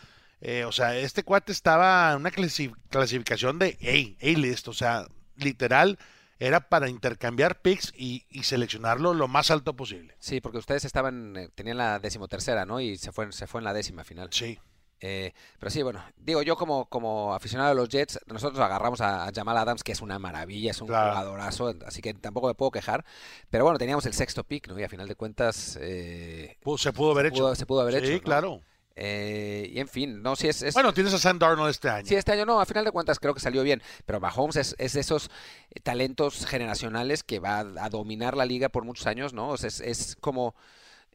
Eh, 0.43 0.65
o 0.65 0.73
sea, 0.73 0.97
este 0.97 1.23
cuate 1.23 1.51
estaba 1.51 2.13
en 2.13 2.19
una 2.19 2.31
clasificación 2.31 3.59
de 3.59 3.79
A, 4.21 4.27
A-list, 4.27 4.69
o 4.69 4.75
sea, 4.75 5.07
literal, 5.37 5.99
era 6.39 6.69
para 6.69 6.89
intercambiar 6.89 7.61
picks 7.63 7.93
y, 7.97 8.25
seleccionarlo 8.43 9.15
lo 9.15 9.29
más 9.29 9.51
alto 9.51 9.75
posible. 9.75 10.15
Sí, 10.19 10.41
porque 10.41 10.59
ustedes 10.59 10.85
estaban, 10.85 11.37
eh, 11.37 11.49
tenían 11.55 11.79
la 11.79 11.99
decimotercera, 11.99 12.67
¿no? 12.67 12.81
Y 12.81 12.97
se 12.97 13.13
fue, 13.13 13.33
se 13.33 13.47
fue 13.47 13.61
en 13.61 13.65
la 13.65 13.73
décima 13.73 14.05
final. 14.05 14.29
Sí. 14.31 14.59
Eh, 15.01 15.35
pero 15.59 15.71
sí, 15.71 15.83
bueno, 15.83 16.03
digo, 16.17 16.43
yo 16.43 16.57
como, 16.57 16.87
como 16.87 17.35
aficionado 17.35 17.71
a 17.71 17.75
los 17.75 17.89
Jets, 17.89 18.19
nosotros 18.27 18.59
agarramos 18.61 19.01
a, 19.01 19.31
Jamal 19.35 19.59
Adams, 19.59 19.83
que 19.83 19.93
es 19.93 20.01
una 20.01 20.19
maravilla, 20.19 20.71
es 20.71 20.81
un 20.81 20.89
jugadorazo, 20.89 21.75
así 21.87 22.01
que 22.01 22.15
tampoco 22.15 22.49
me 22.49 22.55
puedo 22.55 22.71
quejar. 22.71 23.05
Pero 23.51 23.65
bueno, 23.65 23.79
teníamos 23.79 24.07
el 24.07 24.15
sexto 24.15 24.45
pick, 24.45 24.69
¿no? 24.69 24.79
Y 24.79 24.85
a 24.85 24.89
final 24.89 25.09
de 25.09 25.15
cuentas... 25.15 25.79
Eh, 25.81 26.57
se 26.79 26.93
pudo 26.93 27.11
haber 27.13 27.27
hecho. 27.27 27.55
se 27.55 27.67
pudo 27.67 27.83
haber 27.83 27.97
hecho. 27.97 28.07
Sí, 28.07 28.21
claro. 28.21 28.63
Eh, 28.97 29.71
y 29.73 29.79
en 29.79 29.89
fin, 29.89 30.23
no, 30.23 30.37
si 30.37 30.49
es, 30.49 30.73
Bueno, 30.73 30.93
tienes 30.93 31.13
a 31.13 31.19
Sam 31.19 31.39
Darnold 31.39 31.71
este 31.71 31.89
año. 31.89 32.07
Sí, 32.07 32.15
este 32.15 32.33
año 32.33 32.47
no, 32.47 32.61
a 32.61 32.67
final 32.67 32.85
de 32.85 32.91
cuentas 32.91 33.19
creo 33.19 33.35
que 33.35 33.41
salió 33.41 33.63
bien. 33.63 33.83
Pero 34.07 34.21
Mahomes 34.21 34.57
es, 34.57 34.75
es 34.79 34.95
de 34.95 35.01
esos 35.01 35.31
talentos 35.83 36.47
generacionales 36.47 37.23
que 37.23 37.39
va 37.39 37.61
a, 37.61 37.89
dominar 37.91 38.37
la 38.37 38.47
liga 38.47 38.69
por 38.69 38.85
muchos 38.85 39.07
años, 39.07 39.33
¿no? 39.33 39.55
es, 39.55 39.81
es 39.81 40.17
como 40.21 40.55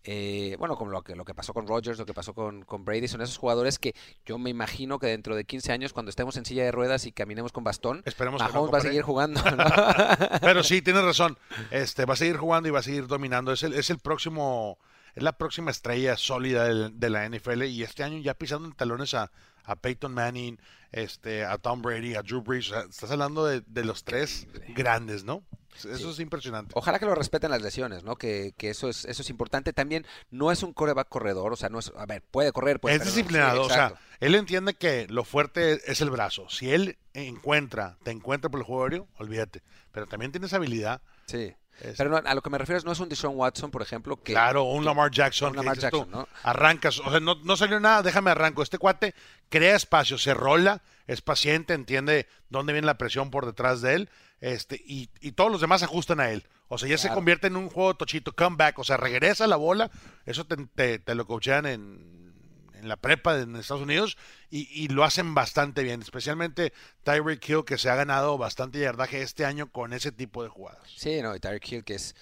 eh, 0.04 0.56
bueno, 0.58 0.78
como 0.78 0.89
lo 0.89 1.04
que, 1.04 1.15
lo 1.15 1.26
que 1.26 1.36
pasó 1.36 1.54
con 1.54 1.67
Rogers, 1.67 2.00
lo 2.00 2.08
que 2.08 2.13
pasó 2.13 2.34
con, 2.34 2.63
con, 2.63 2.84
Brady, 2.84 3.08
son 3.08 3.22
esos 3.22 3.38
jugadores 3.38 3.78
que 3.78 3.94
yo 4.26 4.39
me 4.39 4.50
imagino 4.50 4.98
que 4.98 5.06
dentro 5.06 5.36
de 5.36 5.46
15 5.46 5.72
años, 5.72 5.94
cuando 5.94 6.10
estemos 6.10 6.36
en 6.38 6.46
silla 6.46 6.63
de 6.63 6.72
ruedas 6.72 7.06
y 7.06 7.12
caminemos 7.12 7.52
con 7.52 7.63
bastón, 7.63 8.02
Esperemos 8.06 8.41
Mahomes 8.41 8.74
va 8.74 8.80
a 8.80 8.82
seguir 8.82 9.04
jugando. 9.04 9.41
Pero 10.41 10.63
sí, 10.63 10.82
tienes 10.82 11.04
razón, 11.04 11.38
este, 11.70 12.06
va 12.06 12.15
a 12.15 12.17
seguir 12.17 12.38
jugando 12.38 12.67
y 12.67 12.72
va 12.72 12.80
a 12.80 12.84
seguir 12.84 13.06
dominando. 13.06 13.52
Es 13.52 13.62
el, 13.62 13.74
es 13.74 13.91
el 13.91 14.00
próximo, 14.00 14.80
es 15.15 15.24
la 15.24 15.38
próxima 15.38 15.71
estrella 15.71 16.17
sólida 16.17 16.89
de, 16.89 17.10
la 17.10 17.28
NFL 17.28 17.63
y 17.63 17.84
este 17.84 18.04
año 18.04 18.19
ya 18.19 18.34
pisando 18.34 18.67
en 18.67 18.74
talones 18.74 19.13
a, 19.13 19.32
a 19.63 19.76
Peyton 19.76 20.13
Manning, 20.13 20.60
este, 20.91 21.45
a 21.45 21.58
Tom 21.58 21.82
Brady, 21.82 22.15
a 22.15 22.21
Drew 22.21 22.41
Brees. 22.41 22.71
estás 22.89 23.12
hablando 23.12 23.45
de, 23.45 23.62
de 23.65 23.86
los 23.86 24.04
tres 24.04 24.47
grandes, 24.76 25.24
¿no? 25.24 25.43
Eso 25.76 26.12
es 26.12 26.19
impresionante. 26.19 26.74
Ojalá 26.76 27.00
que 27.00 27.06
lo 27.06 27.15
respeten 27.15 27.50
las 27.50 27.62
lesiones, 27.62 28.04
¿no? 28.04 28.15
Que, 28.15 28.54
que, 28.58 28.69
eso 28.69 28.89
es 28.89 29.06
eso 29.06 29.21
es 29.21 29.30
importante. 29.30 29.74
También 29.74 30.06
no 30.30 30.52
es 30.52 30.63
un 30.63 30.74
coreback 30.74 31.08
corredor, 31.08 31.54
o 31.54 31.56
sea, 31.56 31.69
no 31.69 31.80
es, 31.80 31.91
a 31.95 32.06
ver, 32.06 32.21
puede 32.21 32.52
correr, 32.52 32.80
puede 32.80 32.97
Es 32.97 33.06
disciplinado, 33.06 33.63
o 33.63 33.69
sea, 33.69 33.95
él 34.19 34.36
entiende 34.36 34.74
que 34.74 35.08
lo 35.08 35.24
fuerte 35.24 35.80
es 35.91 36.02
el 36.02 36.10
brazo. 36.10 36.50
Si 36.50 36.71
él 36.71 36.97
encuentra, 37.13 37.97
te 38.04 38.12
encuentra 38.12 38.50
por 38.50 38.60
el 38.60 38.65
juego 38.65 38.84
aéreo, 38.84 39.08
olvídate. 39.17 39.63
Pero 39.91 40.08
también 40.08 40.32
tienes 40.32 40.54
habilidad. 40.54 41.02
Sí. 41.26 41.56
Pero 41.98 42.17
a 42.17 42.34
lo 42.36 42.41
que 42.41 42.50
me 42.50 42.58
refiero 42.58 42.78
es, 42.78 42.86
no 42.86 42.91
es 42.91 43.00
un 43.00 43.10
Deshaun 43.10 43.36
Watson, 43.36 43.72
por 43.72 43.82
ejemplo. 43.82 44.22
Que, 44.22 44.34
claro, 44.34 44.63
un 44.63 44.86
Lamar 44.86 45.12
Jackson. 45.12 45.56
Lamar 45.56 45.78
Jackson 45.78 46.10
¿no? 46.12 46.28
Arrancas, 46.44 47.00
o 47.00 47.10
sea, 47.10 47.20
no, 47.20 47.36
no, 47.36 47.58
salió 47.58 47.80
nada, 47.80 48.04
déjame 48.04 48.32
arranco. 48.32 48.63
Este 48.63 48.78
cuate 48.78 49.15
crea 49.50 49.76
espacio, 49.76 50.17
se 50.17 50.34
rola, 50.34 50.82
es 51.08 51.22
paciente, 51.22 51.74
entiende 51.74 52.28
dónde 52.50 52.74
viene 52.74 52.86
la 52.86 52.98
presión 52.98 53.32
por 53.32 53.46
detrás 53.46 53.82
de 53.82 53.96
él 53.96 54.10
este, 54.41 54.82
y, 54.84 55.10
y, 55.22 55.34
todos 55.34 55.52
los 55.52 55.62
demás 55.62 55.84
ajustan 55.84 56.20
a 56.20 56.32
él. 56.32 56.48
O 56.67 56.80
sea, 56.80 56.89
ya 56.89 56.98
se 56.98 57.10
convierte 57.10 57.48
en 57.48 57.56
un 57.56 57.70
juego 57.70 57.96
tochito, 57.96 58.34
comeback, 58.34 58.80
o 58.80 58.84
sea, 58.84 58.98
regresa 58.98 59.46
la 59.46 59.56
bola, 59.56 59.91
eso 60.26 60.46
te, 60.46 60.98
te, 60.98 61.15
lo 61.15 61.28
coachean 61.28 61.67
en, 61.67 62.20
en, 62.82 62.88
la 62.89 62.98
prepa 62.98 63.39
en 63.39 63.56
Estados 63.56 63.84
Unidos 63.84 64.17
y, 64.50 64.67
y, 64.72 64.88
lo 64.88 65.04
hacen 65.04 65.34
bastante 65.34 65.84
bien, 65.84 66.02
especialmente 66.02 66.74
Tyreek 67.04 67.48
Hill 67.48 67.65
que 67.65 67.78
se 67.78 67.89
ha 67.89 67.96
ganado 67.96 68.38
bastante 68.38 68.80
yardaje 68.80 69.22
este 69.22 69.46
año 69.46 69.72
con 69.72 69.94
ese 69.94 70.12
tipo 70.12 70.44
de 70.44 70.50
jugadas. 70.50 70.89
Sí, 70.96 71.22
no, 71.22 71.36
y 71.36 71.39
Tyreek 71.39 71.72
Hill 71.72 71.84
que 71.84 71.96
es 71.96 72.15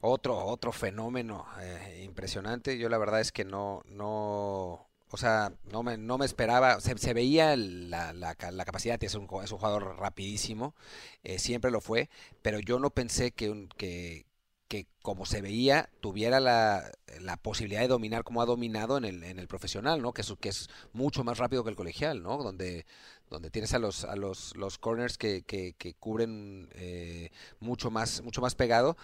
otro 0.00 0.44
otro 0.44 0.72
fenómeno 0.72 1.46
eh, 1.60 2.02
impresionante. 2.04 2.78
Yo 2.78 2.88
la 2.88 2.98
verdad 2.98 3.20
es 3.20 3.32
que 3.32 3.44
no 3.44 3.82
no 3.86 4.86
o 5.10 5.16
sea, 5.16 5.52
no 5.70 5.82
me, 5.82 5.96
no 5.96 6.18
me 6.18 6.26
esperaba, 6.26 6.80
se, 6.80 6.98
se 6.98 7.14
veía 7.14 7.56
la, 7.56 8.12
la, 8.12 8.34
capacidad, 8.34 9.02
es 9.02 9.14
un, 9.14 9.28
es 9.42 9.52
un 9.52 9.58
jugador 9.58 9.98
rapidísimo, 9.98 10.74
eh, 11.22 11.38
siempre 11.38 11.70
lo 11.70 11.80
fue, 11.80 12.10
pero 12.42 12.58
yo 12.58 12.78
no 12.80 12.90
pensé 12.90 13.30
que, 13.30 13.68
que, 13.76 14.26
que 14.68 14.86
como 15.02 15.26
se 15.26 15.40
veía, 15.40 15.88
tuviera 16.00 16.40
la, 16.40 16.90
la, 17.20 17.36
posibilidad 17.36 17.80
de 17.80 17.88
dominar 17.88 18.24
como 18.24 18.42
ha 18.42 18.46
dominado 18.46 18.96
en 18.98 19.04
el, 19.04 19.22
en 19.22 19.38
el 19.38 19.46
profesional, 19.48 20.02
¿no? 20.02 20.12
Que 20.12 20.22
es, 20.22 20.34
que 20.40 20.48
es 20.48 20.68
mucho 20.92 21.24
más 21.24 21.38
rápido 21.38 21.62
que 21.64 21.70
el 21.70 21.76
colegial, 21.76 22.22
¿no? 22.22 22.38
Donde, 22.38 22.86
donde 23.30 23.50
tienes 23.50 23.74
a 23.74 23.78
los, 23.78 24.04
a 24.04 24.16
los, 24.16 24.56
los 24.56 24.78
corners 24.78 25.18
que, 25.18 25.42
que, 25.42 25.74
que 25.78 25.94
cubren 25.94 26.68
eh, 26.74 27.30
mucho, 27.60 27.90
más, 27.90 28.22
mucho 28.22 28.40
más 28.40 28.54
pegado. 28.54 28.96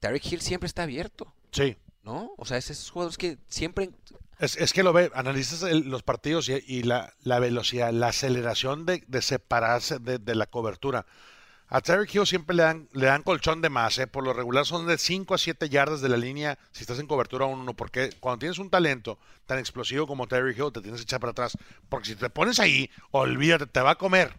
Tarek 0.00 0.24
Hill 0.32 0.40
siempre 0.42 0.66
está 0.66 0.82
abierto. 0.82 1.32
Sí. 1.52 1.76
¿No? 2.02 2.32
O 2.36 2.44
sea, 2.44 2.56
es 2.56 2.70
esos 2.70 2.90
jugadores 2.90 3.18
que 3.18 3.36
siempre 3.48 3.90
es, 4.38 4.72
que 4.74 4.82
lo 4.82 4.92
ve, 4.92 5.10
analizas 5.14 5.62
los 5.62 6.02
partidos 6.02 6.48
y, 6.48 6.82
la, 6.82 7.14
velocidad, 7.24 7.90
la 7.92 8.08
aceleración 8.08 8.84
de, 8.84 9.02
separarse 9.22 9.98
de, 9.98 10.34
la 10.34 10.46
cobertura. 10.46 11.06
A 11.68 11.80
Terry 11.80 12.08
Hill 12.12 12.26
siempre 12.26 12.54
le 12.54 12.62
dan, 12.62 12.88
le 12.92 13.06
dan 13.06 13.22
colchón 13.22 13.60
de 13.60 13.68
más, 13.68 13.98
¿eh? 13.98 14.06
por 14.06 14.22
lo 14.22 14.32
regular 14.32 14.64
son 14.64 14.86
de 14.86 14.98
5 14.98 15.34
a 15.34 15.38
7 15.38 15.68
yardas 15.68 16.00
de 16.00 16.08
la 16.08 16.16
línea 16.16 16.58
si 16.70 16.82
estás 16.82 17.00
en 17.00 17.06
cobertura 17.06 17.46
1 17.46 17.74
porque 17.74 18.10
cuando 18.20 18.38
tienes 18.38 18.58
un 18.58 18.70
talento 18.70 19.18
tan 19.46 19.58
explosivo 19.58 20.06
como 20.06 20.28
Terry 20.28 20.52
Hill 20.52 20.70
te 20.72 20.80
tienes 20.80 21.00
que 21.00 21.04
echar 21.04 21.20
para 21.20 21.32
atrás, 21.32 21.58
porque 21.88 22.08
si 22.08 22.16
te 22.16 22.30
pones 22.30 22.60
ahí, 22.60 22.88
olvídate, 23.10 23.66
te 23.66 23.80
va 23.80 23.92
a 23.92 23.96
comer. 23.96 24.34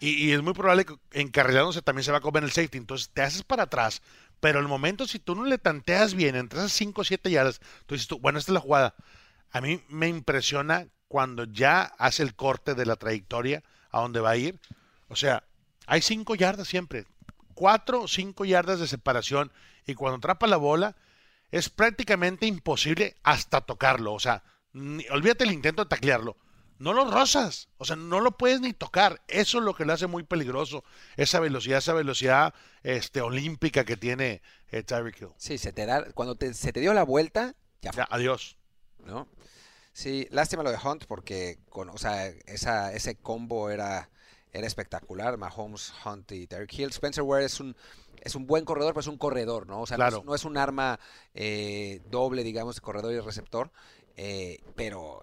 Y, 0.00 0.32
es 0.32 0.42
muy 0.42 0.52
probable 0.52 0.84
que 0.84 0.94
encarrilándose 1.12 1.80
también 1.80 2.04
se 2.04 2.12
va 2.12 2.18
a 2.18 2.20
comer 2.20 2.44
el 2.44 2.50
safety, 2.50 2.78
entonces 2.78 3.08
te 3.08 3.22
haces 3.22 3.42
para 3.42 3.62
atrás, 3.62 4.02
pero 4.38 4.60
el 4.60 4.68
momento 4.68 5.06
si 5.06 5.18
tú 5.18 5.34
no 5.34 5.44
le 5.44 5.56
tanteas 5.56 6.12
bien 6.12 6.36
entre 6.36 6.58
esas 6.58 6.72
5 6.72 7.00
o 7.00 7.04
7 7.04 7.30
yardas, 7.30 7.60
tú 7.86 7.94
dices 7.94 8.06
tú, 8.06 8.18
bueno, 8.18 8.38
esta 8.38 8.50
es 8.50 8.54
la 8.54 8.60
jugada 8.60 8.94
a 9.56 9.60
mí 9.60 9.82
me 9.88 10.08
impresiona 10.08 10.86
cuando 11.08 11.44
ya 11.44 11.82
hace 11.98 12.22
el 12.22 12.34
corte 12.34 12.74
de 12.74 12.86
la 12.86 12.96
trayectoria 12.96 13.62
a 13.90 14.00
dónde 14.00 14.20
va 14.20 14.30
a 14.30 14.36
ir. 14.36 14.60
O 15.08 15.16
sea, 15.16 15.44
hay 15.86 16.02
cinco 16.02 16.34
yardas 16.34 16.68
siempre, 16.68 17.06
cuatro 17.54 18.02
o 18.02 18.08
cinco 18.08 18.44
yardas 18.44 18.80
de 18.80 18.86
separación 18.86 19.52
y 19.86 19.94
cuando 19.94 20.18
atrapa 20.18 20.46
la 20.46 20.56
bola 20.56 20.96
es 21.50 21.68
prácticamente 21.68 22.46
imposible 22.46 23.16
hasta 23.22 23.60
tocarlo. 23.60 24.12
O 24.12 24.20
sea, 24.20 24.42
olvídate 25.10 25.44
el 25.44 25.52
intento 25.52 25.84
de 25.84 25.88
taclearlo. 25.88 26.36
No 26.78 26.92
lo 26.92 27.10
rozas, 27.10 27.70
o 27.78 27.86
sea, 27.86 27.96
no 27.96 28.20
lo 28.20 28.36
puedes 28.36 28.60
ni 28.60 28.74
tocar. 28.74 29.22
Eso 29.28 29.58
es 29.58 29.64
lo 29.64 29.74
que 29.74 29.86
lo 29.86 29.94
hace 29.94 30.06
muy 30.06 30.24
peligroso. 30.24 30.84
Esa 31.16 31.40
velocidad, 31.40 31.78
esa 31.78 31.94
velocidad 31.94 32.52
este, 32.82 33.22
olímpica 33.22 33.86
que 33.86 33.96
tiene 33.96 34.42
eh, 34.70 34.82
Tyreek 34.82 35.22
Hill. 35.22 35.28
Sí, 35.38 35.56
se 35.56 35.72
te 35.72 35.86
da, 35.86 36.12
cuando 36.12 36.36
se 36.52 36.72
te 36.74 36.80
dio 36.80 36.92
la 36.92 37.04
vuelta, 37.04 37.54
ya, 37.80 37.92
ya 37.92 38.06
adiós. 38.10 38.58
¿no? 39.06 39.26
Sí, 39.94 40.28
lástima 40.30 40.62
lo 40.62 40.70
de 40.70 40.76
Hunt 40.76 41.06
porque 41.06 41.60
con, 41.70 41.88
o 41.88 41.96
sea, 41.96 42.26
esa, 42.26 42.92
ese 42.92 43.16
combo 43.16 43.70
era, 43.70 44.10
era 44.56 44.66
espectacular. 44.66 45.36
Mahomes, 45.36 45.92
Hunt 46.04 46.32
y 46.32 46.46
Derek 46.46 46.72
Hill. 46.72 46.88
Spencer 46.90 47.22
Ware 47.22 47.44
es 47.44 47.60
un, 47.60 47.76
es 48.20 48.34
un 48.34 48.46
buen 48.46 48.64
corredor, 48.64 48.92
pero 48.94 49.00
es 49.00 49.06
un 49.06 49.18
corredor, 49.18 49.66
¿no? 49.66 49.82
O 49.82 49.86
sea, 49.86 49.96
no, 49.98 50.34
es, 50.34 50.44
un 50.44 50.56
arma 50.56 50.98
eh, 51.34 52.00
doble, 52.10 52.42
digamos, 52.42 52.80
corredor 52.80 53.12
y 53.12 53.20
receptor. 53.20 53.70
Eh, 54.18 54.62
pero 54.74 55.22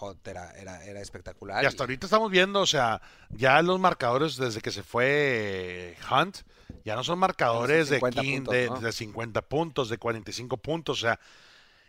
Hunt 0.00 0.26
era, 0.28 0.52
era, 0.52 0.84
era, 0.84 1.00
espectacular. 1.00 1.64
Y 1.64 1.66
hasta 1.66 1.82
ahorita 1.82 2.06
estamos 2.06 2.30
viendo, 2.30 2.60
o 2.60 2.66
sea, 2.66 3.02
ya 3.30 3.60
los 3.62 3.80
marcadores 3.80 4.36
desde 4.36 4.60
que 4.60 4.70
se 4.70 4.84
fue 4.84 5.96
Hunt, 6.08 6.38
ya 6.84 6.94
no 6.94 7.02
son 7.02 7.18
marcadores 7.18 7.88
de, 7.88 7.98
de, 7.98 8.70
de 8.80 8.92
50 8.92 9.42
puntos, 9.42 9.88
de 9.88 9.98
45 9.98 10.56
puntos, 10.58 10.98
o 10.98 11.00
sea, 11.00 11.18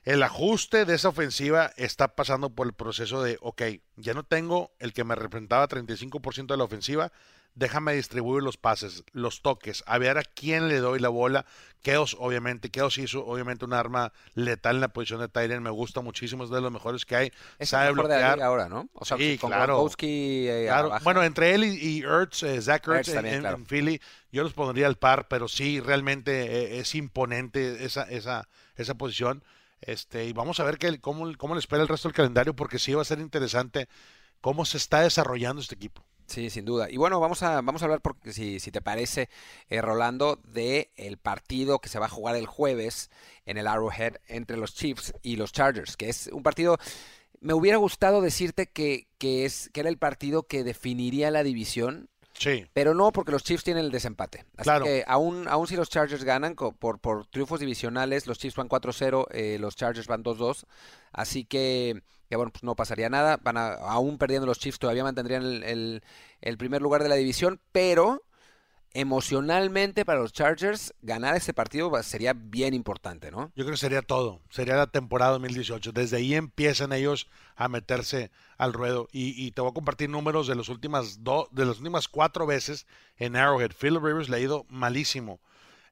el 0.04 0.22
ajuste 0.24 0.86
de 0.86 0.96
esa 0.96 1.10
ofensiva 1.10 1.72
está 1.78 2.16
pasando 2.16 2.50
por 2.50 2.68
el 2.68 2.74
proceso 2.74 3.24
de, 3.24 3.38
ok, 3.42 3.62
ya 3.96 4.14
no 4.14 4.24
tengo 4.24 4.72
el 4.80 4.94
que 4.94 5.04
me 5.04 5.16
representaba 5.16 5.68
35% 5.68 6.48
de 6.48 6.58
la 6.58 6.64
ofensiva, 6.66 7.12
déjame 7.56 7.94
distribuir 7.94 8.44
los 8.44 8.58
pases, 8.58 9.04
los 9.12 9.42
toques, 9.42 9.84
a 9.86 9.98
ver 9.98 10.18
a 10.18 10.24
quién 10.24 10.68
le 10.68 10.80
doy 10.80 11.00
la 11.00 11.10
bola. 11.10 11.46
Keos, 11.82 12.16
obviamente, 12.20 12.70
Keos 12.70 12.98
hizo 12.98 13.26
obviamente 13.26 13.66
un 13.66 13.74
arma 13.74 14.14
letal 14.34 14.76
en 14.76 14.82
la 14.82 14.88
posición 14.90 15.20
de 15.20 15.28
Tyrion, 15.28 15.62
me 15.62 15.70
gusta 15.70 16.02
muchísimo, 16.02 16.46
es 16.46 16.50
de 16.50 16.62
los 16.62 16.72
mejores 16.72 17.06
que 17.06 17.16
hay. 17.16 17.32
Es 17.60 17.70
sabe 17.70 17.90
el 17.90 17.94
bloquear. 17.94 18.42
ahora, 18.42 18.70
¿no? 18.70 18.90
O 18.94 19.06
sea, 19.06 19.18
sí, 19.18 19.38
claro. 19.38 19.88
Eh, 20.00 20.70
bueno, 21.04 21.24
entre 21.24 21.54
él 21.54 21.64
y, 21.64 22.02
Ertz, 22.02 22.44
eh, 22.44 22.62
Zach 22.62 22.88
Ertz, 22.88 23.10
en, 23.10 23.66
Philly, 23.66 24.02
yo 24.32 24.44
los 24.44 24.54
pondría 24.54 24.88
al 24.88 24.98
par, 24.98 25.28
pero 25.28 25.48
sí, 25.48 25.80
realmente 25.80 26.42
eh, 26.42 26.80
es 26.80 26.96
imponente 26.96 27.86
esa, 27.86 28.04
esa, 28.04 28.48
esa 28.76 28.96
posición. 28.96 29.44
Este, 29.86 30.26
y 30.26 30.34
vamos 30.34 30.60
a 30.60 30.64
ver 30.64 30.78
que, 30.78 31.00
cómo, 31.00 31.32
cómo 31.38 31.56
le 31.56 31.60
espera 31.60 31.82
el 31.82 31.88
resto 31.88 32.08
del 32.08 32.16
calendario, 32.16 32.56
porque 32.56 32.80
sí 32.80 32.94
va 32.94 33.02
a 33.02 33.06
ser 33.06 33.20
interesante 33.20 33.88
cómo 34.42 34.66
se 34.66 34.78
está 34.78 35.02
desarrollando 35.02 35.62
este 35.62 35.76
equipo. 35.76 36.06
Sí, 36.26 36.50
sin 36.50 36.66
duda. 36.66 36.90
Y 36.90 36.98
bueno, 36.98 37.20
vamos 37.20 37.44
a, 37.44 37.62
vamos 37.62 37.82
a 37.82 37.86
hablar, 37.86 38.02
porque, 38.02 38.32
si, 38.34 38.60
si 38.60 38.72
te 38.72 38.82
parece, 38.82 39.30
eh, 39.70 39.82
Rolando, 39.82 40.40
de 40.44 40.92
el 40.96 41.18
partido 41.18 41.80
que 41.80 41.90
se 41.90 42.00
va 42.00 42.06
a 42.06 42.10
jugar 42.10 42.36
el 42.36 42.46
jueves 42.46 43.12
en 43.46 43.58
el 43.58 43.68
Arrowhead 43.68 44.16
entre 44.28 44.58
los 44.58 44.74
Chiefs 44.74 45.14
y 45.22 45.36
los 45.36 45.52
Chargers, 45.52 45.98
que 45.98 46.10
es 46.10 46.28
un 46.32 46.44
partido... 46.44 46.78
Me 47.42 47.54
hubiera 47.54 47.78
gustado 47.78 48.22
decirte 48.22 48.68
que, 48.68 49.10
que, 49.18 49.44
es, 49.44 49.70
que 49.74 49.82
era 49.82 49.90
el 49.90 49.98
partido 49.98 50.44
que 50.44 50.64
definiría 50.64 51.30
la 51.30 51.44
división, 51.44 52.10
Sí. 52.38 52.66
Pero 52.74 52.94
no, 52.94 53.12
porque 53.12 53.32
los 53.32 53.44
Chiefs 53.44 53.64
tienen 53.64 53.86
el 53.86 53.92
desempate. 53.92 54.46
Así 54.58 54.70
que 54.84 55.04
aún, 55.08 55.48
aún 55.48 55.68
si 55.68 55.76
los 55.76 55.90
Chargers 55.90 56.24
ganan 56.24 56.56
por, 56.56 57.00
por 57.00 57.26
triunfos 57.28 57.60
divisionales, 57.60 58.28
los 58.28 58.40
Chiefs 58.40 58.56
van 58.56 58.70
4-0, 58.70 59.28
eh, 59.32 59.58
los 59.60 59.76
Chargers 59.76 60.08
van 60.08 60.24
2-2. 60.24 60.66
Así 61.12 61.46
que, 61.46 62.02
que, 62.30 62.36
bueno, 62.36 62.52
pues 62.52 62.64
no 62.64 62.76
pasaría 62.76 63.10
nada. 63.10 63.38
Van 63.42 63.58
aún 63.58 64.18
perdiendo 64.18 64.48
los 64.48 64.60
Chiefs, 64.60 64.80
todavía 64.80 65.04
mantendrían 65.04 65.44
el, 65.44 66.04
el, 66.42 66.58
primer 66.58 66.82
lugar 66.82 67.04
de 67.04 67.10
la 67.10 67.16
división, 67.16 67.60
pero 67.72 68.24
emocionalmente 68.94 70.06
para 70.06 70.20
los 70.20 70.34
Chargers, 70.34 70.94
ganar 71.02 71.36
este 71.36 71.54
partido 71.54 71.92
sería 72.04 72.34
bien 72.34 72.74
importante, 72.74 73.32
¿no? 73.32 73.52
Yo 73.56 73.64
creo 73.64 73.72
que 73.72 73.78
sería 73.78 74.02
todo. 74.02 74.42
Sería 74.50 74.76
la 74.76 74.88
temporada 74.88 75.32
2018. 75.32 75.92
Desde 75.92 76.18
ahí 76.18 76.36
empiezan 76.36 76.94
ellos 76.94 77.28
a 77.56 77.68
meterse 77.68 78.32
al 78.58 78.74
ruedo. 78.74 79.08
Y, 79.12 79.52
te 79.52 79.62
voy 79.62 79.72
a 79.72 79.74
compartir 79.74 80.10
números 80.10 80.48
de, 80.48 80.56
las 80.56 80.70
últimas 80.70 81.24
dos, 81.24 81.48
de 81.52 81.66
las 81.66 81.78
últimas 81.78 82.08
cuatro 82.08 82.46
veces 82.46 82.86
en 83.18 83.36
Arrowhead. 83.36 83.72
Philip 83.80 84.04
Rivers 84.04 84.30
le 84.30 84.38
ha 84.38 84.42
ido 84.42 84.66
malísimo. 84.70 85.40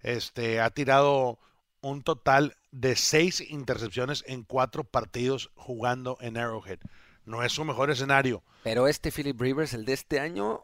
Este, 0.01 0.59
ha 0.59 0.69
tirado 0.69 1.39
un 1.81 2.03
total 2.03 2.55
de 2.71 2.95
seis 2.95 3.41
intercepciones 3.41 4.23
en 4.27 4.43
cuatro 4.43 4.83
partidos 4.83 5.51
jugando 5.55 6.17
en 6.21 6.37
Arrowhead. 6.37 6.79
No 7.25 7.43
es 7.43 7.51
su 7.51 7.65
mejor 7.65 7.89
escenario. 7.89 8.43
Pero 8.63 8.87
este 8.87 9.11
Philip 9.11 9.39
Rivers, 9.39 9.73
el 9.73 9.85
de 9.85 9.93
este 9.93 10.19
año, 10.19 10.61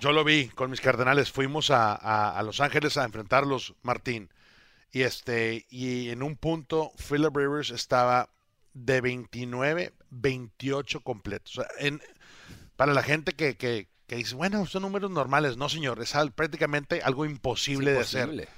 yo 0.00 0.12
lo 0.12 0.24
vi 0.24 0.48
con 0.48 0.70
mis 0.70 0.80
cardenales. 0.80 1.30
Fuimos 1.30 1.70
a, 1.70 2.40
Los 2.44 2.60
Ángeles 2.60 2.96
a 2.96 3.04
enfrentarlos, 3.04 3.74
Martín. 3.82 4.30
Y 4.90 5.02
este, 5.02 5.66
y 5.68 6.10
en 6.10 6.22
un 6.22 6.36
punto, 6.36 6.92
Philip 7.08 7.36
Rivers 7.36 7.70
estaba 7.70 8.30
de 8.72 9.00
29, 9.00 9.92
28 10.10 11.00
completos. 11.00 11.60
en, 11.78 12.00
para 12.76 12.94
la 12.94 13.02
gente 13.02 13.32
que, 13.32 13.56
que, 13.56 13.88
dice, 14.08 14.34
bueno, 14.34 14.64
son 14.66 14.82
números 14.82 15.10
normales. 15.10 15.56
No, 15.56 15.68
señor, 15.68 16.00
es 16.00 16.14
prácticamente 16.34 17.02
algo 17.02 17.26
imposible, 17.26 17.92
de 17.92 18.00
hacer. 18.00 18.48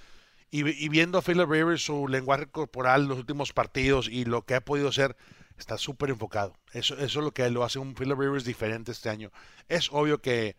Y, 0.51 0.69
y, 0.69 0.89
viendo 0.89 1.19
a 1.19 1.23
Philip 1.23 1.49
Rivers, 1.49 1.85
su 1.85 2.07
lenguaje 2.07 2.47
corporal, 2.47 3.07
los 3.07 3.19
últimos 3.19 3.53
partidos 3.53 4.09
y 4.09 4.25
lo 4.25 4.43
que 4.43 4.55
ha 4.55 4.61
podido 4.61 4.89
hacer, 4.89 5.17
está 5.57 5.79
súper 5.79 6.11
enfocado. 6.11 6.55
Eso, 6.73 6.95
eso 6.95 7.21
es 7.21 7.25
lo 7.25 7.33
que 7.33 7.49
lo 7.51 7.65
hace 7.65 7.79
un 7.79 7.95
Philip 7.95 8.19
Rivers 8.19 8.45
diferente 8.45 8.93
este 8.93 9.11
año. 9.11 9.31
Es 9.69 9.89
obvio 9.93 10.21
que 10.21 10.57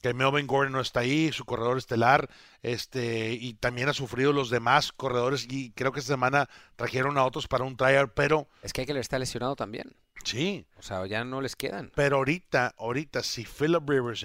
que 0.00 0.14
Melvin 0.14 0.46
Gordon 0.46 0.72
no 0.72 0.80
está 0.80 1.00
ahí, 1.00 1.32
su 1.32 1.44
corredor 1.44 1.78
estelar, 1.78 2.28
este, 2.62 3.32
y 3.32 3.54
también 3.54 3.88
ha 3.88 3.92
sufrido 3.92 4.32
los 4.32 4.50
demás 4.50 4.92
corredores, 4.92 5.46
y 5.48 5.72
creo 5.72 5.92
que 5.92 6.00
esta 6.00 6.14
semana 6.14 6.48
trajeron 6.76 7.18
a 7.18 7.24
otros 7.24 7.48
para 7.48 7.64
un 7.64 7.76
trial, 7.76 8.10
pero... 8.12 8.48
Es 8.62 8.72
que 8.72 8.82
hay 8.82 8.86
que 8.86 8.94
le 8.94 9.00
está 9.00 9.18
lesionado 9.18 9.56
también. 9.56 9.94
Sí. 10.24 10.66
O 10.76 10.82
sea, 10.82 11.06
ya 11.06 11.24
no 11.24 11.40
les 11.40 11.56
quedan. 11.56 11.92
Pero 11.94 12.16
ahorita, 12.16 12.74
ahorita, 12.78 13.22
si 13.22 13.44
Philip 13.44 13.88
Rivers 13.88 14.24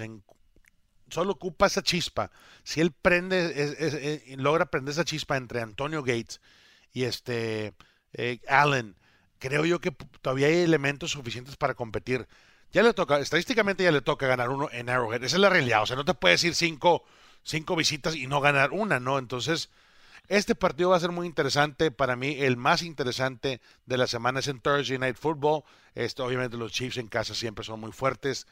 solo 1.08 1.32
ocupa 1.32 1.66
esa 1.66 1.82
chispa, 1.82 2.30
si 2.64 2.80
él 2.80 2.92
prende, 2.92 4.36
logra 4.36 4.66
prender 4.66 4.92
esa 4.92 5.04
chispa 5.04 5.36
entre 5.36 5.60
Antonio 5.60 6.02
Gates 6.02 6.40
y 6.92 7.04
este 7.04 7.74
eh, 8.12 8.40
Allen, 8.48 8.96
creo 9.38 9.64
yo 9.64 9.80
que 9.80 9.92
todavía 10.20 10.48
hay 10.48 10.58
elementos 10.58 11.12
suficientes 11.12 11.56
para 11.56 11.74
competir 11.74 12.26
ya 12.72 12.82
le 12.82 12.92
toca, 12.92 13.18
estadísticamente 13.18 13.84
ya 13.84 13.92
le 13.92 14.02
toca 14.02 14.26
ganar 14.26 14.50
uno 14.50 14.68
en 14.72 14.90
Arrowhead. 14.90 15.24
Esa 15.24 15.36
es 15.36 15.40
la 15.40 15.48
realidad. 15.48 15.82
O 15.82 15.86
sea, 15.86 15.96
no 15.96 16.04
te 16.04 16.14
puedes 16.14 16.42
ir 16.44 16.54
cinco, 16.54 17.04
cinco 17.42 17.76
visitas 17.76 18.14
y 18.14 18.26
no 18.26 18.40
ganar 18.40 18.72
una, 18.72 19.00
¿no? 19.00 19.18
Entonces, 19.18 19.70
este 20.28 20.54
partido 20.54 20.90
va 20.90 20.96
a 20.96 21.00
ser 21.00 21.12
muy 21.12 21.26
interesante. 21.26 21.90
Para 21.90 22.16
mí, 22.16 22.36
el 22.38 22.56
más 22.56 22.82
interesante 22.82 23.60
de 23.86 23.96
la 23.96 24.06
semana 24.06 24.40
es 24.40 24.48
en 24.48 24.60
Thursday 24.60 24.98
Night 24.98 25.16
Football. 25.16 25.62
Esto, 25.94 26.24
obviamente, 26.24 26.56
los 26.56 26.72
Chiefs 26.72 26.96
en 26.98 27.08
casa 27.08 27.34
siempre 27.34 27.64
son 27.64 27.80
muy 27.80 27.92
fuertes. 27.92 28.46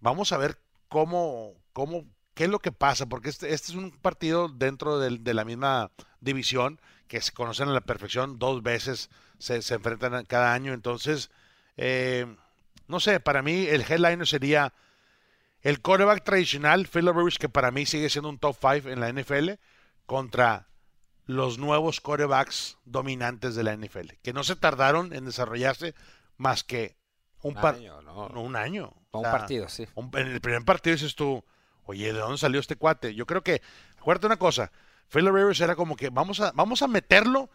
Vamos 0.00 0.32
a 0.32 0.36
ver 0.36 0.58
cómo, 0.88 1.54
cómo, 1.72 2.04
qué 2.34 2.44
es 2.44 2.50
lo 2.50 2.58
que 2.58 2.72
pasa, 2.72 3.06
porque 3.06 3.30
este, 3.30 3.54
este 3.54 3.72
es 3.72 3.78
un 3.78 3.92
partido 3.92 4.48
dentro 4.48 4.98
de, 4.98 5.18
de, 5.18 5.34
la 5.34 5.44
misma 5.44 5.92
división 6.20 6.80
que 7.06 7.20
se 7.20 7.32
conocen 7.32 7.68
a 7.68 7.72
la 7.72 7.80
perfección. 7.82 8.38
Dos 8.38 8.62
veces 8.62 9.08
se, 9.38 9.62
se 9.62 9.74
enfrentan 9.74 10.24
cada 10.24 10.52
año. 10.52 10.72
Entonces, 10.72 11.30
eh, 11.76 12.26
no 12.92 13.00
sé, 13.00 13.20
para 13.20 13.42
mí 13.42 13.66
el 13.66 13.80
headliner 13.80 14.26
sería 14.26 14.74
el 15.62 15.80
quarterback 15.80 16.22
tradicional, 16.22 16.86
Philip 16.86 17.16
Rivers, 17.16 17.38
que 17.38 17.48
para 17.48 17.70
mí 17.70 17.86
sigue 17.86 18.10
siendo 18.10 18.28
un 18.28 18.38
top 18.38 18.54
5 18.60 18.90
en 18.90 19.00
la 19.00 19.10
NFL, 19.10 19.52
contra 20.04 20.68
los 21.24 21.58
nuevos 21.58 22.00
quarterbacks 22.00 22.76
dominantes 22.84 23.54
de 23.54 23.62
la 23.62 23.74
NFL, 23.74 24.10
que 24.22 24.34
no 24.34 24.44
se 24.44 24.56
tardaron 24.56 25.14
en 25.14 25.24
desarrollarse 25.24 25.94
más 26.36 26.64
que 26.64 26.96
un, 27.40 27.56
año, 27.56 28.02
no. 28.02 28.26
un 28.26 28.56
año. 28.56 28.92
un 29.12 29.22
partido, 29.22 29.68
sí. 29.70 29.88
en 29.96 30.26
el 30.26 30.40
primer 30.42 30.64
partido 30.64 30.94
dices 30.94 31.14
tú, 31.14 31.42
oye, 31.84 32.12
¿de 32.12 32.18
dónde 32.18 32.36
salió 32.36 32.60
este 32.60 32.76
cuate? 32.76 33.14
Yo 33.14 33.24
creo 33.24 33.42
que, 33.42 33.62
acuérdate 33.98 34.26
una 34.26 34.38
cosa, 34.38 34.70
Philip 35.08 35.32
Rivers 35.32 35.60
era 35.62 35.76
como 35.76 35.96
que 35.96 36.10
vamos 36.10 36.40
a, 36.40 36.52
vamos 36.52 36.82
a 36.82 36.88
meterlo 36.88 37.48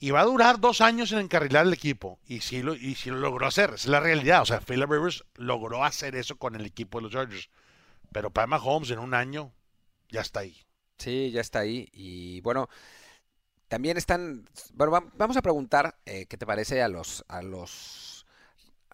y 0.00 0.10
va 0.10 0.20
a 0.20 0.24
durar 0.24 0.60
dos 0.60 0.80
años 0.80 1.12
en 1.12 1.18
encarrilar 1.18 1.66
el 1.66 1.72
equipo. 1.72 2.18
Y 2.26 2.40
sí 2.40 2.62
lo, 2.62 2.74
y 2.74 2.96
lo 3.06 3.16
logró 3.16 3.46
hacer. 3.46 3.72
es 3.74 3.86
la 3.86 4.00
realidad. 4.00 4.42
O 4.42 4.46
sea, 4.46 4.60
Philip 4.60 4.90
Rivers 4.90 5.24
logró 5.34 5.84
hacer 5.84 6.14
eso 6.14 6.36
con 6.36 6.54
el 6.54 6.64
equipo 6.64 6.98
de 6.98 7.02
los 7.02 7.12
Chargers. 7.12 7.50
Pero 8.12 8.30
para 8.30 8.46
Mahomes 8.46 8.90
en 8.90 9.00
un 9.00 9.14
año 9.14 9.52
ya 10.08 10.20
está 10.20 10.40
ahí. 10.40 10.56
Sí, 10.98 11.30
ya 11.30 11.40
está 11.40 11.60
ahí. 11.60 11.88
Y 11.92 12.40
bueno, 12.42 12.68
también 13.68 13.96
están. 13.96 14.48
Bueno, 14.72 15.10
vamos 15.14 15.36
a 15.36 15.42
preguntar 15.42 15.96
eh, 16.06 16.26
qué 16.26 16.36
te 16.36 16.46
parece 16.46 16.82
a 16.82 16.88
los. 16.88 17.24
A 17.28 17.42
los 17.42 18.26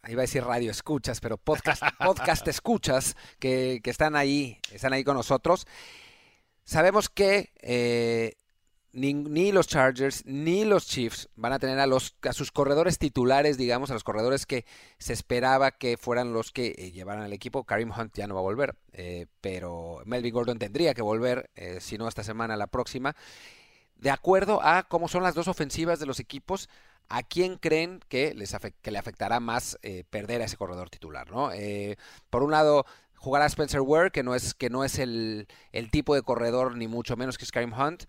iba 0.09 0.21
a 0.21 0.29
decir 0.29 0.45
radio 0.45 0.71
escuchas, 0.71 1.21
pero 1.21 1.39
podcast, 1.39 1.83
podcast 2.05 2.47
escuchas 2.49 3.17
que, 3.39 3.81
que 3.83 3.91
están 3.91 4.17
ahí, 4.17 4.59
están 4.71 4.93
ahí 4.93 5.05
con 5.05 5.17
nosotros. 5.17 5.67
Sabemos 6.65 7.09
que 7.09 7.53
eh, 7.61 8.37
ni, 8.95 9.51
los 9.51 9.67
Chargers 9.67 10.25
ni 10.25 10.65
los 10.65 10.87
Chiefs 10.87 11.29
van 11.35 11.53
a 11.53 11.59
tener 11.59 11.81
a, 11.81 11.87
los, 11.87 12.17
a 12.23 12.33
sus 12.33 12.53
corredores 12.53 12.99
titulares, 12.99 13.59
digamos, 13.59 13.91
a 13.91 13.95
los 13.95 14.05
corredores 14.05 14.47
que 14.47 14.65
se 14.99 15.13
esperaba 15.13 15.73
que 15.73 15.97
fueran 15.97 16.33
los 16.33 16.53
que 16.53 16.75
eh, 16.79 16.93
llevaran 16.93 17.25
al 17.25 17.33
equipo. 17.33 17.65
Karim 17.65 17.91
Hunt 17.91 18.15
ya 18.15 18.27
no 18.27 18.35
va 18.35 18.41
a 18.41 18.45
volver, 18.45 18.77
eh, 18.93 19.27
pero 19.41 20.01
Melvin 20.05 20.33
Gordon 20.33 20.59
tendría 20.59 20.95
que 20.95 21.03
volver, 21.03 21.51
eh, 21.57 21.79
si 21.81 21.99
no 21.99 22.07
esta 22.07 22.23
semana, 22.23 22.57
la 22.57 22.69
próxima. 22.69 23.17
De 23.97 24.11
acuerdo 24.11 24.61
a 24.63 24.85
cómo 24.85 25.09
son 25.09 25.23
las 25.23 25.35
dos 25.35 25.49
ofensivas 25.49 25.99
de 25.99 26.07
los 26.07 26.21
equipos, 26.21 26.69
¿a 27.09 27.23
quién 27.23 27.57
creen 27.57 28.01
que, 28.09 28.33
les 28.35 28.57
que 28.81 28.91
le 28.91 28.99
afectará 28.99 29.41
más 29.41 29.79
perder 30.11 30.41
a 30.41 30.45
ese 30.45 30.57
corredor 30.57 30.91
titular? 30.91 31.31
¿no? 31.31 31.51
por 32.31 32.43
un 32.43 32.51
lado, 32.51 32.87
jugar 33.25 33.43
a 33.43 33.47
Spencer 33.47 33.81
Ware, 33.81 34.11
que 34.11 34.23
no 34.23 34.35
es, 34.35 34.53
que 34.55 34.69
no 34.69 34.85
es 34.85 34.99
el, 34.99 35.49
el 35.73 35.91
tipo 35.91 36.15
de 36.15 36.23
corredor 36.23 36.77
ni 36.77 36.89
mucho 36.89 37.17
menos 37.17 37.39
que 37.39 37.47
Karim 37.47 37.73
Hunt. 37.73 38.05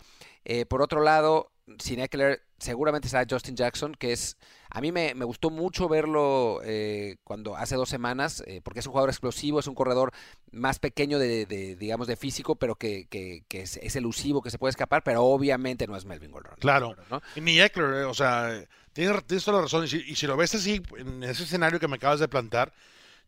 Eh, 0.45 0.65
por 0.65 0.81
otro 0.81 1.01
lado, 1.01 1.51
sin 1.79 1.99
Eckler 1.99 2.43
seguramente 2.58 3.10
será 3.10 3.25
Justin 3.29 3.55
Jackson, 3.55 3.95
que 3.95 4.13
es, 4.13 4.38
a 4.69 4.79
mí 4.79 4.91
me, 4.91 5.13
gustó 5.13 5.49
mucho 5.49 5.89
verlo 5.89 6.62
eh, 6.63 7.17
cuando 7.23 7.55
hace 7.55 7.75
dos 7.75 7.89
semanas, 7.89 8.43
eh, 8.47 8.62
porque 8.63 8.79
es 8.79 8.86
un 8.86 8.91
jugador 8.91 9.10
explosivo, 9.10 9.60
es 9.60 9.67
un 9.67 9.75
corredor 9.75 10.12
más 10.51 10.79
pequeño 10.79 11.19
de, 11.19 11.75
digamos, 11.77 12.08
de 12.08 12.15
físico, 12.15 12.55
pero 12.55 12.75
que, 12.75 13.08
es, 13.49 13.95
elusivo, 13.95 14.41
que 14.41 14.51
se 14.51 14.60
puede 14.60 14.69
escapar, 14.69 15.03
pero 15.03 15.23
obviamente 15.23 15.88
no 15.88 15.97
es 15.97 16.05
Melvin 16.05 16.31
Gordon. 16.31 16.55
Claro, 16.60 16.95
ni 17.36 17.60
Eckler, 17.60 18.05
o 18.05 18.13
sea, 18.13 18.63
tienes, 18.93 19.25
tienes, 19.25 19.43
toda 19.43 19.58
la 19.58 19.63
razón, 19.63 19.86
y 19.86 19.88
si, 19.88 19.97
y 19.97 20.15
si 20.15 20.27
lo 20.27 20.38
ves 20.38 20.55
así, 20.55 20.81
en 20.97 21.23
ese 21.23 21.43
escenario 21.43 21.79
que 21.79 21.88
me 21.88 21.95
acabas 21.95 22.19
de 22.19 22.27
plantar, 22.27 22.73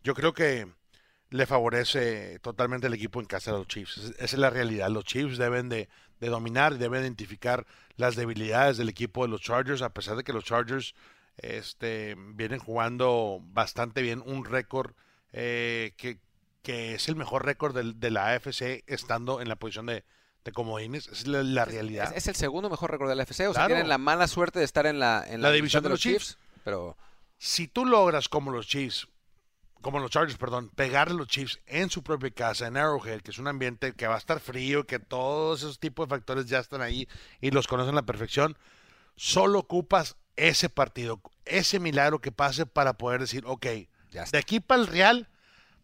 yo 0.03 0.13
creo 0.13 0.33
que 0.33 0.67
le 1.29 1.45
favorece 1.45 2.39
totalmente 2.39 2.87
el 2.87 2.93
equipo 2.93 3.19
en 3.19 3.25
casa 3.25 3.51
de 3.51 3.57
los 3.57 3.67
Chiefs. 3.67 3.97
Esa 3.97 4.23
es 4.23 4.37
la 4.37 4.49
realidad. 4.49 4.89
Los 4.89 5.05
Chiefs 5.05 5.37
deben 5.37 5.69
de, 5.69 5.89
dominar, 6.19 6.77
deben 6.77 7.01
identificar 7.01 7.65
las 7.97 8.15
debilidades 8.15 8.77
del 8.77 8.89
equipo 8.89 9.23
de 9.23 9.29
los 9.29 9.41
Chargers, 9.41 9.81
a 9.81 9.93
pesar 9.93 10.15
de 10.15 10.23
que 10.23 10.33
los 10.33 10.45
Chargers 10.45 10.95
este, 11.37 12.15
vienen 12.17 12.59
jugando 12.59 13.39
bastante 13.41 14.01
bien, 14.01 14.23
un 14.25 14.45
récord 14.45 14.93
eh, 15.33 15.93
que, 15.97 16.19
que, 16.63 16.95
es 16.95 17.09
el 17.09 17.15
mejor 17.15 17.45
récord 17.45 17.75
de, 17.75 18.11
la 18.11 18.33
AFC 18.33 18.83
estando 18.87 19.41
en 19.41 19.49
la 19.49 19.57
posición 19.57 19.87
de, 19.87 20.05
de 20.45 20.51
comodines. 20.51 21.07
Es 21.07 21.27
la, 21.27 21.65
realidad. 21.65 22.13
Es, 22.15 22.27
el 22.27 22.35
segundo 22.35 22.69
mejor 22.69 22.91
récord 22.91 23.09
de 23.09 23.15
la 23.15 23.23
AFC. 23.23 23.49
O 23.49 23.53
sea, 23.53 23.67
tienen 23.67 23.89
la 23.89 23.97
mala 23.97 24.27
suerte 24.27 24.59
de 24.59 24.65
estar 24.65 24.85
en 24.85 24.99
la, 24.99 25.25
en 25.27 25.41
la, 25.41 25.51
división, 25.51 25.83
de, 25.83 25.89
los 25.89 25.99
Chiefs. 25.99 26.37
Pero 26.63 26.97
si 27.37 27.67
tú 27.67 27.85
logras 27.85 28.29
como 28.29 28.51
los 28.51 28.65
Chiefs 28.65 29.07
como 29.87 29.99
los 29.99 30.11
Chargers, 30.11 30.37
perdón, 30.37 30.69
pegarle 30.75 31.13
a 31.13 31.17
los 31.19 31.29
Chiefs 31.29 31.61
en 31.65 31.89
su 31.89 32.03
propia 32.03 32.29
casa, 32.29 32.67
en 32.67 32.75
Arrowhead, 32.75 33.21
que 33.21 33.31
es 33.31 33.39
un 33.39 33.47
ambiente 33.47 33.93
que 33.93 34.05
va 34.05 34.15
a 34.15 34.17
estar 34.17 34.41
frío, 34.41 34.85
que 34.85 34.99
todos 34.99 35.61
esos 35.61 35.79
tipos 35.79 36.05
de 36.05 36.13
factores 36.13 36.47
ya 36.47 36.59
están 36.59 36.81
ahí 36.81 37.07
y 37.39 37.51
los 37.51 37.67
conocen 37.67 37.93
a 37.93 38.01
la 38.01 38.05
perfección, 38.05 38.57
solo 39.15 39.59
ocupas 39.59 40.17
ese 40.35 40.67
partido, 40.67 41.21
ese 41.45 41.79
milagro 41.79 42.19
que 42.19 42.33
pase 42.33 42.65
para 42.65 42.97
poder 42.97 43.21
decir, 43.21 43.45
ok, 43.45 43.65
de 43.65 44.37
aquí 44.37 44.59
para 44.59 44.81
el 44.81 44.87
Real, 44.87 45.29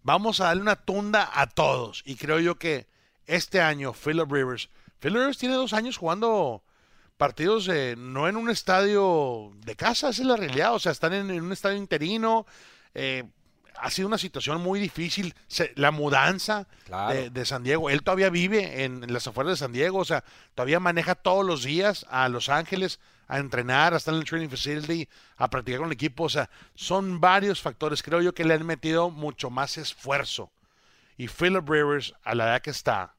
vamos 0.02 0.42
a 0.42 0.48
darle 0.48 0.64
una 0.64 0.76
tunda 0.76 1.30
a 1.34 1.48
todos. 1.48 2.04
Y 2.06 2.18
creo 2.18 2.42
yo 2.42 2.56
que 2.56 2.88
este 3.26 3.62
año, 3.62 3.94
Philip 3.94 4.30
Rivers, 4.30 4.70
Philip 5.00 5.16
Rivers 5.16 5.38
tiene 5.38 5.56
dos 5.56 5.72
años 5.72 5.96
jugando 5.96 6.62
partidos 7.16 7.70
no 7.96 8.28
en 8.28 8.36
un 8.36 8.50
estadio 8.50 9.54
de 9.64 9.78
casa, 9.78 10.10
esa 10.10 10.22
es 10.24 10.28
la 10.28 10.36
realidad, 10.36 10.74
o 10.74 10.80
sea, 10.80 10.92
están 10.92 11.14
en, 11.14 11.32
un 11.42 11.54
estadio 11.54 11.78
interino. 11.78 12.46
Eh, 12.96 13.24
ha 13.80 13.90
sido 13.90 14.08
una 14.08 14.18
situación 14.18 14.62
muy 14.62 14.80
difícil. 14.80 15.34
la 15.76 15.92
mudanza 15.92 16.68
de, 17.32 17.46
San 17.46 17.64
Diego. 17.64 17.90
Él 17.90 18.04
todavía 18.04 18.30
vive 18.30 18.84
en, 18.84 19.12
las 19.12 19.28
afueras 19.28 19.54
de 19.54 19.58
San 19.58 19.72
Diego. 19.72 20.00
O 20.00 20.06
sea, 20.06 20.24
todavía 20.56 20.80
maneja 20.80 21.16
todos 21.16 21.46
los 21.46 21.64
días 21.64 22.06
a 22.10 22.30
Los 22.30 22.50
Ángeles 22.50 23.00
a 23.28 23.40
entrenar, 23.40 23.94
a 23.94 23.98
estar 23.98 24.14
en 24.14 24.20
el 24.20 24.26
training 24.26 24.50
facility, 24.50 25.08
a 25.38 25.50
practicar 25.50 25.80
con 25.80 25.88
el 25.88 25.94
equipo. 25.94 26.24
O 26.26 26.30
sea, 26.30 26.50
son 26.76 27.20
varios 27.20 27.62
factores. 27.62 28.04
Creo 28.04 28.22
yo 28.22 28.34
que 28.34 28.46
le 28.46 28.54
han 28.54 28.66
metido 28.66 29.10
mucho 29.10 29.50
más 29.50 29.78
esfuerzo. 29.78 30.52
Y 31.18 31.28
Philip 31.28 31.68
Rivers, 31.68 32.14
a 32.24 32.36
la 32.36 32.46
edad 32.46 32.62
que 32.62 32.72
está, 32.72 33.16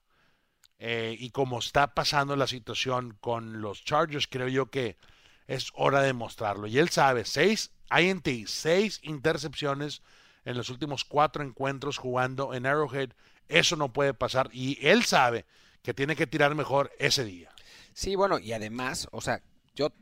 eh, 0.79 1.17
y 1.19 1.31
como 1.31 1.61
está 1.61 1.95
pasando 1.95 2.37
la 2.37 2.47
situación 2.47 3.17
con 3.21 3.61
los 3.61 3.85
Chargers, 3.85 4.27
creo 4.27 4.49
yo 4.49 4.71
que 4.71 4.99
es 5.47 5.71
hora 5.75 6.03
de 6.03 6.13
mostrarlo. 6.13 6.67
Y 6.67 6.79
él 6.79 6.89
sabe, 6.89 7.25
seis 7.25 7.71
INT, 7.91 8.27
seis 8.47 9.01
intercepciones 9.03 10.03
en 10.45 10.57
los 10.57 10.71
últimos 10.71 11.05
cuatro 11.05 11.43
encuentros 11.43 11.99
jugando 11.99 12.55
en 12.55 12.67
Arrowhead. 12.67 13.11
Eso 13.49 13.77
no 13.77 13.93
puede 13.93 14.15
pasar. 14.15 14.49
Y 14.53 14.79
él 14.87 15.05
sabe 15.05 15.45
que 15.83 15.95
tiene 15.95 16.17
que 16.17 16.27
tirar 16.27 16.55
mejor 16.55 16.91
ese 16.99 17.25
día. 17.25 17.51
Sí, 17.93 18.17
bueno, 18.17 18.39
y 18.39 18.53
además, 18.53 19.09
o 19.13 19.21
sea, 19.21 19.43
yo 19.75 19.93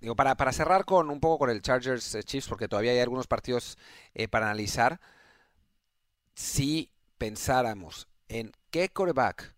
digo, 0.00 0.16
para, 0.16 0.36
para 0.36 0.52
cerrar 0.52 0.84
con 0.84 1.10
un 1.10 1.20
poco 1.20 1.40
con 1.40 1.50
el 1.50 1.62
Chargers 1.62 2.14
eh, 2.14 2.22
Chiefs, 2.22 2.48
porque 2.48 2.68
todavía 2.68 2.92
hay 2.92 3.00
algunos 3.00 3.26
partidos 3.26 3.78
eh, 4.14 4.28
para 4.28 4.46
analizar, 4.46 5.00
si 6.34 6.90
pensáramos 7.18 8.08
en 8.28 8.52
qué 8.70 8.88
coreback 8.88 9.54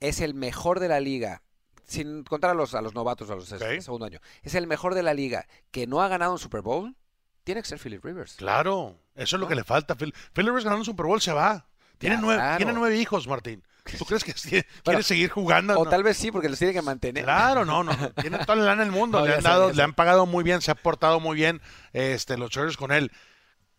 es 0.00 0.20
el 0.20 0.34
mejor 0.34 0.80
de 0.80 0.88
la 0.88 1.00
liga, 1.00 1.42
sin 1.84 2.24
contar 2.24 2.50
a 2.50 2.54
los, 2.54 2.74
a 2.74 2.80
los 2.80 2.94
novatos 2.94 3.30
a 3.30 3.34
los 3.34 3.48
segundo 3.48 4.06
año, 4.06 4.20
es 4.42 4.54
el 4.54 4.66
mejor 4.66 4.94
de 4.94 5.02
la 5.02 5.14
liga 5.14 5.46
que 5.70 5.86
no 5.86 6.02
ha 6.02 6.08
ganado 6.08 6.32
un 6.32 6.38
Super 6.38 6.62
Bowl, 6.62 6.96
tiene 7.44 7.62
que 7.62 7.68
ser 7.68 7.78
Philip 7.78 8.04
Rivers. 8.04 8.34
Claro, 8.34 8.98
eso 9.16 9.36
es 9.36 9.40
lo 9.40 9.48
que 9.48 9.54
le 9.54 9.64
falta. 9.64 9.94
Phil, 9.96 10.14
Phil 10.32 10.46
Rivers 10.46 10.64
ganando 10.64 10.80
un 10.80 10.84
Super 10.84 11.06
Bowl 11.06 11.20
se 11.20 11.32
va. 11.32 11.66
Tiene, 11.98 12.18
nueve, 12.20 12.40
claro. 12.40 12.56
tiene 12.58 12.72
nueve 12.72 12.96
hijos, 12.98 13.26
Martín. 13.26 13.62
¿Tú 13.98 14.04
crees 14.04 14.22
que 14.24 14.32
sí- 14.32 14.48
quiere 14.50 14.66
Bueno, 14.84 15.02
seguir 15.02 15.30
jugando? 15.30 15.78
O 15.78 15.84
No. 15.84 15.90
tal 15.90 16.02
vez 16.02 16.16
sí, 16.16 16.30
porque 16.30 16.48
los 16.48 16.58
tiene 16.58 16.74
que 16.74 16.82
mantener. 16.82 17.24
Claro, 17.24 17.64
no, 17.64 17.82
no. 17.84 17.94
Tiene 18.20 18.38
toda 18.38 18.56
la 18.56 18.64
lana 18.64 18.82
del 18.82 18.92
mundo. 18.92 19.18
No, 19.20 19.26
le 19.26 19.34
han 19.34 19.42
dado, 19.42 19.72
le 19.72 19.82
han 19.82 19.94
pagado 19.94 20.26
muy 20.26 20.44
bien, 20.44 20.60
se 20.60 20.70
ha 20.70 20.74
portado 20.74 21.20
muy 21.20 21.36
bien 21.36 21.60
este, 21.92 22.36
los 22.36 22.50
Chargers 22.50 22.76
con 22.76 22.92
él. 22.92 23.10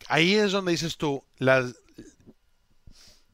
Ahí 0.08 0.36
es 0.36 0.52
donde 0.52 0.71
dices 0.71 0.97
tú, 0.97 1.23
las 1.38 1.76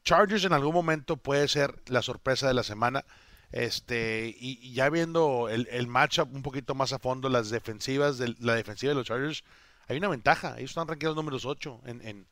Chargers 0.04 0.44
en 0.44 0.52
algún 0.52 0.74
momento 0.74 1.16
puede 1.16 1.48
ser 1.48 1.80
la 1.86 2.02
sorpresa 2.02 2.46
de 2.46 2.54
la 2.54 2.62
semana. 2.62 3.04
Este, 3.52 4.34
y, 4.38 4.58
y 4.60 4.72
ya 4.74 4.90
viendo 4.90 5.48
el, 5.48 5.68
el 5.70 5.86
matchup 5.86 6.34
un 6.34 6.42
poquito 6.42 6.74
más 6.74 6.92
a 6.92 6.98
fondo, 6.98 7.28
las 7.28 7.50
defensivas, 7.50 8.18
de, 8.18 8.34
la 8.40 8.54
defensiva 8.54 8.90
de 8.90 8.96
los 8.96 9.06
Chargers, 9.06 9.44
hay 9.88 9.96
una 9.96 10.08
ventaja. 10.08 10.56
Ellos 10.58 10.70
están 10.70 10.88
rankeados 10.88 11.16
números 11.16 11.44
8 11.44 11.82
en, 11.86 12.06
en, 12.06 12.26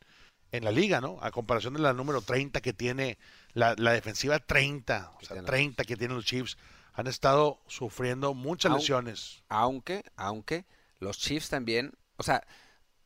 en 0.51 0.63
la 0.63 0.71
liga, 0.71 1.01
¿no? 1.01 1.17
A 1.21 1.31
comparación 1.31 1.73
de 1.73 1.79
la 1.81 1.93
número 1.93 2.21
30 2.21 2.61
que 2.61 2.73
tiene 2.73 3.17
la, 3.53 3.75
la 3.77 3.91
defensiva 3.91 4.39
30, 4.39 5.13
o 5.15 5.19
sea, 5.19 5.35
tiene. 5.35 5.47
30 5.47 5.83
que 5.83 5.97
tienen 5.97 6.17
los 6.17 6.25
Chiefs. 6.25 6.57
Han 6.93 7.07
estado 7.07 7.59
sufriendo 7.67 8.33
muchas 8.33 8.71
lesiones. 8.71 9.43
Aunque, 9.49 10.03
aunque 10.15 10.65
los 10.99 11.17
Chiefs 11.17 11.49
también, 11.49 11.93
o 12.17 12.23
sea, 12.23 12.45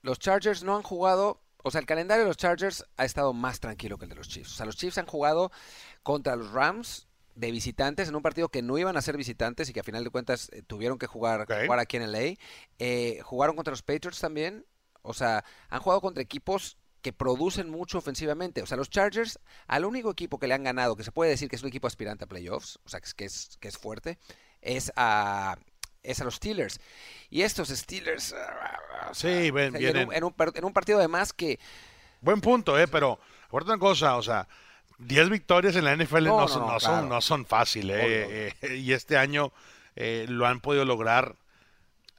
los 0.02 0.20
Chargers 0.20 0.64
no 0.64 0.76
han 0.76 0.84
jugado, 0.84 1.42
o 1.64 1.72
sea, 1.72 1.80
el 1.80 1.88
calendario 1.88 2.24
de 2.24 2.30
los 2.30 2.38
Chargers 2.38 2.86
ha 2.98 3.06
estado 3.06 3.34
más 3.34 3.60
tranquilo 3.60 3.98
que 3.98 4.06
el 4.06 4.10
de 4.10 4.16
los 4.16 4.28
Chiefs. 4.28 4.54
O 4.54 4.56
sea, 4.56 4.66
los 4.66 4.76
Chiefs 4.76 4.98
han 4.98 5.06
jugado 5.06 5.52
contra 6.04 6.36
los 6.36 6.52
Rams 6.52 7.07
de 7.38 7.52
visitantes 7.52 8.10
en 8.10 8.16
un 8.16 8.24
partido 8.24 8.50
que 8.50 8.64
no 8.64 8.78
iban 8.80 8.98
a 8.98 9.02
ser 9.02 9.16
visitantes 9.16 9.70
y 9.70 9.74
que 9.74 9.80
a 9.80 9.84
final 9.84 10.04
de 10.04 10.10
cuentas 10.10 10.50
eh, 10.52 10.64
tuvieron 10.64 10.98
que 10.98 11.06
jugar, 11.06 11.46
jugar 11.46 11.80
aquí 11.80 11.98
en 11.98 12.12
LA. 12.12 12.34
Eh, 12.80 13.20
jugaron 13.24 13.56
contra 13.56 13.72
los 13.72 13.84
Patriots 13.84 14.20
también. 14.20 14.66
O 15.04 15.14
sea, 15.14 15.46
han 15.70 15.80
jugado 15.80 16.02
contra 16.02 16.24
equipos 16.24 16.78
que 17.04 17.14
producen 17.14 17.70
mucho 17.70 18.00
ofensivamente. 18.00 18.64
O 18.64 18.66
sea, 18.66 18.76
los 18.76 18.90
Chargers, 18.90 19.40
al 19.68 19.86
único 19.86 20.10
equipo 20.10 20.40
que 20.40 20.48
le 20.48 20.56
han 20.56 20.64
ganado, 20.64 20.96
que 20.96 21.04
se 21.04 21.12
puede 21.12 21.30
decir 21.30 21.48
que 21.48 21.56
es 21.56 21.62
un 21.62 21.70
equipo 21.70 21.86
aspirante 21.86 22.26
a 22.26 22.28
playoffs, 22.28 22.80
o 22.84 22.90
sea, 22.90 23.00
que 23.00 23.06
es, 23.06 23.14
que 23.14 23.26
es, 23.26 23.58
que 23.60 23.68
es 23.68 23.78
fuerte, 23.78 24.18
es 24.62 24.92
a, 24.96 25.58
es 26.02 26.20
a 26.20 26.24
los 26.24 26.36
Steelers. 26.36 26.80
Y 27.30 27.44
estos 27.44 27.70
Steelers... 27.70 28.34
ah, 28.34 29.10
o 29.12 29.14
Sí, 29.14 29.52
ven, 29.52 29.76
en, 29.76 30.08
un, 30.08 30.14
en 30.14 30.24
un 30.24 30.34
en 30.56 30.66
un 30.66 30.74
partido 30.74 30.98
además 30.98 31.34
que... 31.34 31.60
Buen 32.20 32.42
punto, 32.42 32.80
¿eh? 32.80 32.88
Pero 32.88 33.20
acuérdate 33.46 33.74
una 33.74 33.80
cosa, 33.80 34.18
o 34.18 34.24
sea, 34.24 34.48
10 35.00 35.30
victorias 35.30 35.76
en 35.76 35.86
la 35.86 35.96
NFL 35.96 36.26
no, 36.26 36.48
son, 36.48 36.62
no, 36.66 36.74
no 36.74 36.80
son, 36.80 36.92
claro. 36.92 37.08
no 37.08 37.22
son 37.22 37.46
fáciles, 37.46 37.98
¿eh? 38.04 38.54
Eh, 38.62 38.78
y 38.78 38.94
este 38.94 39.18
año 39.18 39.52
eh, 39.96 40.26
lo 40.28 40.48
han 40.48 40.60
podido 40.60 40.86
lograr. 40.86 41.36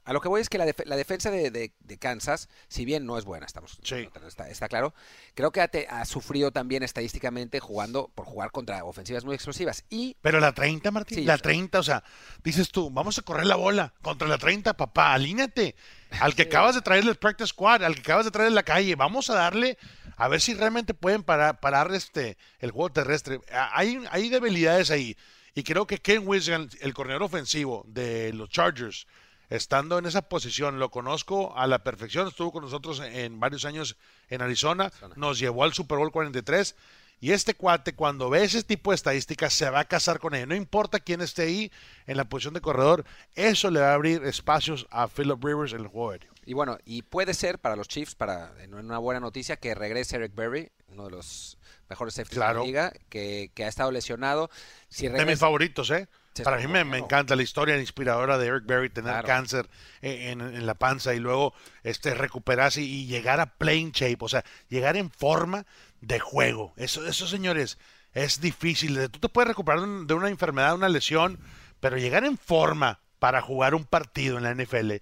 A 0.05 0.13
lo 0.13 0.21
que 0.21 0.27
voy 0.29 0.41
es 0.41 0.49
que 0.49 0.57
la, 0.57 0.65
def- 0.65 0.87
la 0.87 0.95
defensa 0.95 1.29
de, 1.29 1.51
de- 1.51 1.71
de 1.81 1.97
Kansas, 1.99 2.49
si 2.67 2.83
bien 2.83 3.05
no 3.05 3.19
es 3.19 3.25
buena, 3.25 3.45
estamos 3.45 3.77
Sí. 3.83 4.09
está, 4.25 4.49
está 4.49 4.67
claro, 4.67 4.95
creo 5.35 5.51
que 5.51 5.61
ha, 5.61 5.67
te- 5.67 5.87
ha 5.87 6.03
sufrido 6.05 6.51
también 6.51 6.81
estadísticamente 6.81 7.59
jugando 7.59 8.09
por 8.15 8.25
jugar 8.25 8.49
contra 8.49 8.83
ofensivas 8.85 9.23
muy 9.23 9.35
explosivas. 9.35 9.83
Y 9.91 10.17
Pero 10.21 10.39
la 10.39 10.53
30, 10.53 10.89
Martín, 10.89 11.19
Sí, 11.19 11.25
la 11.25 11.35
sé. 11.37 11.43
30, 11.43 11.77
o 11.79 11.83
sea, 11.83 12.03
dices 12.43 12.71
tú, 12.71 12.89
vamos 12.89 13.19
a 13.19 13.21
correr 13.21 13.45
la 13.45 13.55
bola 13.55 13.93
contra 14.01 14.27
la 14.27 14.39
30, 14.39 14.73
papá, 14.75 15.13
alíñate. 15.13 15.75
Al 16.21 16.33
que 16.33 16.43
acabas 16.43 16.73
de 16.73 16.81
traerle 16.81 17.11
el 17.11 17.17
practice 17.17 17.49
squad, 17.49 17.83
al 17.83 17.93
que 17.93 18.01
acabas 18.01 18.25
de 18.25 18.31
traer 18.31 18.47
en 18.47 18.55
la 18.55 18.63
calle, 18.63 18.95
vamos 18.95 19.29
a 19.29 19.35
darle 19.35 19.77
a 20.19 20.27
ver 20.27 20.41
si 20.41 20.53
realmente 20.53 20.93
pueden 20.93 21.23
parar, 21.23 21.61
parar 21.61 21.93
este, 21.93 22.37
el 22.59 22.71
juego 22.71 22.91
terrestre. 22.91 23.39
Hay, 23.71 24.03
hay 24.11 24.29
debilidades 24.29 24.91
ahí. 24.91 25.15
Y 25.55 25.63
creo 25.63 25.87
que 25.87 25.97
Ken 25.97 26.27
Wilson, 26.27 26.69
el 26.81 26.93
corredor 26.93 27.23
ofensivo 27.23 27.85
de 27.87 28.33
los 28.33 28.49
Chargers, 28.49 29.07
estando 29.49 29.97
en 29.97 30.05
esa 30.05 30.21
posición, 30.23 30.77
lo 30.77 30.91
conozco 30.91 31.57
a 31.57 31.67
la 31.67 31.85
perfección, 31.85 32.27
estuvo 32.27 32.51
con 32.51 32.63
nosotros 32.63 32.99
en 32.99 33.39
varios 33.39 33.63
años 33.63 33.95
en 34.27 34.41
Arizona, 34.41 34.85
Arizona. 34.85 35.15
nos 35.15 35.39
llevó 35.39 35.63
al 35.63 35.73
Super 35.73 35.97
Bowl 35.97 36.11
43 36.11 36.75
y 37.21 37.31
este 37.31 37.53
cuate 37.53 37.95
cuando 37.95 38.29
ve 38.29 38.43
ese 38.43 38.61
tipo 38.63 38.91
de 38.91 38.95
estadísticas 38.95 39.53
se 39.53 39.69
va 39.69 39.79
a 39.79 39.85
casar 39.85 40.19
con 40.19 40.35
ella, 40.35 40.45
no 40.45 40.55
importa 40.55 40.99
quién 40.99 41.21
esté 41.21 41.43
ahí 41.43 41.71
en 42.05 42.17
la 42.17 42.25
posición 42.25 42.53
de 42.53 42.61
corredor, 42.61 43.05
eso 43.35 43.71
le 43.71 43.79
va 43.79 43.91
a 43.91 43.95
abrir 43.95 44.23
espacios 44.25 44.85
a 44.91 45.07
Philip 45.07 45.43
Rivers 45.43 45.73
en 45.73 45.81
el 45.81 45.87
juego 45.87 46.11
aéreo. 46.11 46.33
Y 46.49 46.53
bueno, 46.55 46.79
y 46.83 47.03
puede 47.03 47.35
ser 47.35 47.59
para 47.59 47.75
los 47.75 47.87
Chiefs, 47.87 48.15
para 48.15 48.51
en 48.63 48.73
una 48.73 48.97
buena 48.97 49.19
noticia, 49.19 49.57
que 49.57 49.75
regrese 49.75 50.15
Eric 50.15 50.33
Berry, 50.33 50.71
uno 50.87 51.03
de 51.05 51.11
los 51.11 51.59
mejores 51.89 52.15
safeties 52.15 52.39
de 52.39 52.53
la 52.53 52.63
liga, 52.63 52.91
que, 53.09 53.51
que 53.53 53.65
ha 53.65 53.67
estado 53.67 53.91
lesionado. 53.91 54.49
Si 54.87 55.07
De 55.07 55.25
mis 55.27 55.37
favoritos, 55.37 55.91
¿eh? 55.91 56.07
Para 56.43 56.57
mí 56.57 56.65
me, 56.65 56.83
me 56.85 56.97
encanta 56.97 57.35
la 57.35 57.43
historia 57.43 57.77
inspiradora 57.77 58.39
de 58.39 58.47
Eric 58.47 58.65
Berry, 58.65 58.89
tener 58.89 59.11
Claro. 59.11 59.27
cáncer 59.27 59.69
en, 60.01 60.41
en- 60.41 60.55
en 60.55 60.65
la 60.65 60.73
panza 60.73 61.13
y 61.13 61.19
luego 61.19 61.53
este 61.83 62.15
recuperarse 62.15 62.81
y 62.81 63.05
llegar 63.05 63.39
a 63.39 63.57
playing 63.57 63.91
shape, 63.91 64.17
o 64.21 64.27
sea, 64.29 64.43
llegar 64.69 64.97
en 64.97 65.11
forma 65.11 65.67
de 66.01 66.19
juego. 66.19 66.73
Eso, 66.77 67.05
eso 67.05 67.27
señores, 67.27 67.77
es 68.13 68.41
difícil. 68.41 69.07
Tú 69.11 69.19
te 69.19 69.29
puedes 69.29 69.49
recuperar 69.49 69.81
de 69.81 70.13
una 70.15 70.29
enfermedad, 70.29 70.73
una 70.73 70.89
lesión, 70.89 71.37
pero 71.79 71.97
llegar 71.97 72.23
en 72.25 72.39
forma 72.39 73.01
para 73.19 73.39
jugar 73.41 73.75
un 73.75 73.85
partido 73.85 74.37
en 74.39 74.43
la 74.45 74.55
NFL, 74.55 74.93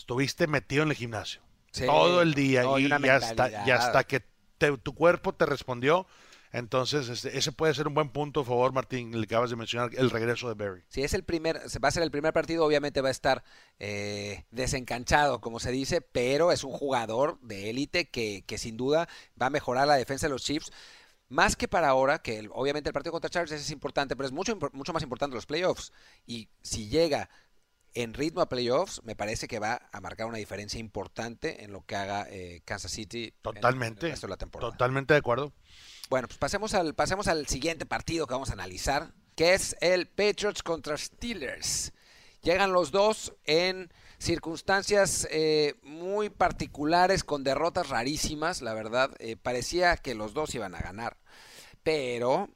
estuviste 0.00 0.46
metido 0.46 0.82
en 0.82 0.90
el 0.90 0.96
gimnasio 0.96 1.40
Sí. 1.72 1.86
todo 1.86 2.20
el 2.22 2.34
día 2.34 2.62
No, 2.62 2.78
y 2.78 2.90
hasta, 2.90 3.64
y 3.66 3.70
hasta 3.70 4.04
que 4.04 4.24
te- 4.58 4.76
tu 4.78 4.94
cuerpo 4.94 5.32
te 5.34 5.46
respondió. 5.46 6.06
Entonces, 6.52 7.08
este, 7.08 7.38
ese 7.38 7.52
puede 7.52 7.72
ser 7.74 7.86
un 7.86 7.94
buen 7.94 8.08
punto, 8.08 8.40
por 8.40 8.48
favor, 8.48 8.72
Martín, 8.72 9.12
que 9.12 9.20
acabas 9.22 9.50
de 9.50 9.56
mencionar, 9.56 9.90
el 9.96 10.10
regreso 10.10 10.48
de 10.48 10.54
Berry. 10.54 10.82
Si 10.88 11.00
es 11.04 11.14
el 11.14 11.22
primer, 11.22 11.58
va 11.82 11.88
a 11.88 11.92
ser 11.92 12.02
el 12.02 12.10
primer 12.10 12.32
partido, 12.32 12.64
obviamente 12.66 13.00
va 13.00 13.06
a 13.06 13.12
estar 13.12 13.44
eh, 13.78 14.46
desencanchado, 14.50 15.40
como 15.40 15.60
se 15.60 15.70
dice, 15.70 16.00
pero 16.00 16.50
es 16.50 16.64
un 16.64 16.72
jugador 16.72 17.38
de 17.40 17.70
élite 17.70 18.08
que, 18.10 18.42
que 18.48 18.58
sin 18.58 18.76
duda 18.76 19.08
va 19.40 19.46
a 19.46 19.50
mejorar 19.50 19.86
la 19.86 19.94
defensa 19.94 20.26
de 20.26 20.32
los 20.32 20.42
Chiefs. 20.42 20.72
Más 21.28 21.54
que 21.54 21.68
para 21.68 21.88
ahora, 21.88 22.20
que 22.20 22.40
el- 22.40 22.50
obviamente 22.52 22.88
el 22.88 22.94
partido 22.94 23.12
contra 23.12 23.30
Chargers 23.30 23.62
es 23.62 23.70
importante, 23.70 24.16
pero 24.16 24.26
es 24.26 24.32
mucho, 24.32 24.58
mucho 24.72 24.92
más 24.92 25.04
importante 25.04 25.36
los 25.36 25.46
playoffs. 25.46 25.92
Y 26.26 26.48
si 26.62 26.88
llega 26.88 27.30
en 27.94 28.14
ritmo 28.14 28.40
a 28.40 28.48
playoffs, 28.48 29.02
me 29.04 29.16
parece 29.16 29.48
que 29.48 29.58
va 29.58 29.88
a 29.92 30.00
marcar 30.00 30.26
una 30.26 30.38
diferencia 30.38 30.78
importante 30.78 31.64
en 31.64 31.72
lo 31.72 31.84
que 31.84 31.96
haga 31.96 32.26
eh, 32.30 32.62
Kansas 32.64 32.92
City 32.92 33.24
en- 33.24 33.32
en 33.34 33.42
Totalmente. 33.42 34.06
el 34.06 34.12
resto 34.12 34.26
de 34.26 34.30
la 34.30 34.36
temporada. 34.36 34.72
Totalmente 34.72 35.14
de 35.14 35.18
acuerdo. 35.18 35.52
Bueno, 36.08 36.28
pues 36.28 36.38
pasemos 36.38 36.74
al, 36.74 36.94
pasemos 36.94 37.28
al 37.28 37.46
siguiente 37.46 37.86
partido 37.86 38.26
que 38.26 38.34
vamos 38.34 38.50
a 38.50 38.54
analizar, 38.54 39.12
que 39.36 39.54
es 39.54 39.76
el 39.80 40.06
Patriots 40.08 40.62
contra 40.62 40.96
Steelers. 40.96 41.92
Llegan 42.42 42.72
los 42.72 42.90
dos 42.90 43.34
en 43.44 43.92
circunstancias 44.18 45.28
eh, 45.30 45.74
muy 45.82 46.30
particulares, 46.30 47.22
con 47.24 47.44
derrotas 47.44 47.88
rarísimas, 47.90 48.62
la 48.62 48.72
verdad. 48.74 49.10
Eh, 49.18 49.36
parecía 49.36 49.96
que 49.96 50.14
los 50.14 50.32
dos 50.34 50.54
iban 50.54 50.74
a 50.74 50.80
ganar, 50.80 51.18
pero 51.82 52.48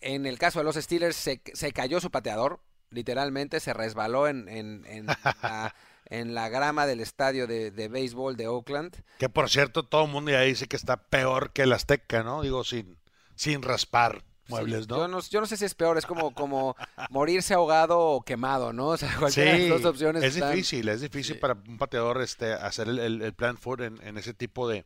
en 0.00 0.26
el 0.26 0.38
caso 0.38 0.60
de 0.60 0.64
los 0.64 0.76
Steelers 0.76 1.16
se, 1.16 1.42
se 1.52 1.72
cayó 1.72 2.00
su 2.00 2.10
pateador, 2.10 2.60
literalmente 2.90 3.60
se 3.60 3.72
resbaló 3.72 4.28
en, 4.28 4.48
en- 4.48 4.84
en 4.86 5.06
la, 5.42 5.74
en 6.06 6.34
la 6.34 6.48
grama 6.48 6.86
del 6.86 7.00
estadio 7.00 7.46
de, 7.46 7.70
de 7.70 7.88
béisbol 7.88 8.36
de 8.36 8.48
Oakland. 8.48 8.96
Que 9.18 9.28
por 9.28 9.48
cierto, 9.48 9.84
todo 9.84 10.04
el 10.04 10.10
mundo 10.10 10.30
ya 10.30 10.40
dice 10.40 10.66
que 10.66 10.76
está 10.76 10.96
peor 10.96 11.52
que 11.52 11.62
el 11.62 11.72
Azteca, 11.72 12.22
¿no? 12.22 12.42
Digo, 12.42 12.64
sin, 12.64 12.98
sin 13.36 13.62
raspar 13.62 14.24
muebles, 14.48 14.86
Sí, 14.86 14.86
¿no? 14.90 14.96
Yo 14.96 15.08
¿no? 15.08 15.20
yo 15.20 15.40
no 15.40 15.46
sé 15.46 15.56
si 15.56 15.64
es 15.64 15.74
peor, 15.76 15.96
es 15.96 16.06
como, 16.06 16.34
como 16.34 16.74
morirse 17.10 17.54
ahogado 17.54 18.00
o 18.00 18.22
quemado, 18.22 18.72
¿no? 18.72 18.88
O 18.88 18.96
sea, 18.96 19.14
cualquiera 19.18 19.52
de 19.52 19.68
las 19.68 19.82
dos 19.82 19.90
opciones 19.92 20.24
es 20.24 20.34
están- 20.34 20.50
difícil, 20.50 20.88
es 20.88 21.00
difícil 21.00 21.36
Sí. 21.36 21.40
para 21.40 21.54
un 21.54 21.78
pateador 21.78 22.20
este, 22.20 22.52
hacer 22.54 22.88
el, 22.88 22.98
el, 22.98 23.22
el 23.22 23.32
plant 23.32 23.60
foot 23.60 23.80
en, 23.82 24.02
en 24.02 24.18
ese 24.18 24.34
tipo 24.34 24.68
de, 24.68 24.84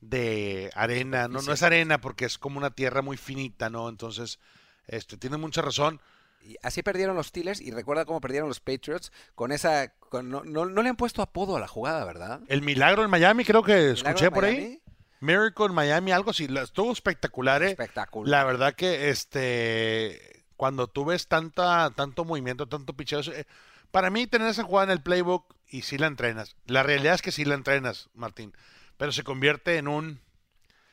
de 0.00 0.70
arena. 0.74 1.26
No, 1.26 1.42
no 1.42 1.52
es 1.52 1.62
arena 1.64 2.00
porque 2.00 2.24
es 2.24 2.38
como 2.38 2.58
una 2.58 2.70
tierra 2.70 3.02
muy 3.02 3.16
finita, 3.16 3.68
¿no? 3.70 3.88
Entonces, 3.88 4.38
este, 4.86 5.16
tiene 5.16 5.36
mucha 5.36 5.62
razón. 5.62 6.00
Y 6.42 6.56
así 6.62 6.82
perdieron 6.82 7.16
los 7.16 7.28
Steelers 7.28 7.60
y 7.60 7.70
recuerda 7.70 8.04
cómo 8.04 8.20
perdieron 8.20 8.48
los 8.48 8.60
Patriots 8.60 9.12
con 9.34 9.52
esa... 9.52 9.92
con- 9.98 10.28
no, 10.30 10.42
no, 10.44 10.66
no 10.66 10.82
le 10.82 10.88
han 10.88 10.96
puesto 10.96 11.22
apodo 11.22 11.56
a 11.56 11.60
la 11.60 11.68
jugada, 11.68 12.04
¿verdad? 12.04 12.40
El 12.48 12.62
milagro 12.62 13.04
en 13.04 13.10
Miami, 13.10 13.44
creo 13.44 13.62
que 13.62 13.90
escuché 13.90 14.26
en 14.26 14.32
por 14.32 14.44
ahí. 14.44 14.82
Miracle 15.20 15.66
en 15.66 15.74
Miami, 15.74 16.12
algo 16.12 16.30
así. 16.30 16.48
Estuvo 16.62 16.92
espectacular, 16.92 17.62
¿eh? 17.62 17.70
Espectacular. 17.70 18.30
La 18.30 18.44
verdad 18.44 18.74
que 18.74 19.10
este 19.10 20.44
cuando 20.56 20.88
tú 20.88 21.06
ves 21.06 21.26
tanta, 21.26 21.90
tanto 21.96 22.24
movimiento, 22.24 22.66
tanto 22.68 22.94
picheo, 22.94 23.20
eh, 23.20 23.46
para 23.90 24.10
mí 24.10 24.26
tener 24.26 24.48
esa 24.48 24.62
jugada 24.62 24.84
en 24.84 24.90
el 24.98 25.02
playbook 25.02 25.54
y 25.68 25.82
si 25.82 25.96
la 25.96 26.06
entrenas. 26.06 26.56
La 26.66 26.82
realidad 26.82 27.14
es 27.14 27.22
que 27.22 27.32
sí 27.32 27.44
la 27.46 27.54
entrenas, 27.54 28.10
Martín. 28.14 28.54
Pero 28.98 29.10
se 29.12 29.24
convierte 29.24 29.78
en 29.78 29.88
un, 29.88 30.20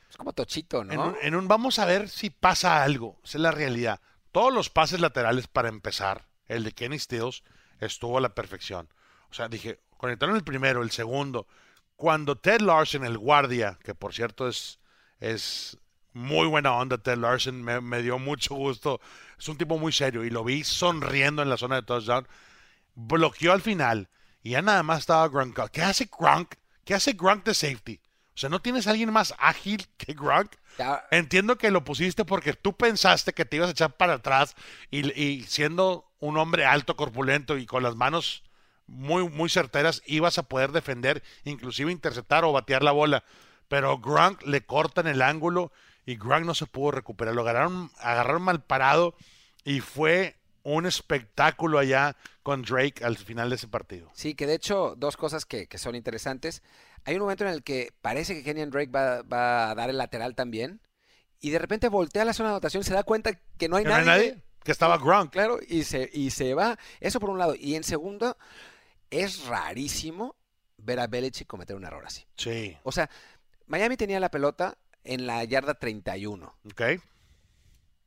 Es 0.09 0.15
como 0.17 0.31
Tochito, 0.33 0.81
en 0.83 0.87
¿no? 0.89 1.07
un, 1.09 1.15
en 1.21 1.35
un 1.35 1.47
vamos 1.49 1.79
a 1.79 1.85
ver 1.85 2.07
si 2.07 2.29
pasa 2.29 2.81
algo. 2.83 3.19
Esa 3.25 3.37
es 3.37 3.41
la 3.41 3.51
realidad. 3.51 3.99
Todos 4.32 4.53
los 4.53 4.69
pases 4.69 4.99
laterales 4.99 5.47
para 5.47 5.69
empezar, 5.69 6.28
el 6.47 6.63
de 6.63 6.71
Kenny 6.71 6.99
Stills, 6.99 7.43
estuvo 7.80 8.17
a 8.17 8.21
la 8.21 8.36
perfección. 8.36 8.89
O 9.30 9.34
sea, 9.34 9.49
dije, 9.49 9.80
conectaron 9.97 10.36
el 10.36 10.43
primero, 10.43 10.84
el 10.84 10.91
segundo. 10.91 11.47
Cuando 11.95 12.38
Ted 12.38 12.61
Larson, 12.61 13.05
el 13.05 13.17
guardia, 13.17 13.78
que 13.84 13.95
por 13.95 14.13
cierto 14.13 14.47
es, 14.47 14.80
es 15.19 15.78
muy 16.13 16.47
buena 16.47 16.73
onda, 16.73 16.97
Ted 16.97 17.17
Larson, 17.17 17.61
me, 17.61 17.82
me 17.82 18.01
dio 18.01 18.19
mucho 18.19 18.55
gusto. 18.55 19.01
Es 19.38 19.47
un 19.47 19.57
tipo 19.57 19.78
muy 19.78 19.91
serio 19.91 20.23
y 20.23 20.30
lo 20.30 20.43
vi 20.43 20.63
sonriendo 20.63 21.41
en 21.41 21.49
la 21.49 21.57
zona 21.57 21.78
de 21.78 21.84
touchdown. 21.84 22.28
Bloqueó 22.95 23.53
al 23.53 23.61
final 23.61 24.09
y 24.43 24.51
ya 24.51 24.61
nada 24.61 24.84
más 24.84 24.99
estaba 24.99 25.28
Gronk. 25.28 25.59
¿Qué 25.71 25.82
hace 25.82 26.09
Gronk? 26.17 26.55
¿Qué 26.86 26.93
hace 26.93 27.13
Gronk 27.13 27.43
de 27.43 27.53
safety? 27.53 27.99
O 28.38 28.39
sea, 28.39 28.51
¿no 28.51 28.61
tienes 28.61 28.85
a 28.85 28.91
alguien 28.91 29.11
más 29.11 29.33
ágil 29.39 29.88
que 29.97 30.13
Gronk? 30.13 30.51
Ya- 30.77 31.03
Entiendo 31.09 31.57
que 31.57 31.71
lo 31.71 31.83
pusiste 31.83 32.23
porque 32.23 32.53
tú 32.53 32.73
pensaste 32.77 33.33
que 33.33 33.45
te 33.45 33.55
ibas 33.55 33.69
a 33.69 33.71
echar 33.71 33.97
para 33.97 34.13
atrás 34.13 34.53
y, 34.91 35.11
y 35.19 35.41
siendo 35.47 36.05
un 36.19 36.38
hombre 36.38 36.63
alto, 36.63 36.95
corpulento 36.95 37.57
y 37.57 37.65
con 37.65 37.81
las 37.81 37.95
manos 37.95 38.43
muy, 38.85 39.27
muy 39.27 39.49
certeras, 39.49 40.03
ibas 40.05 40.38
a 40.38 40.43
poder 40.43 40.71
defender, 40.71 41.23
inclusive 41.45 41.91
interceptar 41.91 42.45
o 42.45 42.51
batear 42.51 42.83
la 42.83 42.91
bola. 42.91 43.23
Pero 43.69 43.97
Gronk 43.97 44.43
le 44.43 44.61
cortan 44.67 45.07
el 45.07 45.23
ángulo 45.23 45.71
y 46.05 46.15
Gronk 46.15 46.45
no 46.45 46.53
se 46.53 46.67
pudo 46.67 46.91
recuperar. 46.91 47.33
Lo 47.33 47.41
agarraron, 47.41 47.89
agarraron 47.97 48.43
mal 48.43 48.63
parado 48.63 49.15
y 49.63 49.79
fue 49.79 50.35
un 50.61 50.85
espectáculo 50.85 51.79
allá 51.79 52.15
con 52.43 52.61
Drake 52.61 53.03
al 53.03 53.17
final 53.17 53.49
de 53.49 53.55
ese 53.55 53.67
partido. 53.67 54.11
Sí, 54.13 54.35
que 54.35 54.45
de 54.45 54.53
hecho, 54.53 54.93
dos 54.95 55.17
cosas 55.17 55.45
que, 55.45 55.65
que 55.67 55.79
son 55.79 55.95
interesantes. 55.95 56.61
Hay 57.05 57.15
un 57.15 57.21
momento 57.21 57.45
en 57.45 57.51
el 57.51 57.63
que 57.63 57.91
parece 58.01 58.33
que 58.35 58.43
Kenyan 58.43 58.69
Drake 58.69 58.91
va, 58.91 59.21
va 59.23 59.69
a 59.71 59.75
dar 59.75 59.89
el 59.89 59.97
lateral 59.97 60.35
también. 60.35 60.81
Y 61.39 61.51
de 61.51 61.59
repente 61.59 61.87
voltea 61.89 62.23
a 62.23 62.25
la 62.25 62.33
zona 62.33 62.49
de 62.49 62.55
anotación 62.55 62.83
se 62.83 62.93
da 62.93 63.03
cuenta 63.03 63.31
que 63.57 63.69
no 63.69 63.77
hay 63.77 63.83
¿Que 63.83 63.89
no 63.89 63.95
hay 63.95 64.05
nadie. 64.05 64.29
nadie? 64.31 64.43
Que 64.63 64.71
estaba 64.71 64.97
Gronk. 64.97 65.31
Claro, 65.31 65.59
y 65.67 65.83
se, 65.83 66.09
y 66.11 66.31
se 66.31 66.53
va. 66.53 66.77
Eso 66.99 67.19
por 67.19 67.29
un 67.29 67.37
lado. 67.37 67.55
Y 67.57 67.75
en 67.75 67.83
segundo, 67.83 68.37
es 69.09 69.45
rarísimo 69.45 70.35
ver 70.77 70.99
a 70.99 71.07
Belichick 71.07 71.47
cometer 71.47 71.75
un 71.75 71.85
error 71.85 72.03
así. 72.05 72.25
Sí, 72.35 72.75
O 72.83 72.91
sea, 72.91 73.09
Miami 73.67 73.95
tenía 73.97 74.19
la 74.19 74.29
pelota 74.31 74.77
en 75.03 75.25
la 75.27 75.43
yarda 75.45 75.75
31. 75.75 76.53
ok. 76.71 76.81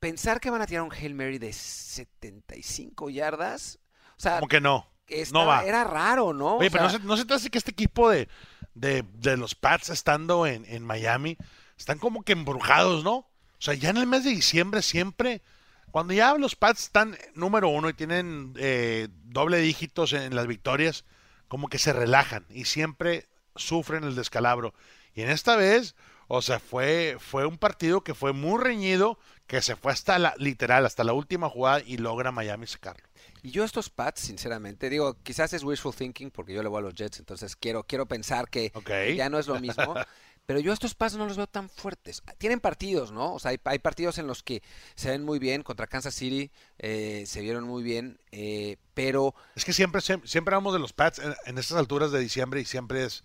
Pensar 0.01 0.41
que 0.41 0.49
van 0.51 0.63
a 0.63 0.67
tirar 0.67 0.83
un 0.83 0.93
Hail 0.93 1.15
Mary 1.15 1.39
de 1.39 1.53
75 1.53 3.11
yardas. 3.11 3.79
O 4.17 4.21
sea, 4.21 4.37
Como 4.37 4.49
que 4.49 4.61
no. 4.61 4.87
estaba- 5.09 5.45
va. 5.59 5.65
era 5.65 5.85
raro, 5.85 6.33
¿no? 6.33 6.57
Oye, 6.57 6.69
O 6.69 6.71
pero 6.71 6.89
sea, 6.89 6.99
¿no, 6.99 7.03
se, 7.03 7.07
¿no 7.07 7.17
se 7.17 7.25
te 7.27 7.35
hace 7.35 7.51
que 7.51 7.59
este 7.59 7.71
equipo 7.73 8.09
de, 8.09 8.29
de, 8.75 9.05
de 9.15 9.37
los 9.37 9.55
Pats 9.55 9.91
estando 9.91 10.47
en, 10.47 10.65
en 10.67 10.85
Miami 10.85 11.37
están 11.81 11.99
como 11.99 12.23
que 12.23 12.33
embrujados, 12.33 13.03
¿no? 13.05 13.15
O 13.61 13.63
sea, 13.63 13.75
ya 13.75 13.91
en 13.91 13.97
el 13.97 14.07
mes 14.07 14.25
de 14.25 14.31
diciembre 14.31 14.83
siempre, 14.83 15.43
cuando 15.91 16.13
ya 16.13 16.35
los 16.35 16.57
Pats 16.57 16.85
están 16.85 17.17
número 17.35 17.69
uno 17.69 17.89
y 17.89 17.95
tienen 17.95 18.55
eh, 18.59 19.09
doble 19.25 19.59
dígitos 19.59 20.13
en 20.13 20.35
las 20.35 20.47
victorias, 20.47 21.05
como 21.49 21.69
que 21.69 21.79
se 21.79 21.93
relajan 21.93 22.47
y 22.51 22.67
siempre 22.67 23.27
sufren 23.57 24.05
el 24.05 24.15
descalabro. 24.15 24.75
Y 25.15 25.23
en 25.23 25.31
esta 25.31 25.57
vez, 25.57 25.95
o 26.29 26.43
sea, 26.43 26.61
fue, 26.61 27.17
fue 27.19 27.45
un 27.45 27.59
partido 27.59 28.03
que 28.03 28.15
fue 28.15 28.33
muy 28.33 28.63
reñido, 28.63 29.19
que 29.47 29.61
se 29.63 29.75
fue 29.75 29.93
hasta 29.93 30.19
la, 30.19 30.35
literal, 30.39 30.87
hasta 30.87 31.03
la 31.03 31.13
última 31.13 31.49
jugada 31.49 31.83
y 31.85 31.97
logra 31.97 32.31
Miami 32.31 32.67
sacarlo. 32.67 33.10
Y 33.43 33.51
yo 33.51 33.65
estos 33.65 33.91
Pats, 33.91 34.21
sinceramente, 34.21 34.91
digo, 34.91 35.17
quizás 35.23 35.53
es 35.53 35.63
wishful 35.65 35.95
thinking 35.95 36.31
porque 36.31 36.53
yo 36.53 36.63
le 36.63 36.69
voy 36.69 36.79
a 36.79 36.83
los 36.83 36.95
Jets, 36.95 37.19
entonces 37.19 37.57
quiero, 37.57 37.85
quiero 37.85 38.07
pensar 38.07 38.49
que 38.49 38.73
ya 39.17 39.29
no 39.29 39.39
es 39.39 39.47
lo 39.47 39.59
mismo. 39.61 39.95
Pero 40.47 40.59
yo 40.59 40.73
estos 40.73 40.97
Pats 40.97 41.15
no 41.17 41.27
los 41.27 41.37
veo 41.37 41.47
tan 41.47 41.69
fuertes. 41.69 42.23
Tienen 42.39 42.59
partidos, 42.59 43.13
¿no? 43.13 43.35
O 43.35 43.39
sea, 43.39 43.53
hay, 43.53 43.61
hay 43.65 43.79
partidos 43.79 44.19
en 44.19 44.27
los 44.27 44.43
que 44.43 44.63
se 44.97 45.11
ven 45.11 45.23
muy 45.23 45.39
bien. 45.39 45.63
Contra 45.63 45.87
Kansas 45.87 46.15
City 46.15 46.51
eh, 46.79 47.23
se 47.27 47.41
vieron 47.41 47.65
muy 47.65 47.85
bien. 47.85 48.19
eh, 48.33 48.77
pero 48.95 49.35
Es 49.55 49.65
que 49.65 49.73
siempre, 49.73 50.01
siempre, 50.01 50.29
siempre 50.29 50.55
hablamos 50.55 50.73
de 50.73 50.81
los 50.81 50.93
Pats 50.93 51.21
en, 51.21 51.35
en 51.47 51.59
estas 51.59 51.77
alturas 51.79 52.11
de 52.11 52.19
diciembre 52.19 52.61
y 52.61 52.65
siempre 52.65 53.05
es, 53.05 53.23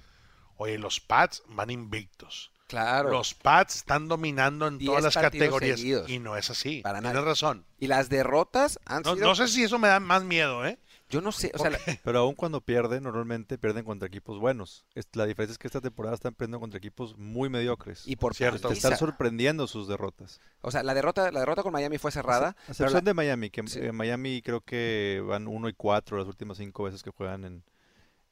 oye, 0.58 0.78
los 0.78 1.00
Pats 1.00 1.42
van 1.48 1.72
invictos. 1.72 2.52
Claro. 2.68 3.12
Los 3.12 3.34
Pats 3.36 3.76
están 3.76 4.08
dominando 4.08 4.68
en 4.68 4.80
todas 4.80 5.04
las 5.04 5.14
categorías. 5.16 5.80
seguidos. 5.80 6.10
Y 6.10 6.20
no 6.20 6.36
es 6.36 6.50
así. 6.50 6.82
Para 6.82 7.00
Tienes 7.00 7.14
nada. 7.16 7.26
razón. 7.28 7.66
Y 7.80 7.88
las 7.88 8.10
derrotas 8.10 8.80
han 8.86 9.04
No, 9.04 9.14
sido. 9.16 9.28
no 9.28 9.36
sé 9.36 9.48
si 9.48 9.64
eso 9.64 9.78
me 9.78 9.88
da 9.88 10.00
más 10.00 10.24
miedo, 10.24 10.66
¿eh? 10.66 10.80
Yo 11.08 11.22
no 11.22 11.32
sé. 11.32 11.52
O 11.54 11.60
sea, 11.60 11.70
la- 11.70 11.78
Pero 12.04 12.18
aún 12.20 12.34
cuando 12.34 12.62
pierden, 12.62 13.04
normalmente 13.04 13.60
pierden 13.60 13.86
contra 13.86 14.08
equipos 14.08 14.40
buenos. 14.40 14.86
La 15.14 15.28
diferencia 15.28 15.52
es 15.52 15.60
que 15.60 15.68
esta 15.68 15.80
temporada 15.80 16.16
están 16.16 16.34
perdiendo 16.34 16.60
contra 16.60 16.80
equipos 16.80 17.16
muy 17.20 17.48
mediocres. 17.48 18.08
y 18.08 18.16
por 18.16 18.34
Cierto. 18.34 18.70
Te 18.70 18.74
están 18.74 18.98
sorprendiendo 18.98 19.68
sus 19.68 19.88
derrotas. 19.88 20.42
O 20.62 20.72
sea, 20.72 20.82
la 20.82 20.96
derrota, 20.96 21.32
la 21.32 21.42
derrota 21.42 21.62
con 21.62 21.72
Miami 21.74 22.00
fue 22.00 22.12
cerrada. 22.12 22.56
A 22.68 22.72
excepción 22.72 22.94
la- 22.94 23.02
de 23.02 23.14
Miami, 23.14 23.52
que 23.52 23.62
Sí. 23.68 23.80
en 23.80 23.96
Miami 23.96 24.42
creo 24.42 24.62
que 24.62 25.24
van 25.28 25.48
1 25.48 25.70
y 25.70 25.74
4 25.74 26.18
las 26.18 26.28
últimas 26.28 26.58
5 26.58 26.84
veces 26.86 27.04
que 27.04 27.12
juegan 27.12 27.46
en, 27.46 27.64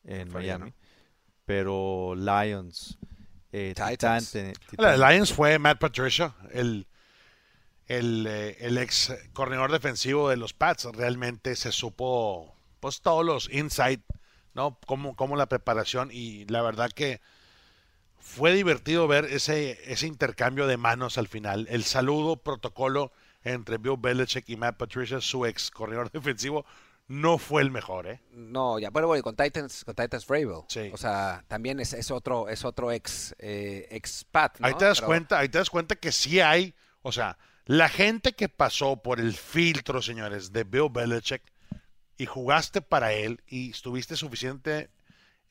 en 0.06 0.34
Miami. 0.34 0.74
Pero 1.46 2.16
Lions, 2.16 2.98
eh, 3.54 3.74
Titans. 3.76 4.32
Titan- 4.32 5.00
Lions 5.00 5.32
fue 5.32 5.58
Matt 5.60 5.80
Patricia, 5.80 6.36
el, 6.52 6.86
el, 7.88 8.26
eh, 8.28 8.58
el 8.60 8.78
ex 8.78 9.14
coordinador 9.34 9.72
defensivo 9.72 10.30
de 10.30 10.36
los 10.38 10.54
Pats. 10.54 10.86
Realmente 10.94 11.56
se 11.56 11.72
supo, 11.72 12.54
pues, 12.82 13.02
todos 13.02 13.24
los 13.26 13.50
insight, 13.54 14.02
¿no? 14.54 14.78
Cómo, 14.86 15.16
cómo 15.16 15.36
la 15.38 15.46
preparación. 15.48 16.10
Y 16.12 16.46
la 16.46 16.62
verdad 16.62 16.90
que 16.92 17.22
fue 18.20 18.54
divertido 18.54 19.08
ver 19.08 19.26
ese, 19.26 19.80
ese 19.92 20.08
intercambio 20.08 20.66
de 20.68 20.78
manos 20.78 21.18
al 21.18 21.28
final. 21.28 21.68
El 21.70 21.84
saludo, 21.84 22.38
protocolo 22.38 23.12
entre 23.44 23.78
Bill 23.78 23.98
Belichick 24.00 24.48
y 24.50 24.56
Matt 24.56 24.78
Patricia, 24.78 25.20
su 25.20 25.46
ex 25.46 25.70
coordinador 25.70 26.10
defensivo, 26.14 26.66
no 27.08 27.38
fue 27.38 27.62
el 27.62 27.72
mejor, 27.72 28.08
¿eh? 28.08 28.22
No, 28.32 28.80
ya, 28.80 28.90
bueno, 28.90 29.08
bueno, 29.08 29.20
y 29.20 29.24
con 29.24 29.36
Titans, 29.36 29.84
con 29.84 29.94
Titans 29.96 30.26
Vrabel. 30.26 30.62
Sí. 30.68 30.90
O 30.94 30.98
sea, 30.98 31.44
también 31.48 31.80
es, 31.80 31.94
es 31.94 32.12
otro, 32.12 32.50
es 32.50 32.64
otro 32.66 32.92
ex, 32.92 33.36
eh, 33.40 33.88
ex 33.92 34.24
Pat, 34.26 34.60
¿no? 34.60 34.68
Ahí 34.68 34.74
te 34.76 34.86
das 34.86 35.00
Pero- 35.00 35.08
cuenta, 35.08 35.40
ahí 35.40 35.50
te 35.50 35.58
das 35.58 35.70
cuenta 35.70 35.96
que 35.96 36.12
sí 36.12 36.40
hay, 36.40 36.74
o 37.02 37.12
sea, 37.12 37.38
la 37.66 37.90
gente 37.90 38.34
que 38.34 38.50
pasó 38.50 38.98
por 38.98 39.20
el 39.20 39.34
filtro, 39.34 40.02
señores, 40.02 40.52
de 40.52 40.64
Bill 40.64 40.90
Belichick 40.92 41.42
y 42.18 42.26
jugaste 42.26 42.82
para 42.82 43.14
él 43.14 43.42
y 43.48 43.72
estuviste 43.72 44.16
suficiente 44.16 44.90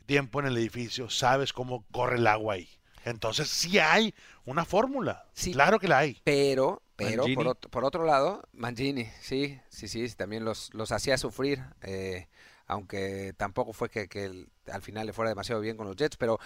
tiempo 0.06 0.40
en 0.40 0.46
el 0.46 0.56
edificio, 0.56 1.08
sabes 1.10 1.52
cómo 1.52 1.84
corre 1.92 2.16
el 2.18 2.26
agua 2.26 2.54
ahí. 2.54 2.68
Entonces 3.04 3.48
sí 3.48 3.78
hay 3.78 4.14
una 4.44 4.64
fórmula. 4.64 5.26
Sí. 5.32 5.52
Claro 5.52 5.78
que 5.80 5.88
la 5.88 5.98
hay. 5.98 6.20
Pero, 6.24 6.82
pero 6.96 7.24
por, 7.34 7.46
otro, 7.48 7.70
por 7.70 7.84
otro 7.84 8.04
lado, 8.04 8.42
Mangini, 8.52 9.08
sí, 9.20 9.60
sí, 9.68 9.88
sí, 9.88 10.08
también 10.14 10.44
los, 10.44 10.72
los 10.74 10.92
hacía 10.92 11.18
sufrir, 11.18 11.62
eh, 11.82 12.28
aunque 12.66 13.34
tampoco 13.36 13.72
fue 13.72 13.88
que, 13.90 14.08
que 14.08 14.24
el- 14.24 14.48
al 14.70 14.82
final 14.82 15.06
le 15.06 15.12
fuera 15.12 15.28
demasiado 15.30 15.60
bien 15.60 15.76
con 15.76 15.86
los 15.86 15.96
Jets, 15.96 16.16
pero 16.16 16.38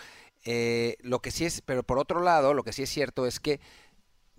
eh, 0.44 0.96
lo 1.00 1.20
que 1.20 1.30
sí 1.30 1.44
es, 1.44 1.60
pero 1.60 1.82
por 1.82 1.98
otro 1.98 2.20
lado, 2.22 2.54
lo 2.54 2.62
que 2.64 2.72
sí 2.72 2.82
es 2.82 2.90
cierto 2.90 3.26
es 3.26 3.40
que 3.40 3.60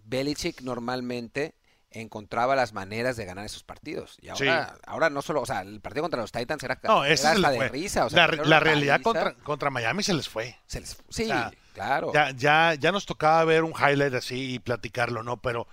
Belichick 0.05 0.61
normalmente 0.61 1.55
encontraba 1.91 2.55
las 2.55 2.73
maneras 2.73 3.15
de 3.17 3.25
ganar 3.25 3.45
esos 3.45 3.63
partidos. 3.63 4.17
Y 4.21 4.29
ahora, 4.29 4.77
ahora 4.85 5.09
no 5.09 5.21
solo, 5.21 5.41
o 5.41 5.45
sea, 5.45 5.61
el 5.61 5.79
partido 5.81 6.03
contra 6.03 6.19
los 6.21 6.31
Titans 6.31 6.61
era, 6.63 6.79
No, 6.83 7.03
era 7.05 7.31
hasta 7.31 7.49
de 7.49 7.57
fue. 7.57 7.69
risa. 7.69 8.05
O 8.05 8.09
sea, 8.09 8.27
la 8.27 8.43
la 8.43 8.59
realidad 8.59 9.01
contra, 9.01 9.33
contra 9.35 9.69
Miami 9.69 10.03
se 10.03 10.13
les 10.13 10.27
fue. 10.27 10.55
se 10.65 10.81
les- 10.81 10.97
sí, 11.09 11.25
sea, 11.25 11.51
claro. 11.73 12.11
Ya, 12.13 12.31
ya, 12.31 12.73
ya 12.75 12.91
nos 12.91 13.05
tocaba 13.05 13.43
ver 13.45 13.63
un 13.63 13.71
highlight 13.71 14.13
así 14.13 14.55
y 14.55 14.59
platicarlo, 14.59 15.23
¿no? 15.23 15.37
Pero, 15.41 15.67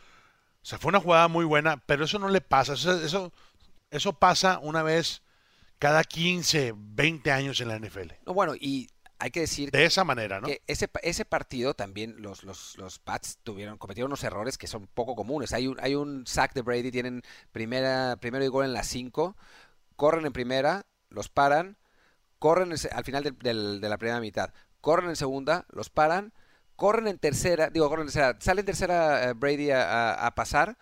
o 0.65 0.67
sea, 0.67 0.79
fue 0.79 0.89
una 0.89 1.01
jugada 1.01 1.29
muy 1.29 1.45
buena, 1.45 1.77
pero 1.87 2.07
eso 2.07 2.19
no 2.19 2.29
le 2.31 2.41
pasa. 2.41 2.73
Eso, 2.73 3.01
eso, 3.03 3.33
eso 3.91 4.15
pasa 4.15 4.59
una 4.63 4.83
vez 4.83 5.23
cada 5.79 6.05
15, 6.05 6.73
20 6.77 7.31
años 7.31 7.61
en 7.61 7.69
la 7.69 7.77
NFL. 7.77 8.13
No, 8.27 8.33
bueno, 8.35 8.55
y 8.57 8.89
hay 9.19 9.31
que 9.31 9.41
decir 9.41 9.71
De 9.71 9.85
esa 9.85 10.05
manera, 10.05 10.41
¿no? 10.41 10.47
que 10.49 10.63
ese, 10.67 10.89
ese 11.03 11.25
partido 11.27 11.75
también 11.75 12.17
los, 12.19 12.45
los, 12.45 12.77
los 12.79 12.99
Pats 12.99 13.39
tuvieron, 13.43 13.79
cometieron 13.79 14.11
unos 14.11 14.25
errores 14.25 14.59
que 14.59 14.67
son 14.67 14.87
poco 14.87 15.15
comunes. 15.15 15.53
Hay 15.53 15.67
un, 15.67 15.79
hay 15.81 15.95
un 15.95 16.27
sack 16.27 16.55
de 16.55 16.63
Brady, 16.63 16.91
tienen 16.91 17.23
primera, 17.53 18.17
primero 18.21 18.45
y 18.45 18.49
gol 18.49 18.65
en 18.65 18.73
las 18.73 18.87
5, 18.89 19.37
corren 19.97 20.27
en 20.27 20.33
primera, 20.33 20.87
los 21.11 21.29
paran, 21.29 21.77
corren 22.39 22.73
en 22.73 22.79
al 22.93 23.05
final 23.05 23.25
del- 23.25 23.81
de 23.81 23.89
la 23.89 23.99
primera 23.99 24.21
mitad, 24.21 24.53
corren 24.81 25.11
en 25.11 25.17
segunda, 25.17 25.67
los 25.71 25.91
paran, 25.91 26.33
corren 26.77 27.09
en 27.09 27.19
tercera, 27.19 27.71
digo, 27.71 27.89
corren 27.89 28.03
en 28.05 28.13
tercera, 28.13 28.37
sale 28.41 28.61
en 28.61 28.67
tercera 28.67 29.31
eh, 29.31 29.33
Brady 29.35 29.71
a, 29.71 29.83
a- 30.15 30.27
a 30.27 30.35
pasar, 30.35 30.77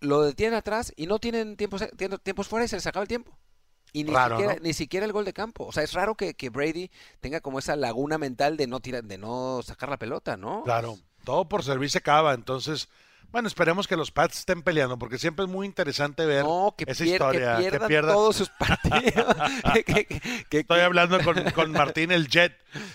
lo 0.00 0.22
detienen 0.22 0.54
atrás 0.54 0.92
y 0.96 1.06
no 1.06 1.18
tienen 1.18 1.56
tiempos, 1.56 1.84
tienen 1.96 2.18
tiempos 2.18 2.48
fuera 2.48 2.64
y 2.64 2.68
se 2.68 2.76
les 2.76 2.86
acaba 2.86 3.02
el 3.02 3.08
tiempo. 3.08 3.36
Y 3.92 4.04
ni, 4.04 4.12
Raro, 4.14 4.36
siquiera, 4.36 4.54
¿no? 4.54 4.60
ni 4.62 4.72
siquiera 4.72 5.06
el 5.06 5.12
gol 5.12 5.24
de 5.24 5.32
campo. 5.32 5.66
O 5.66 5.72
sea, 5.72 5.82
es 5.82 5.92
raro 5.94 6.14
que, 6.14 6.34
que 6.34 6.48
Brady 6.48 6.90
tenga 7.20 7.40
como 7.40 7.58
esa 7.58 7.74
laguna 7.76 8.18
mental 8.18 8.56
de 8.56 8.66
no 8.68 8.80
tirar, 8.80 9.04
de 9.04 9.18
no 9.18 9.60
sacar 9.64 9.88
la 9.90 9.98
pelota, 9.98 10.36
¿no? 10.36 10.62
Claro, 10.64 10.98
todo 11.24 11.48
por 11.48 11.64
servir 11.64 11.90
se 11.90 11.98
acaba. 11.98 12.34
Entonces, 12.34 12.88
bueno, 13.32 13.48
esperemos 13.48 13.86
que 13.86 13.96
los 13.96 14.10
Pats 14.10 14.38
estén 14.40 14.62
peleando, 14.62 14.98
porque 14.98 15.18
siempre 15.18 15.44
es 15.44 15.50
muy 15.50 15.66
interesante 15.66 16.24
ver 16.26 16.44
No, 16.44 16.74
que, 16.76 16.84
esa 16.88 17.04
pier- 17.04 17.12
historia. 17.12 17.56
que 17.56 17.62
que 17.64 17.70
pierdan 17.70 17.88
pierda- 17.88 18.12
todos 18.12 18.36
sus 18.36 18.50
partidos. 18.50 19.36
Que- 20.50 20.58
Estoy 20.60 20.80
hablando 20.80 21.22
con, 21.22 21.42
con 21.52 21.70
Martín, 21.72 22.10
el 22.10 22.28
Jet, 22.28 22.52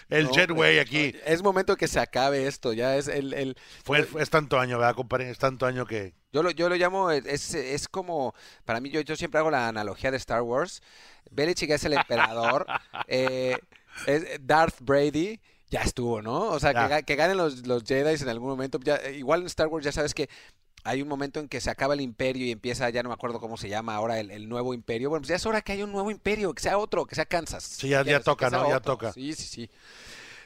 el 0.09 0.25
No, 0.25 0.33
Jetway 0.33 0.75
pero- 0.77 0.81
aquí. 0.81 1.15
Es 1.25 1.41
momento 1.41 1.75
que 1.77 1.87
se 1.87 1.99
acabe 1.99 2.47
esto. 2.47 2.73
Ya 2.73 2.95
es 2.97 3.07
el, 3.07 3.33
el- 3.33 3.57
Fue, 3.83 4.03
fue- 4.03 4.21
es 4.21 4.29
tanto 4.29 4.59
año, 4.59 4.77
¿verdad, 4.77 4.95
compadre? 4.95 5.29
Es 5.29 5.37
tanto 5.37 5.65
año 5.65 5.85
que. 5.85 6.13
Yo 6.33 6.43
lo, 6.43 6.51
yo 6.51 6.67
lo 6.67 6.75
llamo, 6.75 7.11
es, 7.11 7.53
es 7.53 7.87
como, 7.87 8.33
para 8.65 8.81
mí, 8.81 8.89
yo, 8.89 8.99
yo 9.01 9.15
siempre 9.15 9.39
hago 9.39 9.49
la 9.49 9.69
analogía 9.69 10.11
de 10.11 10.17
Star 10.17 10.41
Wars. 10.41 10.81
Belichick 11.31 11.69
es 11.71 11.85
el 11.85 11.93
emperador, 11.93 12.65
eh, 13.07 13.57
es 14.05 14.25
Darth 14.41 14.75
Brady, 14.81 15.39
ya 15.69 15.81
estuvo, 15.81 16.21
¿no? 16.21 16.49
O 16.49 16.59
sea, 16.59 17.01
que, 17.03 17.15
ganen 17.15 17.37
los, 17.37 17.65
los 17.67 17.83
Jedi 17.83 18.21
en 18.21 18.29
algún 18.29 18.49
momento. 18.49 18.79
Ya, 18.83 18.95
eh, 18.97 19.15
igual 19.17 19.41
en 19.41 19.47
Star 19.47 19.67
Wars 19.67 19.83
ya 19.85 19.91
sabes 19.91 20.13
que 20.13 20.29
hay 20.83 21.01
un 21.01 21.07
momento 21.07 21.39
en 21.39 21.47
que 21.49 21.59
se 21.61 21.71
acaba 21.71 21.95
el 21.95 22.01
imperio 22.01 22.45
y 22.45 22.51
empieza, 22.51 22.89
ya 22.91 23.01
no 23.01 23.09
me 23.09 23.13
acuerdo 23.15 23.39
cómo 23.39 23.57
se 23.57 23.67
llama 23.69 23.95
ahora, 23.95 24.19
el, 24.19 24.29
el 24.29 24.47
nuevo 24.47 24.73
imperio. 24.73 25.09
Bueno, 25.09 25.21
pues 25.21 25.29
ya 25.29 25.35
es 25.35 25.45
hora 25.45 25.61
que 25.61 25.71
haya 25.71 25.83
un 25.83 25.91
nuevo 25.91 26.11
imperio, 26.11 26.53
que 26.53 26.61
sea 26.61 26.77
otro, 26.77 27.05
que 27.05 27.15
sea 27.15 27.25
Kansas. 27.25 27.63
Sí, 27.63 27.89
ya- 27.89 28.03
ya 28.03 28.19
toca, 28.19 28.49
¿no? 28.49 28.69
Ya 28.69 28.77
otro. 28.77 28.93
toca. 28.93 29.11
Sí, 29.13 29.33
sí, 29.33 29.43
sí. 29.47 29.69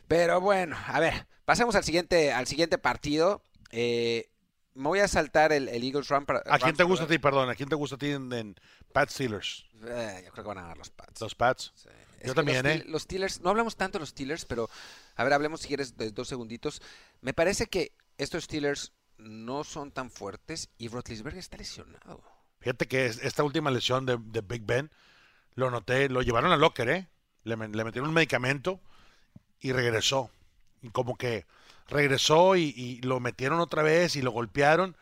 Pero 0.08 0.40
bueno, 0.42 0.78
a 0.88 1.00
ver, 1.00 1.28
pasemos 1.46 1.76
al 1.76 1.84
siguiente, 1.84 2.32
al 2.32 2.48
siguiente 2.48 2.78
partido. 2.78 3.44
Eh, 3.72 4.30
me 4.74 4.88
voy 4.88 5.00
a 5.00 5.08
saltar 5.08 5.52
el, 5.52 5.68
el 5.68 5.84
Eagles 5.84 6.08
Run 6.08 6.26
para. 6.26 6.40
¿A 6.40 6.58
quién 6.58 6.62
Rams, 6.62 6.78
te 6.78 6.84
gusta 6.84 7.06
a 7.06 7.08
ti, 7.08 7.20
perdón? 7.20 7.50
¿A 7.50 7.56
quién 7.56 7.68
te 7.70 7.76
gusta 7.76 7.96
a 7.96 8.00
ti 8.00 8.12
en, 8.12 8.32
en 8.32 8.56
Pat 8.94 9.10
Steelers? 9.10 9.66
Eh, 9.86 10.22
yo 10.26 10.32
creo 10.32 10.44
que 10.44 10.48
van 10.48 10.58
a 10.60 10.62
ganar 10.62 10.78
los 10.78 10.90
Pats. 10.90 11.22
Los 11.22 11.36
Pats. 11.36 11.74
Sí. 11.76 11.90
Yo 12.24 12.34
también, 12.36 12.66
los, 12.66 12.76
¿eh? 12.76 12.84
Los 12.88 13.02
Steelers, 13.04 13.42
no 13.42 13.50
hablamos 13.50 13.76
tanto 13.76 13.98
de 13.98 14.02
los 14.02 14.10
Steelers, 14.10 14.46
pero 14.46 14.70
a 15.16 15.24
ver, 15.24 15.34
hablemos 15.34 15.62
si 15.62 15.68
quieres 15.68 15.98
de 15.98 16.12
dos 16.12 16.28
segunditos. 16.28 16.82
Me 17.22 17.34
parece 17.34 17.68
que 17.68 17.94
estos 18.18 18.44
Steelers 18.46 18.94
no 19.18 19.64
son 19.64 19.92
tan 19.92 20.10
fuertes 20.12 20.70
y 20.78 20.88
Rotlisberger 20.88 21.40
está 21.40 21.58
lesionado. 21.58 22.24
Fíjate 22.60 22.88
que 22.88 23.06
es- 23.06 23.20
esta 23.24 23.44
última 23.44 23.72
lesión 23.72 24.06
de, 24.06 24.18
de 24.20 24.42
Big 24.42 24.64
Ben, 24.66 24.92
lo 25.56 25.72
noté, 25.72 26.10
lo 26.10 26.22
llevaron 26.22 26.52
al 26.52 26.60
locker, 26.62 26.90
¿eh? 26.90 27.08
Le, 27.44 27.56
metieron 27.58 28.10
un 28.10 28.14
medicamento 28.14 28.82
y 29.60 29.72
regresó. 29.74 30.30
Y 30.82 30.90
como 30.90 31.18
que 31.18 31.46
regresó 31.88 32.56
y, 32.56 32.74
y 32.76 33.02
lo 33.02 33.20
metieron 33.20 33.60
otra 33.60 33.84
vez 33.84 34.16
y 34.16 34.22
lo 34.22 34.32
golpearon. 34.32 34.96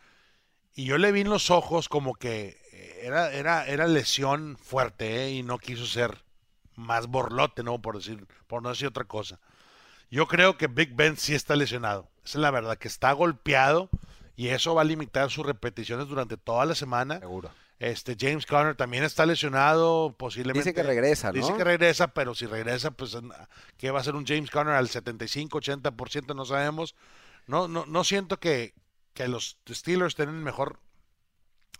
Y 0.74 0.84
yo 0.84 0.98
le 0.98 1.12
vi 1.12 1.22
en 1.22 1.30
los 1.30 1.50
ojos 1.50 1.88
como 1.88 2.14
que 2.14 2.58
era, 3.02 3.32
era, 3.32 3.66
era 3.66 3.86
lesión 3.86 4.56
fuerte, 4.58 5.24
¿eh? 5.26 5.30
Y 5.32 5.42
no 5.42 5.58
quiso 5.58 5.86
ser 5.86 6.24
más 6.78 7.08
borlote, 7.08 7.62
¿no? 7.62 7.80
Por, 7.82 7.98
decir, 7.98 8.26
por 8.46 8.62
no 8.62 8.70
decir 8.70 8.88
otra 8.88 9.04
cosa. 9.04 9.38
Yo 10.10 10.26
creo 10.26 10.56
que 10.56 10.68
Big 10.68 10.94
Ben 10.94 11.16
sí 11.16 11.34
está 11.34 11.56
lesionado. 11.56 12.08
Esa 12.24 12.38
es 12.38 12.42
la 12.42 12.50
verdad, 12.50 12.78
que 12.78 12.88
está 12.88 13.12
golpeado 13.12 13.90
y 14.36 14.48
eso 14.48 14.74
va 14.74 14.82
a 14.82 14.84
limitar 14.84 15.30
sus 15.30 15.44
repeticiones 15.44 16.08
durante 16.08 16.36
toda 16.36 16.64
la 16.64 16.74
semana. 16.74 17.18
Seguro. 17.18 17.50
Este 17.78 18.16
James 18.18 18.46
Conner 18.46 18.74
también 18.74 19.04
está 19.04 19.24
lesionado, 19.26 20.14
posiblemente. 20.18 20.60
Dice 20.60 20.74
que 20.74 20.82
regresa, 20.82 21.28
¿no? 21.28 21.34
Dice 21.34 21.54
que 21.56 21.62
regresa, 21.62 22.08
pero 22.08 22.34
si 22.34 22.46
regresa, 22.46 22.90
pues 22.90 23.16
¿qué 23.76 23.90
va 23.90 24.00
a 24.00 24.04
ser 24.04 24.16
un 24.16 24.26
James 24.26 24.50
Conner 24.50 24.74
al 24.74 24.88
75, 24.88 25.60
80%? 25.60 26.34
No 26.34 26.44
sabemos. 26.44 26.96
No, 27.46 27.68
no, 27.68 27.86
no 27.86 28.04
siento 28.04 28.38
que, 28.40 28.74
que 29.14 29.28
los 29.28 29.58
Steelers 29.68 30.08
estén 30.08 30.28
en 30.28 30.42
mejor, 30.42 30.80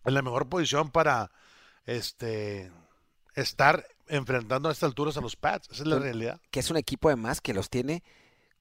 en 0.04 0.14
la 0.14 0.22
mejor 0.22 0.48
posición 0.48 0.90
para 0.90 1.30
este 1.84 2.70
estar 3.40 3.86
enfrentando 4.08 4.68
a 4.68 4.72
estas 4.72 4.88
alturas 4.88 5.16
a 5.16 5.20
los 5.20 5.36
Pats. 5.36 5.68
Esa 5.70 5.82
es 5.82 5.88
la 5.88 5.98
realidad. 5.98 6.40
Que 6.50 6.60
es 6.60 6.70
un 6.70 6.76
equipo 6.76 7.08
además 7.08 7.40
que 7.40 7.54
los 7.54 7.68
tiene 7.70 8.02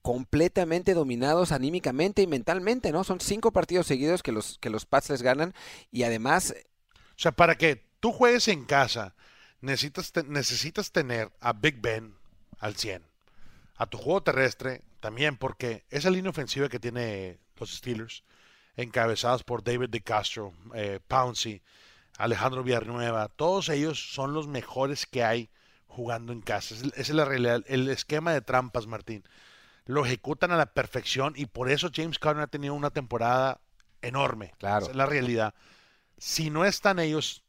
completamente 0.01 0.93
dominados 0.93 1.51
anímicamente 1.51 2.21
y 2.21 2.27
mentalmente, 2.27 2.91
¿no? 2.91 3.03
Son 3.03 3.19
cinco 3.19 3.51
partidos 3.51 3.87
seguidos 3.87 4.23
que 4.23 4.31
los, 4.31 4.57
que 4.59 4.69
los 4.69 4.85
Pats 4.85 5.09
les 5.09 5.21
ganan 5.21 5.53
y 5.91 6.03
además 6.03 6.53
O 6.95 7.19
sea, 7.19 7.31
para 7.33 7.57
que 7.57 7.83
tú 7.99 8.11
juegues 8.11 8.47
en 8.47 8.65
casa, 8.65 9.15
necesitas, 9.61 10.11
te- 10.11 10.23
necesitas 10.23 10.91
tener 10.91 11.31
a 11.41 11.53
Big 11.53 11.81
Ben 11.81 12.15
al 12.59 12.75
100. 12.75 13.03
A 13.75 13.85
tu 13.87 13.97
juego 13.97 14.23
terrestre 14.23 14.81
también, 14.99 15.37
porque 15.37 15.85
esa 15.89 16.09
línea 16.09 16.29
ofensiva 16.31 16.69
que 16.69 16.79
tiene 16.79 17.39
los 17.57 17.71
Steelers, 17.75 18.23
encabezados 18.75 19.43
por 19.43 19.63
David 19.63 19.89
DeCastro, 19.89 20.53
eh, 20.73 20.99
Pouncey, 21.07 21.61
Alejandro 22.17 22.63
Villanueva, 22.63 23.27
todos 23.29 23.69
ellos 23.69 24.11
son 24.13 24.33
los 24.33 24.47
mejores 24.47 25.05
que 25.05 25.23
hay 25.23 25.49
jugando 25.87 26.33
en 26.33 26.41
casa. 26.41 26.75
Es- 26.75 26.83
Esa 26.83 26.93
es 27.01 27.09
la 27.11 27.25
realidad. 27.25 27.63
El 27.67 27.87
esquema 27.89 28.33
de 28.33 28.41
trampas, 28.41 28.87
Martín, 28.87 29.23
lo 29.85 30.05
ejecutan 30.05 30.51
a 30.51 30.57
la 30.57 30.73
perfección 30.73 31.33
y 31.35 31.45
por 31.45 31.69
eso 31.71 31.89
James 31.93 32.19
Conner 32.19 32.43
ha 32.43 32.47
tenido 32.47 32.73
una 32.73 32.89
temporada 32.89 33.61
enorme. 34.01 34.53
Claro. 34.57 34.83
Esa 34.83 34.91
es 34.91 34.97
la 34.97 35.05
realidad 35.05 35.53
si 36.17 36.49
no 36.49 36.65
están 36.65 36.99
ellos 36.99 37.43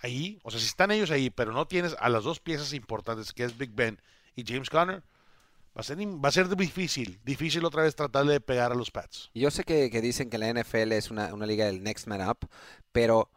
ahí, 0.00 0.38
o 0.42 0.50
sea, 0.50 0.60
si 0.60 0.66
están 0.66 0.90
ellos 0.90 1.10
ahí, 1.10 1.30
pero 1.30 1.52
no 1.52 1.66
tienes 1.66 1.94
a 1.98 2.08
las 2.08 2.24
dos 2.24 2.40
piezas 2.40 2.72
importantes, 2.72 3.32
que 3.32 3.44
es 3.44 3.56
Big 3.56 3.70
Ben 3.74 4.00
y 4.34 4.44
James 4.46 4.70
Conner, 4.70 5.02
va 5.76 5.80
a 5.80 5.82
ser, 5.82 5.98
va 5.98 6.28
a 6.28 6.32
ser 6.32 6.48
difícil, 6.56 7.20
difícil 7.24 7.64
otra 7.64 7.82
vez 7.82 7.94
tratarle 7.94 8.32
de 8.32 8.40
pegar 8.40 8.72
a 8.72 8.74
los 8.74 8.90
Pats. 8.90 9.30
Yo 9.34 9.50
sé 9.50 9.64
que, 9.64 9.90
que 9.90 10.00
dicen 10.00 10.30
que 10.30 10.38
la 10.38 10.48
NFL 10.48 10.92
es 10.92 11.10
una, 11.10 11.32
una 11.34 11.44
liga 11.46 11.66
del 11.66 11.82
next 11.82 12.06
man 12.06 12.26
up, 12.26 12.38
pero 12.92 13.30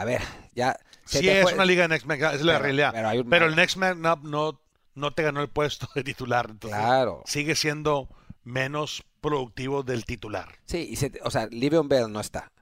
a 0.00 0.04
ver, 0.04 0.22
ya 0.54 0.78
se 1.04 1.18
Sí 1.20 1.24
te 1.26 1.38
es 1.38 1.42
fue- 1.44 1.54
una 1.54 1.64
liga 1.64 1.82
de 1.82 1.88
Next 1.88 2.06
Man, 2.06 2.18
es 2.18 2.42
la 2.42 2.52
Pero- 2.54 2.64
realidad. 2.64 2.90
pero 2.94 3.08
hay 3.08 3.18
un- 3.18 3.28
Pero 3.30 3.46
el 3.46 3.56
Next 3.56 3.76
Man 3.76 4.04
Up 4.06 4.20
no, 4.22 4.60
no 4.94 5.10
te 5.12 5.22
ganó 5.22 5.40
el 5.40 5.48
puesto 5.48 5.88
de 5.94 6.04
titular, 6.04 6.46
entonces 6.50 6.78
Claro. 6.78 7.22
sigue 7.26 7.54
siendo 7.54 8.08
menos 8.44 9.04
productivo 9.20 9.82
del 9.82 10.04
titular. 10.04 10.48
Sí, 10.66 10.86
y 10.90 10.96
se, 10.96 11.12
o 11.24 11.30
sea, 11.30 11.46
Livion 11.46 11.88
Bell 11.88 12.10
no 12.12 12.20
está. 12.20 12.52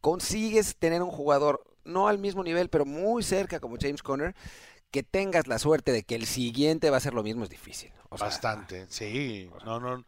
Consigues 0.00 0.76
tener 0.76 1.02
un 1.02 1.10
jugador 1.10 1.64
no 1.84 2.08
al 2.08 2.18
mismo 2.18 2.42
nivel, 2.42 2.68
pero 2.68 2.84
muy 2.84 3.22
cerca 3.22 3.60
como 3.60 3.76
James 3.80 4.02
Conner, 4.02 4.34
que 4.90 5.02
tengas 5.02 5.46
la 5.46 5.58
suerte 5.58 5.92
de 5.92 6.02
que 6.04 6.14
el 6.14 6.26
siguiente 6.26 6.90
va 6.90 6.98
a 6.98 7.00
ser 7.00 7.14
lo 7.14 7.22
mismo 7.22 7.44
es 7.44 7.50
difícil. 7.50 7.92
O 8.10 8.16
sea, 8.18 8.26
Bastante, 8.28 8.86
sí. 8.90 9.50
No, 9.64 9.80
no, 9.80 10.04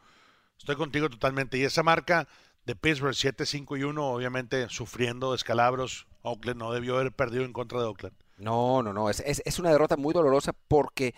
estoy 0.59 0.77
contigo 0.77 1.09
totalmente. 1.11 1.59
Y 1.59 1.65
esa 1.65 1.83
marca 1.83 2.29
de 2.65 2.77
Pittsburgh 2.77 3.15
7-5 3.15 3.77
y 3.79 3.83
1, 3.85 4.07
obviamente 4.11 4.69
sufriendo 4.69 5.33
descalabros, 5.33 6.07
Oakland 6.27 6.59
no 6.59 6.73
debió 6.73 6.97
haber 6.97 7.13
perdido 7.13 7.45
en 7.45 7.53
contra 7.53 7.79
de 7.81 7.87
Oakland. 7.87 8.15
No, 8.39 8.83
no, 8.83 8.93
no. 8.93 9.09
Es, 9.11 9.21
es, 9.21 9.43
es 9.45 9.59
una 9.59 9.71
derrota 9.71 9.97
muy 9.97 10.13
dolorosa 10.13 10.53
porque 10.69 11.15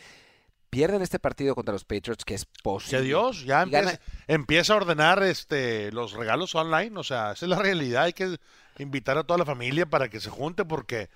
pierden 0.70 1.02
este 1.02 1.18
partido 1.18 1.54
contra 1.54 1.72
los 1.72 1.84
Patriots, 1.84 2.24
que 2.24 2.34
es 2.34 2.44
Que 2.44 2.62
posible. 2.62 3.02
Dios 3.02 3.44
ya 3.44 3.62
empieza, 3.62 4.00
empieza 4.26 4.72
a 4.74 4.76
ordenar 4.76 5.22
este 5.22 5.90
los 5.92 6.12
regalos 6.12 6.54
online, 6.54 6.96
o 6.98 7.02
sea, 7.02 7.32
esa 7.32 7.46
es 7.46 7.48
la 7.50 7.58
realidad, 7.58 8.04
hay 8.04 8.12
que 8.12 8.36
invitar 8.78 9.16
a 9.18 9.24
toda 9.24 9.38
la 9.38 9.44
familia 9.46 9.86
para 9.86 10.08
que 10.08 10.20
se 10.20 10.30
junte 10.30 10.64
porque 10.64 11.08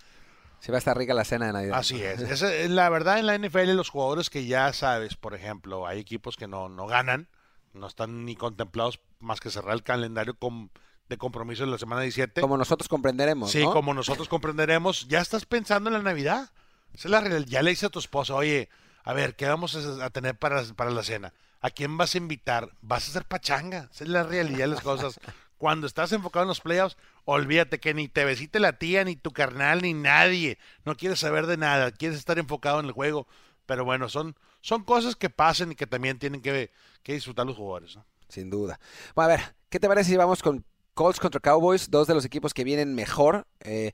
Sí 0.61 0.71
va 0.71 0.77
a 0.77 0.79
estar 0.79 0.97
rica 0.97 1.13
la 1.13 1.25
cena 1.25 1.47
de 1.47 1.53
Navidad. 1.53 1.77
así 1.79 2.01
es. 2.03 2.21
Es 2.21 2.71
la 2.71 2.89
verdad 2.89 3.19
en 3.19 3.27
la 3.27 3.37
NFL 3.37 3.73
los 3.75 3.89
jugadores 3.91 4.31
que 4.31 4.47
ya 4.47 4.73
sabes, 4.73 5.17
por 5.17 5.35
ejemplo, 5.35 5.87
hay 5.87 5.99
equipos 5.99 6.37
que 6.37 6.47
no, 6.47 6.69
no 6.69 6.87
ganan, 6.87 7.29
no 7.75 7.87
están 7.89 8.25
ni 8.25 8.37
contemplados 8.37 9.01
más 9.19 9.41
que 9.41 9.51
cerrar 9.51 9.75
el 9.75 9.83
calendario 9.83 10.35
con- 10.35 10.71
de 11.13 11.19
compromiso 11.19 11.63
en 11.65 11.71
la 11.71 11.79
semana 11.79 12.01
17. 12.03 12.41
Como 12.41 12.57
nosotros 12.57 12.89
comprenderemos, 12.89 13.51
Sí, 13.51 13.63
¿no? 13.63 13.73
como 13.73 13.93
nosotros 13.95 14.29
comprenderemos, 14.29 15.07
ya 15.09 15.21
estás 15.21 15.45
pensando 15.47 15.91
en 15.91 15.95
la 15.95 16.03
Navidad. 16.03 16.51
Esa 16.95 17.09
es 17.09 17.11
la 17.11 17.21
realidad. 17.21 17.47
Ya 17.49 17.63
le 17.63 17.71
dice 17.71 17.87
a 17.87 17.91
tu 17.91 17.99
esposa, 17.99 18.35
oye, 18.35 18.69
a 19.05 19.13
ver, 19.13 19.37
¿qué 19.37 19.47
vamos 19.47 19.77
a 19.77 20.05
a 20.05 20.11
tener 20.11 20.37
para, 20.37 20.63
para 20.75 20.91
la 20.91 21.03
cena? 21.03 21.33
¿A 21.61 21.71
quién 21.71 21.97
vas 21.97 22.15
a 22.15 22.19
invitar? 22.19 22.71
Vas 22.81 23.07
a 23.07 23.11
hacer 23.11 23.25
pachanga. 23.25 23.89
Esa 23.93 24.05
es 24.05 24.11
la 24.11 24.23
realidad 24.23 24.61
de 24.61 24.67
las 24.69 24.81
cosas. 24.81 25.21
Cuando 25.59 25.87
estás 25.87 26.11
enfocado 26.13 26.43
en 26.43 26.49
los 26.49 26.61
playoffs, 26.61 26.97
olvídate 27.25 27.79
que 27.79 27.95
ni 27.95 28.09
te 28.09 28.25
besite 28.25 28.59
la 28.59 28.79
tía, 28.79 29.05
ni 29.05 29.15
tu 29.15 29.31
carnal, 29.33 29.81
ni 29.83 29.95
nadie. 29.95 30.59
No 30.85 30.97
quieres 30.97 31.21
saber 31.21 31.47
de 31.47 31.57
nada. 31.57 31.93
Quieres 31.93 32.19
estar 32.19 32.39
enfocado 32.39 32.81
en 32.81 32.87
el 32.87 32.93
juego. 32.93 33.29
Pero 33.67 33.85
bueno, 33.85 34.09
son, 34.09 34.35
son 34.61 34.83
cosas 34.83 35.15
que 35.15 35.31
pasan 35.31 35.71
y 35.73 35.75
que 35.77 35.87
también 35.87 36.19
tienen 36.19 36.41
que, 36.43 36.73
que 37.05 37.13
disfrutar 37.13 37.47
los 37.47 37.57
jugadores. 37.57 37.95
¿no? 37.95 38.05
Sin 38.29 38.51
duda. 38.51 38.81
Bueno, 39.15 39.31
a 39.33 39.37
ver, 39.37 39.55
¿qué 39.69 39.79
te 39.79 39.87
parece 39.87 40.11
si 40.11 40.17
vamos 40.17 40.43
con 40.43 40.65
Colts 40.95 41.21
contra 41.21 41.41
Cowboys? 41.41 41.91
Dos 41.91 42.07
de 42.07 42.15
los 42.15 42.25
equipos 42.25 42.55
que 42.55 42.65
vienen 42.65 42.95
mejor, 42.95 43.47
eh, 43.61 43.93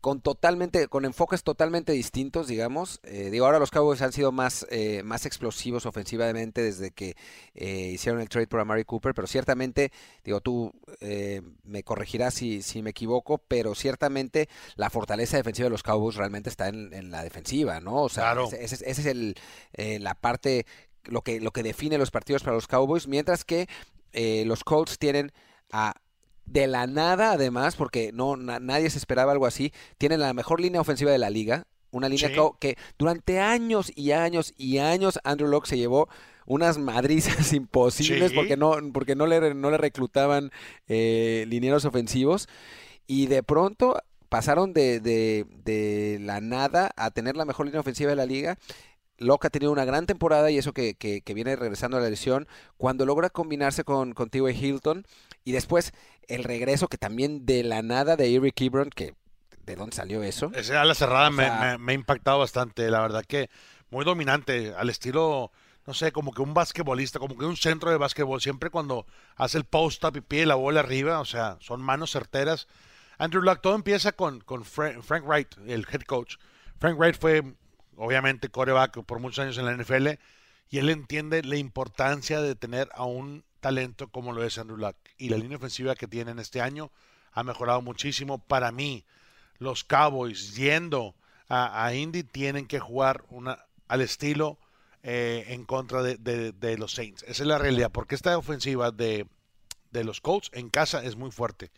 con 0.00 0.20
totalmente, 0.20 0.86
con 0.86 1.04
enfoques 1.04 1.42
totalmente 1.42 1.90
distintos, 1.92 2.46
digamos. 2.46 3.00
Eh, 3.02 3.30
digo, 3.30 3.46
ahora 3.46 3.58
los 3.58 3.72
Cowboys 3.72 4.00
han 4.00 4.12
sido 4.12 4.30
más, 4.30 4.64
eh, 4.70 5.02
más 5.02 5.26
explosivos 5.26 5.86
ofensivamente 5.86 6.62
desde 6.62 6.92
que 6.92 7.16
eh, 7.54 7.90
hicieron 7.94 8.20
el 8.20 8.28
trade 8.28 8.46
por 8.46 8.60
Amari 8.60 8.84
Cooper, 8.84 9.12
pero 9.12 9.26
ciertamente, 9.26 9.90
digo, 10.24 10.40
tú 10.40 10.72
eh, 11.00 11.42
me 11.64 11.82
corregirás 11.82 12.34
si, 12.34 12.62
si 12.62 12.80
me 12.80 12.90
equivoco, 12.90 13.38
pero 13.38 13.74
ciertamente 13.74 14.48
la 14.76 14.88
fortaleza 14.88 15.36
defensiva 15.36 15.64
de 15.66 15.70
los 15.70 15.82
Cowboys 15.82 16.14
realmente 16.14 16.48
está 16.48 16.68
en, 16.68 16.94
en 16.94 17.10
la 17.10 17.24
defensiva, 17.24 17.80
¿no? 17.80 18.02
O 18.04 18.08
sea, 18.08 18.22
Claro. 18.22 18.46
ese, 18.46 18.62
ese 18.64 18.74
es- 18.76 18.82
ese 18.82 19.00
es 19.00 19.06
el, 19.08 19.34
la 20.02 20.14
parte, 20.14 20.64
lo 21.06 21.22
que, 21.22 21.40
lo 21.40 21.50
que 21.50 21.64
define 21.64 21.98
los 21.98 22.12
partidos 22.12 22.44
para 22.44 22.54
los 22.54 22.68
Cowboys, 22.68 23.08
mientras 23.08 23.44
que 23.44 23.68
los 24.46 24.62
Colts 24.62 24.98
tienen 25.00 25.32
a 25.72 25.94
de 26.50 26.66
la 26.66 26.86
nada 26.86 27.32
además, 27.32 27.76
porque 27.76 28.10
no 28.12 28.36
na- 28.36 28.58
nadie 28.60 28.90
se 28.90 28.98
esperaba 28.98 29.32
algo 29.32 29.46
así, 29.46 29.72
tienen 29.98 30.20
la 30.20 30.32
mejor 30.34 30.60
línea 30.60 30.80
ofensiva 30.80 31.10
de 31.10 31.18
la 31.18 31.30
liga, 31.30 31.64
una 31.90 32.08
línea 32.08 32.28
Sí. 32.28 32.34
que, 32.34 32.50
que 32.74 32.76
durante 32.98 33.40
años 33.40 33.92
y 33.94 34.12
años 34.12 34.52
y 34.56 34.78
años 34.78 35.18
Andrew 35.24 35.48
Locke 35.48 35.68
se 35.68 35.78
llevó 35.78 36.08
unas 36.46 36.78
madrizas 36.78 37.52
imposibles 37.52 38.30
Sí. 38.30 38.36
porque 38.36 38.56
no 38.56 38.74
porque 38.92 39.14
no 39.14 39.26
le 39.26 39.54
no 39.54 39.70
le 39.70 39.78
reclutaban 39.78 40.50
eh, 40.86 41.44
linieros 41.48 41.84
ofensivos 41.84 42.48
y 43.06 43.26
de 43.26 43.42
pronto 43.42 43.96
pasaron 44.28 44.74
de, 44.74 45.00
de, 45.00 45.46
de 45.64 46.18
la 46.20 46.40
nada 46.42 46.90
a 46.96 47.10
tener 47.10 47.36
la 47.36 47.46
mejor 47.46 47.64
línea 47.66 47.80
ofensiva 47.80 48.10
de 48.10 48.16
la 48.16 48.26
liga. 48.26 48.58
Locke 49.18 49.46
ha 49.46 49.50
tenido 49.50 49.72
una 49.72 49.84
gran 49.84 50.06
temporada 50.06 50.50
y 50.50 50.58
eso 50.58 50.72
que, 50.72 50.94
que- 50.94 51.20
que 51.22 51.34
viene 51.34 51.56
regresando 51.56 51.96
a 51.96 52.00
la 52.00 52.08
lesión, 52.08 52.46
cuando 52.76 53.04
logra 53.04 53.30
combinarse 53.30 53.84
con, 53.84 54.12
con 54.14 54.30
T.Y. 54.30 54.50
Hilton 54.50 55.04
y 55.44 55.52
después 55.52 55.92
el 56.28 56.44
regreso 56.44 56.88
que 56.88 56.98
también 56.98 57.44
de 57.46 57.62
la 57.64 57.82
nada 57.82 58.16
de 58.16 58.34
Eric 58.34 58.60
Ebron, 58.60 58.90
que 58.90 59.14
¿de 59.66 59.76
dónde 59.76 59.96
salió 59.96 60.22
eso? 60.22 60.50
Ese 60.54 60.76
ala 60.76 60.94
cerrada 60.94 61.28
O 61.28 61.32
me, 61.32 61.44
sea- 61.44 61.60
me- 61.60 61.78
me 61.78 61.92
ha 61.92 61.94
impactado 61.94 62.38
bastante, 62.38 62.90
la 62.90 63.00
verdad 63.00 63.24
que 63.26 63.50
muy 63.90 64.04
dominante, 64.04 64.74
al 64.76 64.90
estilo, 64.90 65.50
no 65.86 65.94
sé, 65.94 66.12
como 66.12 66.32
que 66.32 66.42
un 66.42 66.52
basquetbolista, 66.54 67.18
como 67.18 67.36
que 67.38 67.44
un 67.46 67.56
centro 67.56 67.90
de 67.90 67.96
básquetbol, 67.96 68.40
siempre 68.40 68.68
cuando 68.70 69.06
hace 69.36 69.56
el 69.58 69.64
post-up 69.64 70.16
y 70.16 70.20
pide 70.20 70.44
la 70.46 70.54
bola 70.54 70.80
arriba, 70.80 71.20
o 71.20 71.24
sea, 71.24 71.56
son 71.60 71.80
manos 71.80 72.10
certeras. 72.12 72.68
Andrew 73.16 73.42
Luck, 73.42 73.60
todo 73.62 73.74
empieza 73.74 74.12
con, 74.12 74.40
con 74.40 74.64
Fra- 74.64 75.00
Frank 75.02 75.24
Wright, 75.26 75.48
el 75.66 75.86
head 75.90 76.02
coach. 76.02 76.36
Frank 76.78 76.98
Wright 76.98 77.18
fue, 77.18 77.42
obviamente, 77.98 78.48
coreback 78.48 79.02
por 79.04 79.18
muchos 79.20 79.40
años 79.40 79.58
en 79.58 79.66
la 79.66 79.72
NFL 79.76 80.08
y 80.70 80.78
él 80.78 80.90
entiende 80.90 81.42
la 81.42 81.56
importancia 81.56 82.40
de 82.40 82.54
tener 82.54 82.88
a 82.94 83.04
un 83.04 83.44
talento 83.60 84.08
como 84.08 84.32
lo 84.32 84.44
es 84.44 84.58
Andrew 84.58 84.78
Luck. 84.78 84.96
Y 85.16 85.28
la 85.30 85.36
línea 85.36 85.56
ofensiva 85.58 85.94
que 85.96 86.06
tienen 86.06 86.38
este 86.38 86.60
año 86.60 86.90
ha 87.32 87.42
mejorado 87.42 87.82
muchísimo. 87.82 88.38
Para 88.38 88.70
mí, 88.72 89.04
los 89.58 89.84
Cowboys 89.84 90.54
yendo 90.56 91.14
a, 91.48 91.84
a 91.86 91.94
Indy 91.94 92.22
tienen 92.22 92.66
que 92.66 92.78
jugar 92.80 93.24
una, 93.30 93.58
al 93.88 94.00
estilo 94.02 94.58
eh, 95.02 95.44
en 95.48 95.64
contra 95.64 96.02
de, 96.02 96.16
de- 96.16 96.52
de 96.52 96.76
los 96.78 96.92
Saints. 96.94 97.22
Esa 97.22 97.42
es 97.42 97.46
la 97.48 97.58
realidad, 97.58 97.90
porque 97.90 98.14
esta 98.14 98.36
ofensiva 98.36 98.90
de, 98.90 99.26
de 99.90 100.04
los 100.04 100.20
Colts 100.20 100.50
en 100.52 100.68
casa 100.70 101.02
es 101.02 101.16
muy 101.16 101.30
fuerte. 101.30 101.70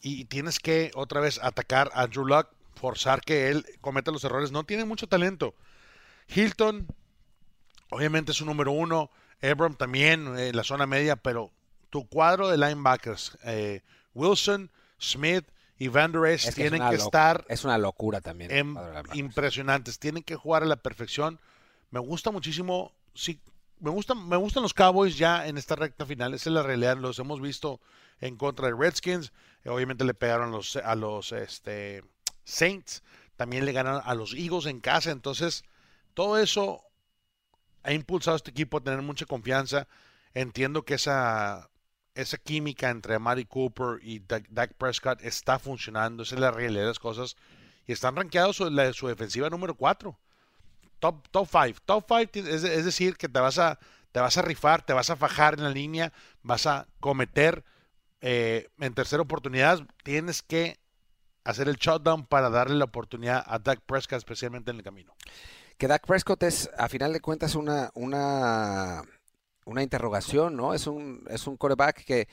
Y 0.00 0.24
tienes 0.26 0.58
que 0.60 0.90
otra 0.94 1.20
vez 1.20 1.38
atacar 1.42 1.90
a 1.94 2.02
Andrew 2.02 2.26
Luck, 2.26 2.48
forzar 2.74 3.20
que 3.20 3.48
él 3.50 3.64
cometa 3.80 4.10
los 4.10 4.24
errores. 4.24 4.52
No 4.52 4.64
tiene 4.64 4.84
mucho 4.84 5.06
talento. 5.06 5.54
Hilton, 6.34 6.86
obviamente 7.90 8.32
es 8.32 8.40
un 8.40 8.48
número 8.48 8.72
uno. 8.72 9.10
Abram 9.42 9.74
también 9.74 10.38
en 10.38 10.56
la 10.56 10.62
zona 10.64 10.86
media, 10.86 11.16
pero 11.16 11.50
tu 11.90 12.06
cuadro 12.08 12.48
de 12.48 12.56
linebackers, 12.58 13.36
eh, 13.44 13.82
Wilson, 14.14 14.70
Smith 15.00 15.44
y 15.78 15.88
Van 15.88 16.12
Der 16.12 16.26
Esch 16.26 16.46
Es 16.48 16.54
que 16.54 16.68
tienen 16.70 16.88
que 16.88 16.94
estar 16.96 17.44
Es 17.48 17.64
una 17.64 17.76
locura 17.76 18.20
también. 18.20 18.50
em- 18.52 18.76
impresionantes. 19.14 19.98
Tienen 19.98 20.22
que 20.22 20.36
jugar 20.36 20.62
a 20.62 20.66
la 20.66 20.76
perfección. 20.76 21.40
Me 21.90 21.98
gusta 22.00 22.30
muchísimo. 22.30 22.92
Sí, 23.14 23.40
me 23.80 23.90
gustan, 23.90 24.28
me 24.28 24.36
gustan 24.36 24.62
los 24.62 24.74
Cowboys 24.74 25.18
ya 25.18 25.46
en 25.48 25.58
esta 25.58 25.74
recta 25.74 26.06
final. 26.06 26.34
Esa 26.34 26.50
es 26.50 26.54
la 26.54 26.62
realidad. 26.62 26.96
Los 26.98 27.18
hemos 27.18 27.40
visto 27.40 27.80
en 28.20 28.36
contra 28.36 28.68
de 28.68 28.74
Redskins. 28.78 29.32
Eh, 29.64 29.70
Obviamente 29.70 30.04
le 30.04 30.14
pegaron 30.14 30.50
a 30.50 30.56
los, 30.56 30.76
a 30.76 30.94
los 30.94 31.32
este, 31.32 32.04
Saints. 32.44 33.02
También 33.36 33.64
le 33.64 33.72
ganaron 33.72 34.02
a 34.04 34.14
los 34.14 34.34
Eagles 34.34 34.66
en 34.66 34.80
casa. 34.80 35.10
Entonces, 35.10 35.64
todo 36.14 36.38
eso 36.38 36.82
ha 37.82 37.92
impulsado 37.92 38.34
a 38.34 38.36
este 38.36 38.50
equipo 38.50 38.78
a 38.78 38.82
tener 38.82 39.02
mucha 39.02 39.26
confianza. 39.26 39.88
Entiendo 40.34 40.84
que 40.84 40.94
esa, 40.94 41.68
química 42.44 42.90
entre 42.90 43.14
Amari 43.14 43.44
Cooper 43.44 43.98
y 44.02 44.20
Dak, 44.20 44.74
Prescott 44.74 45.22
está 45.22 45.58
funcionando. 45.58 46.22
Esa 46.22 46.36
es 46.36 46.40
la 46.40 46.50
realidad 46.50 46.82
de 46.82 46.88
las 46.88 46.98
cosas. 46.98 47.36
Y 47.86 47.92
están 47.92 48.16
rankeados 48.16 48.56
su, 48.56 49.08
defensiva 49.08 49.50
número 49.50 49.74
4. 49.74 50.18
Top 51.00 51.26
5. 51.26 51.30
Top 51.30 51.48
5 51.50 51.80
top 51.84 52.12
es, 52.34 52.64
es 52.64 52.84
decir, 52.84 53.16
que 53.16 53.28
te 53.28 53.40
vas, 53.40 53.58
a, 53.58 53.78
te 54.12 54.20
vas 54.20 54.36
a 54.38 54.42
rifar, 54.42 54.86
te 54.86 54.92
vas 54.92 55.10
a 55.10 55.16
fajar 55.16 55.54
en 55.54 55.64
la 55.64 55.70
línea, 55.70 56.12
vas 56.42 56.66
a 56.66 56.86
cometer 57.00 57.64
eh, 58.20 58.68
en 58.78 58.94
tercera 58.94 59.22
oportunidad. 59.22 59.80
Tienes 60.04 60.42
que 60.42 60.78
hacer 61.44 61.68
el 61.68 61.76
shutdown 61.76 62.26
para 62.26 62.50
darle 62.50 62.76
la 62.76 62.84
oportunidad 62.84 63.44
a 63.46 63.58
Dak 63.58 63.80
Prescott, 63.80 64.18
especialmente 64.18 64.70
en 64.70 64.78
el 64.78 64.82
camino. 64.82 65.14
Que 65.78 65.88
Dak 65.88 66.06
Prescott 66.06 66.42
es, 66.42 66.70
a 66.78 66.88
final 66.88 67.12
de 67.12 67.20
cuentas, 67.20 67.54
una, 67.54 67.90
una, 67.94 69.02
una 69.64 69.82
interrogación, 69.82 70.56
¿no? 70.56 70.74
Es 70.74 70.86
un, 70.86 71.24
es 71.28 71.46
un 71.46 71.56
quarterback 71.56 72.04
que 72.04 72.28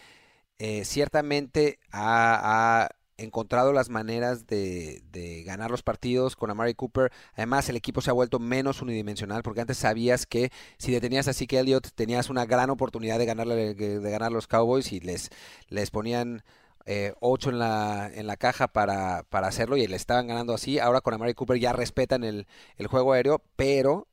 eh, 0.59 0.85
ciertamente 0.85 1.79
ha, 1.91 2.89
encontrado 3.17 3.73
las 3.73 3.89
maneras 3.89 4.47
de, 4.47 5.01
de 5.11 5.43
ganar 5.43 5.71
los 5.71 5.83
partidos 5.83 6.37
con 6.37 6.51
Amari 6.51 6.73
Cooper. 6.73 7.11
Además, 7.33 7.67
el 7.67 7.75
equipo 7.75 7.99
se 7.99 8.09
ha 8.09 8.13
vuelto 8.13 8.39
menos 8.39 8.81
unidimensional 8.81 9.43
porque 9.43 9.59
antes 9.59 9.77
sabías 9.77 10.25
que 10.25 10.51
si 10.77 10.93
detenías 10.93 11.27
a 11.27 11.33
Zeke 11.33 11.59
Elliott 11.59 11.89
tenías 11.95 12.29
una 12.29 12.45
gran 12.45 12.69
oportunidad 12.69 13.19
de 13.19 13.25
ganarle, 13.25 13.73
de 13.75 14.11
ganar 14.11 14.31
los 14.31 14.47
Cowboys 14.47 14.93
y 14.93 15.01
les, 15.01 15.31
les 15.67 15.91
ponían 15.91 16.43
eh, 16.91 17.13
8 17.19 17.51
en 17.51 17.59
la, 17.59 18.09
en 18.11 18.25
la 18.25 18.35
caja 18.35 18.67
para, 18.67 19.21
para 19.29 19.47
hacerlo 19.47 19.77
y 19.77 19.85
le 19.85 19.95
estaban 19.95 20.25
ganando 20.27 20.53
así. 20.55 20.79
Ahora 20.79 21.01
con 21.01 21.13
Amari 21.13 21.35
Cooper 21.35 21.59
ya 21.59 21.71
respetan 21.71 22.23
el, 22.23 22.47
el 22.77 22.87
juego 22.87 23.13
aéreo, 23.13 23.43
pero 23.55 24.07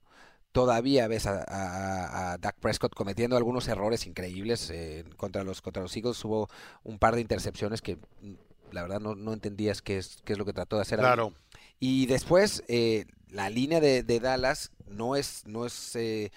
todavía 0.53 1.09
ves 1.09 1.27
a, 1.27 1.43
a- 1.49 2.33
a 2.33 2.39
Dak 2.39 2.57
Prescott 2.61 2.95
cometiendo 2.95 3.37
algunos 3.37 3.69
errores 3.69 4.07
increíbles 4.07 4.71
eh, 4.71 5.05
contra 5.17 5.43
los 5.45 5.63
contra 5.63 5.83
los 5.83 5.97
Eagles. 5.97 6.23
Hubo 6.25 6.49
un 6.83 6.99
par 6.99 7.15
de 7.15 7.21
intercepciones 7.23 7.81
que 7.83 7.97
mm, 8.21 8.35
la 8.73 8.83
verdad 8.83 9.01
no, 9.01 9.15
no 9.15 9.33
entendías 9.33 9.81
qué 9.83 9.99
es, 9.99 10.19
qué 10.25 10.33
es 10.35 10.39
lo 10.39 10.45
que 10.45 10.53
trató 10.53 10.77
de 10.77 10.83
hacer. 10.83 10.99
Claro. 10.99 11.33
Y 11.79 12.07
después 12.07 12.63
eh, 12.69 13.07
la 13.29 13.49
línea 13.51 13.81
de, 13.81 14.03
de 14.03 14.21
Dallas 14.21 14.71
no 14.87 15.17
es 15.17 15.47
no 15.47 15.67
es 15.67 15.95
eh, 15.97 16.31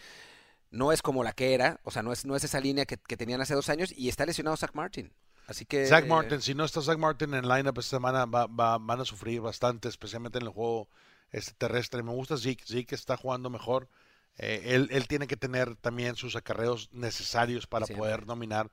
no 0.72 0.92
es 0.92 1.02
como 1.02 1.24
la 1.24 1.32
que 1.34 1.54
era, 1.54 1.80
o 1.84 1.92
sea, 1.92 2.04
no 2.04 2.12
es 2.14 2.26
no 2.26 2.36
es 2.36 2.44
esa 2.44 2.60
línea 2.60 2.86
que, 2.86 2.98
que 2.98 3.18
tenían 3.18 3.42
hace 3.42 3.56
dos 3.56 3.70
años 3.70 3.92
y 3.96 4.08
está 4.10 4.26
lesionado 4.26 4.56
Zach 4.58 4.72
Martin. 4.74 5.12
Así 5.50 5.66
que 5.66 5.86
Zach 5.88 6.06
Martin, 6.06 6.42
si 6.42 6.54
no 6.54 6.64
está 6.64 6.82
Zach 6.82 6.98
Martin 6.98 7.34
en 7.34 7.48
lineup 7.48 7.78
esta 7.80 7.98
semana, 7.98 8.26
va- 8.26 8.46
va- 8.48 8.78
van 8.78 9.02
a 9.02 9.06
sufrir 9.06 9.42
bastante, 9.42 9.90
especialmente 9.90 10.38
en 10.38 10.46
el 10.46 10.50
juego 10.52 10.88
este 11.32 11.54
terrestre. 11.54 12.04
Me 12.04 12.12
gusta 12.12 12.38
Zeke, 12.38 12.64
Zeke 12.66 12.94
está 12.96 13.18
jugando 13.18 13.50
mejor. 13.50 13.90
Eh, 14.38 14.62
él, 14.76 14.88
él 14.92 15.08
tiene 15.08 15.28
que 15.28 15.36
tener 15.38 15.76
también 15.76 16.16
sus 16.16 16.36
acarreos 16.36 16.90
necesarios 16.94 17.66
para 17.68 17.86
poder 17.98 18.26
dominar 18.26 18.70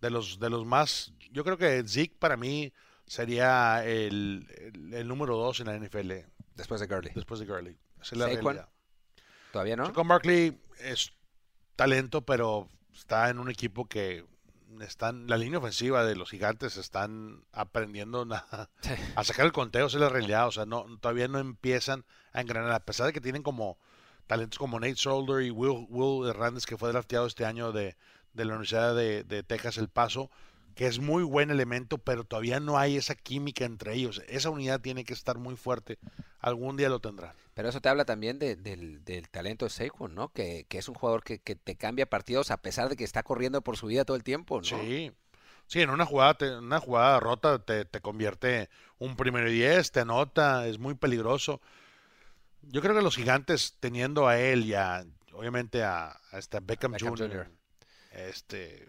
de 0.00 0.10
los 0.10 0.38
de 0.38 0.48
los 0.48 0.64
más. 0.64 1.12
Yo 1.32 1.42
creo 1.44 1.58
que 1.58 1.82
Zeke 1.86 2.14
para 2.18 2.36
mí 2.36 2.72
sería 3.06 3.84
el, 3.84 4.46
el- 4.58 4.94
el 4.94 5.08
número 5.08 5.36
dos 5.36 5.58
en 5.60 5.66
la 5.66 5.74
NFL 5.76 6.24
después 6.54 6.80
de 6.80 6.86
Gurley. 6.86 7.12
después 7.14 7.40
de 7.40 7.46
Gurley. 7.46 7.76
Esa 8.00 8.14
es 8.14 8.18
la 8.18 8.26
Saquon, 8.28 8.44
realidad. 8.44 8.68
Todavía 9.52 9.76
no. 9.76 9.86
Saquon 9.86 10.08
Barkley 10.08 10.56
es 10.78 11.12
talento, 11.76 12.22
pero 12.24 12.68
está 12.94 13.28
en 13.28 13.38
un 13.38 13.50
equipo 13.50 13.86
que 13.86 14.24
están 14.80 15.26
la 15.26 15.36
línea 15.36 15.58
ofensiva 15.58 16.04
de 16.04 16.16
los 16.16 16.30
gigantes 16.30 16.76
están 16.76 17.44
aprendiendo 17.52 18.24
na- 18.24 18.46
a 19.16 19.24
sacar 19.24 19.44
el 19.46 19.52
conteo, 19.52 19.86
es 19.86 19.94
la 19.94 20.08
realidad, 20.08 20.46
o 20.48 20.52
sea, 20.52 20.64
no 20.66 20.86
todavía 21.00 21.28
no 21.28 21.38
empiezan 21.38 22.04
a 22.32 22.40
engranar 22.40 22.72
a 22.72 22.84
pesar 22.84 23.06
de 23.06 23.12
que 23.12 23.20
tienen 23.20 23.42
como 23.42 23.78
talentos 24.26 24.58
como 24.58 24.80
Nate 24.80 24.96
Solder 24.96 25.42
y 25.44 25.50
Will, 25.50 25.86
Will 25.90 26.28
Hernández 26.28 26.64
que 26.64 26.76
fue 26.78 26.90
drafteado 26.90 27.26
este 27.26 27.44
año 27.44 27.72
de, 27.72 27.96
de 28.32 28.44
la 28.44 28.52
Universidad 28.52 28.94
de, 28.94 29.24
de 29.24 29.42
Texas 29.42 29.76
El 29.76 29.88
Paso, 29.88 30.30
que 30.74 30.86
es 30.86 31.00
muy 31.00 31.22
buen 31.22 31.50
elemento, 31.50 31.98
pero 31.98 32.24
todavía 32.24 32.58
no 32.58 32.78
hay 32.78 32.96
esa 32.96 33.14
química 33.14 33.66
entre 33.66 33.94
ellos. 33.94 34.22
Esa 34.28 34.48
unidad 34.48 34.80
tiene 34.80 35.04
que 35.04 35.12
estar 35.12 35.36
muy 35.36 35.54
fuerte. 35.56 35.98
Algún 36.40 36.78
día 36.78 36.88
lo 36.88 37.00
tendrá. 37.00 37.34
Pero 37.54 37.68
eso 37.68 37.80
te 37.80 37.88
habla 37.88 38.04
también 38.04 38.38
de- 38.38 38.56
del, 38.56 39.04
del 39.04 39.28
talento 39.28 39.66
de 39.66 39.70
Saquon, 39.70 40.14
¿no? 40.14 40.32
Que, 40.32 40.66
que 40.68 40.78
es 40.78 40.88
un 40.88 40.94
jugador 40.94 41.22
que, 41.22 41.38
que 41.40 41.54
te 41.56 41.76
cambia 41.76 42.06
partidos 42.08 42.50
a 42.50 42.62
pesar 42.62 42.88
de 42.88 42.96
que 42.96 43.04
está 43.04 43.22
corriendo 43.22 43.62
por 43.62 43.76
su 43.76 43.86
vida 43.88 44.04
todo 44.04 44.16
el 44.16 44.24
tiempo, 44.24 44.60
¿no? 44.62 44.68
Sí. 44.68 45.12
Sí, 45.66 45.80
en 45.80 45.90
una 45.90 46.04
jugada, 46.04 46.34
te- 46.34 46.56
una 46.58 46.80
jugada 46.80 47.18
rota 47.20 47.58
te, 47.64 47.84
te 47.86 48.00
convierte 48.00 48.68
un 48.98 49.16
primero 49.16 49.48
y 49.50 49.54
diez, 49.54 49.90
te 49.92 50.00
anota, 50.00 50.66
es 50.66 50.78
muy 50.78 50.94
peligroso. 50.94 51.60
Yo 52.62 52.80
creo 52.80 52.94
que 52.94 53.02
los 53.02 53.16
gigantes, 53.16 53.76
teniendo 53.80 54.28
a 54.28 54.38
él 54.38 54.64
y 54.64 54.74
a, 54.74 55.04
obviamente 55.32 55.82
a, 55.82 56.18
a 56.30 56.38
este 56.38 56.60
Beckham, 56.60 56.92
Beckham 56.92 57.16
Jr., 57.16 57.30
Jr.. 57.30 57.50
este, 58.12 58.86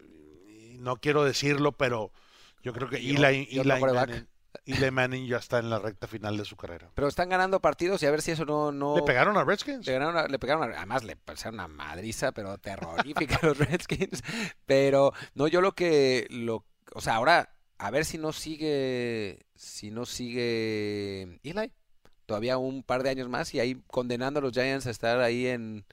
no 0.80 0.98
quiero 0.98 1.24
decirlo, 1.24 1.72
pero 1.74 2.12
yo 2.64 2.74
creo 2.74 2.90
que 2.90 3.00
Y 3.00 3.12
Eli, 3.12 3.26
o- 3.60 4.33
y 4.66 4.72
quarterback. 4.72 4.92
Manning, 4.94 5.28
ya 5.28 5.38
está 5.38 5.60
en 5.60 5.70
la 5.70 5.80
recta 5.80 6.08
final 6.08 6.38
de 6.38 6.46
su 6.46 6.56
carrera. 6.56 6.90
Pero 6.96 7.08
están 7.08 7.30
ganando 7.30 7.60
partidos 7.60 8.02
y 8.04 8.06
a 8.06 8.12
ver 8.12 8.22
si 8.22 8.32
eso 8.32 8.46
no... 8.46 8.72
no... 8.72 8.96
¿Le 8.96 9.04
pegaron 9.04 9.38
a 9.38 9.44
Redskins? 9.44 9.86
Le, 9.86 9.96
a- 9.98 10.28
le 10.28 10.40
pegaron, 10.40 10.64
a- 10.72 10.78
además 10.78 11.04
le 11.04 11.16
pasaron 11.16 11.56
una 11.56 11.68
madriza, 11.68 12.32
pero 12.32 12.58
terrorífica 12.58 13.38
a 13.42 13.46
los 13.48 13.58
Redskins. 13.58 14.24
Pero 14.66 15.14
no, 15.36 15.48
yo 15.48 15.62
lo 15.62 15.74
que, 15.74 16.28
lo, 16.30 16.66
o 16.94 17.02
sea, 17.02 17.16
ahora 17.16 17.50
a 17.78 17.92
ver 17.92 18.06
si 18.06 18.18
no 18.18 18.32
sigue, 18.32 19.46
si 19.56 19.92
no 19.92 20.06
sigue 20.06 21.40
Eli, 21.44 21.72
todavía 22.26 22.58
un 22.58 22.84
par 22.84 23.04
de 23.04 23.10
años 23.10 23.28
más 23.30 23.54
y 23.54 23.60
ahí 23.60 23.82
condenando 23.88 24.40
a 24.40 24.44
los 24.44 24.54
Giants 24.54 24.88
a 24.88 24.92
estar 24.92 25.20
ahí 25.20 25.48
en, 25.48 25.86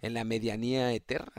en 0.00 0.14
la 0.14 0.24
medianía 0.24 0.92
eterna. 0.92 1.32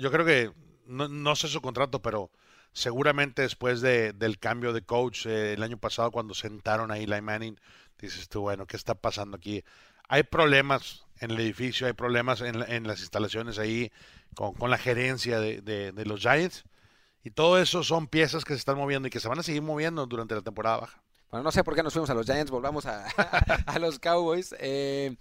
Yo 0.00 0.10
creo 0.10 0.24
que, 0.26 0.50
no, 0.86 1.06
no 1.08 1.36
sé 1.36 1.48
su 1.48 1.60
contrato, 1.60 2.02
pero 2.02 2.30
seguramente 2.72 3.42
después 3.42 3.80
de, 3.80 4.12
del 4.12 4.38
cambio 4.38 4.72
de 4.72 4.82
coach 4.82 5.26
eh, 5.26 5.52
el 5.54 5.62
año 5.62 5.78
pasado 5.78 6.10
cuando 6.10 6.34
sentaron 6.34 6.90
a 6.90 6.98
Eli 6.98 7.20
Manning, 7.20 7.58
dices 7.98 8.28
tú, 8.28 8.42
bueno, 8.42 8.66
¿qué 8.66 8.76
está 8.76 8.94
pasando 8.94 9.36
aquí? 9.36 9.64
hay 10.12 10.24
problemas 10.24 11.06
en 11.20 11.30
el 11.30 11.40
edificio, 11.40 11.86
hay 11.86 11.94
problemas 11.94 12.42
en, 12.42 12.62
en 12.70 12.86
las 12.86 13.00
instalaciones 13.00 13.58
ahí 13.58 13.90
con, 14.34 14.52
con 14.52 14.70
la 14.70 14.76
gerencia 14.76 15.40
de, 15.40 15.62
de, 15.62 15.90
de, 15.90 16.04
los 16.04 16.20
Giants. 16.20 16.64
Y 17.24 17.30
todo 17.30 17.58
eso 17.58 17.82
son 17.82 18.08
piezas 18.08 18.44
que 18.44 18.52
se 18.52 18.58
están 18.58 18.76
moviendo 18.76 19.08
y 19.08 19.10
que 19.10 19.20
se 19.20 19.28
van 19.28 19.38
a 19.38 19.42
seguir 19.42 19.62
moviendo 19.62 20.04
durante 20.04 20.34
la 20.34 20.42
temporada 20.42 20.78
baja. 20.78 21.02
Bueno, 21.30 21.44
no 21.44 21.50
sé 21.50 21.64
por 21.64 21.74
qué 21.74 21.82
nos 21.82 21.94
fuimos 21.94 22.10
a 22.10 22.14
los 22.14 22.26
Giants, 22.26 22.50
volvamos 22.50 22.84
a, 22.84 23.06
a 23.66 23.78
los 23.78 23.98
Cowboys. 23.98 24.54
Eh, 24.58 25.16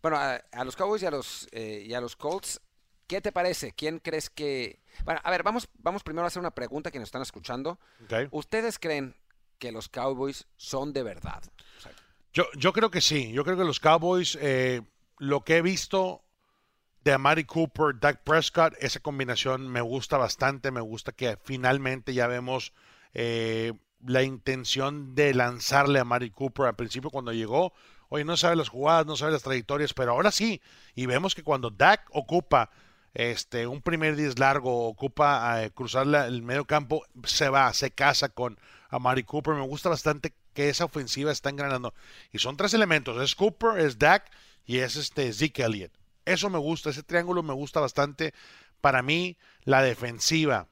bueno, 0.00 0.16
a, 0.16 0.36
a, 0.52 0.64
los 0.64 0.74
Cowboys 0.74 1.02
y 1.02 1.06
a 1.06 1.10
los, 1.10 1.46
eh, 1.52 1.84
y 1.86 1.92
a 1.92 2.00
los 2.00 2.16
Colts, 2.16 2.62
¿qué 3.06 3.20
te 3.20 3.32
parece? 3.32 3.72
¿Quién 3.72 3.98
crees 3.98 4.30
que...? 4.30 4.80
Bueno, 5.04 5.20
a 5.22 5.30
ver, 5.30 5.42
vamos, 5.42 5.68
vamos 5.78 6.02
primero 6.02 6.24
a 6.24 6.28
hacer 6.28 6.40
una 6.40 6.52
pregunta 6.52 6.90
que 6.90 6.98
nos 6.98 7.08
están 7.08 7.22
escuchando. 7.22 7.78
Okay. 8.04 8.28
¿Ustedes 8.30 8.78
creen 8.78 9.16
que 9.58 9.72
los 9.72 9.88
Cowboys 9.88 10.46
son 10.56 10.92
de 10.92 11.02
verdad? 11.02 11.42
O 11.78 11.80
sea, 11.80 11.92
yo, 12.32 12.46
yo 12.56 12.72
creo 12.72 12.90
que 12.90 13.00
sí. 13.00 13.32
Yo 13.32 13.44
creo 13.44 13.56
que 13.56 13.64
los 13.64 13.80
Cowboys, 13.80 14.36
eh, 14.40 14.82
lo 15.18 15.44
que 15.44 15.58
he 15.58 15.62
visto 15.62 16.24
de 17.02 17.12
Amari 17.12 17.44
Cooper, 17.44 17.98
Dak 18.00 18.24
Prescott, 18.24 18.74
esa 18.80 19.00
combinación 19.00 19.68
me 19.68 19.80
gusta 19.80 20.16
bastante. 20.16 20.70
Me 20.70 20.80
gusta 20.80 21.12
que 21.12 21.38
finalmente 21.42 22.14
ya 22.14 22.26
vemos 22.26 22.72
eh, 23.12 23.72
la 24.04 24.22
intención 24.22 25.14
de 25.14 25.34
lanzarle 25.34 26.00
a 26.00 26.04
Mari 26.04 26.30
Cooper 26.30 26.66
al 26.66 26.76
principio 26.76 27.10
cuando 27.10 27.32
llegó. 27.32 27.72
Oye, 28.08 28.24
no 28.24 28.36
sabe 28.36 28.56
las 28.56 28.68
jugadas, 28.68 29.06
no 29.06 29.16
sabe 29.16 29.32
las 29.32 29.42
trayectorias, 29.42 29.94
pero 29.94 30.12
ahora 30.12 30.30
sí. 30.30 30.60
Y 30.94 31.06
vemos 31.06 31.34
que 31.34 31.42
cuando 31.42 31.70
Dak 31.70 32.08
ocupa 32.10 32.70
este, 33.14 33.68
un 33.68 33.80
primer 33.80 34.16
10 34.16 34.38
largo, 34.40 34.88
ocupa 34.88 35.64
eh, 35.64 35.70
cruzar 35.70 36.06
el 36.06 36.42
medio 36.42 36.64
campo, 36.64 37.04
se 37.24 37.48
va, 37.48 37.72
se 37.72 37.92
casa 37.92 38.28
con 38.28 38.58
Amari 38.90 39.22
Cooper. 39.22 39.54
Me 39.54 39.66
gusta 39.66 39.88
bastante 39.88 40.34
que 40.52 40.68
esa 40.68 40.84
ofensiva 40.84 41.30
está 41.30 41.48
engranando. 41.50 41.94
Y 42.32 42.38
son 42.40 42.56
tres 42.56 42.74
elementos: 42.74 43.22
es 43.22 43.34
Cooper, 43.36 43.78
es 43.78 43.98
Dak 43.98 44.30
y 44.66 44.78
es 44.78 44.96
este 44.96 45.32
Zeke 45.32 45.62
Elliott. 45.62 45.92
Eso 46.24 46.50
me 46.50 46.58
gusta, 46.58 46.90
ese 46.90 47.02
triángulo 47.04 47.42
me 47.42 47.54
gusta 47.54 47.80
bastante. 47.80 48.34
Para 48.80 49.02
mí, 49.02 49.38
la 49.62 49.82
defensiva 49.82 50.68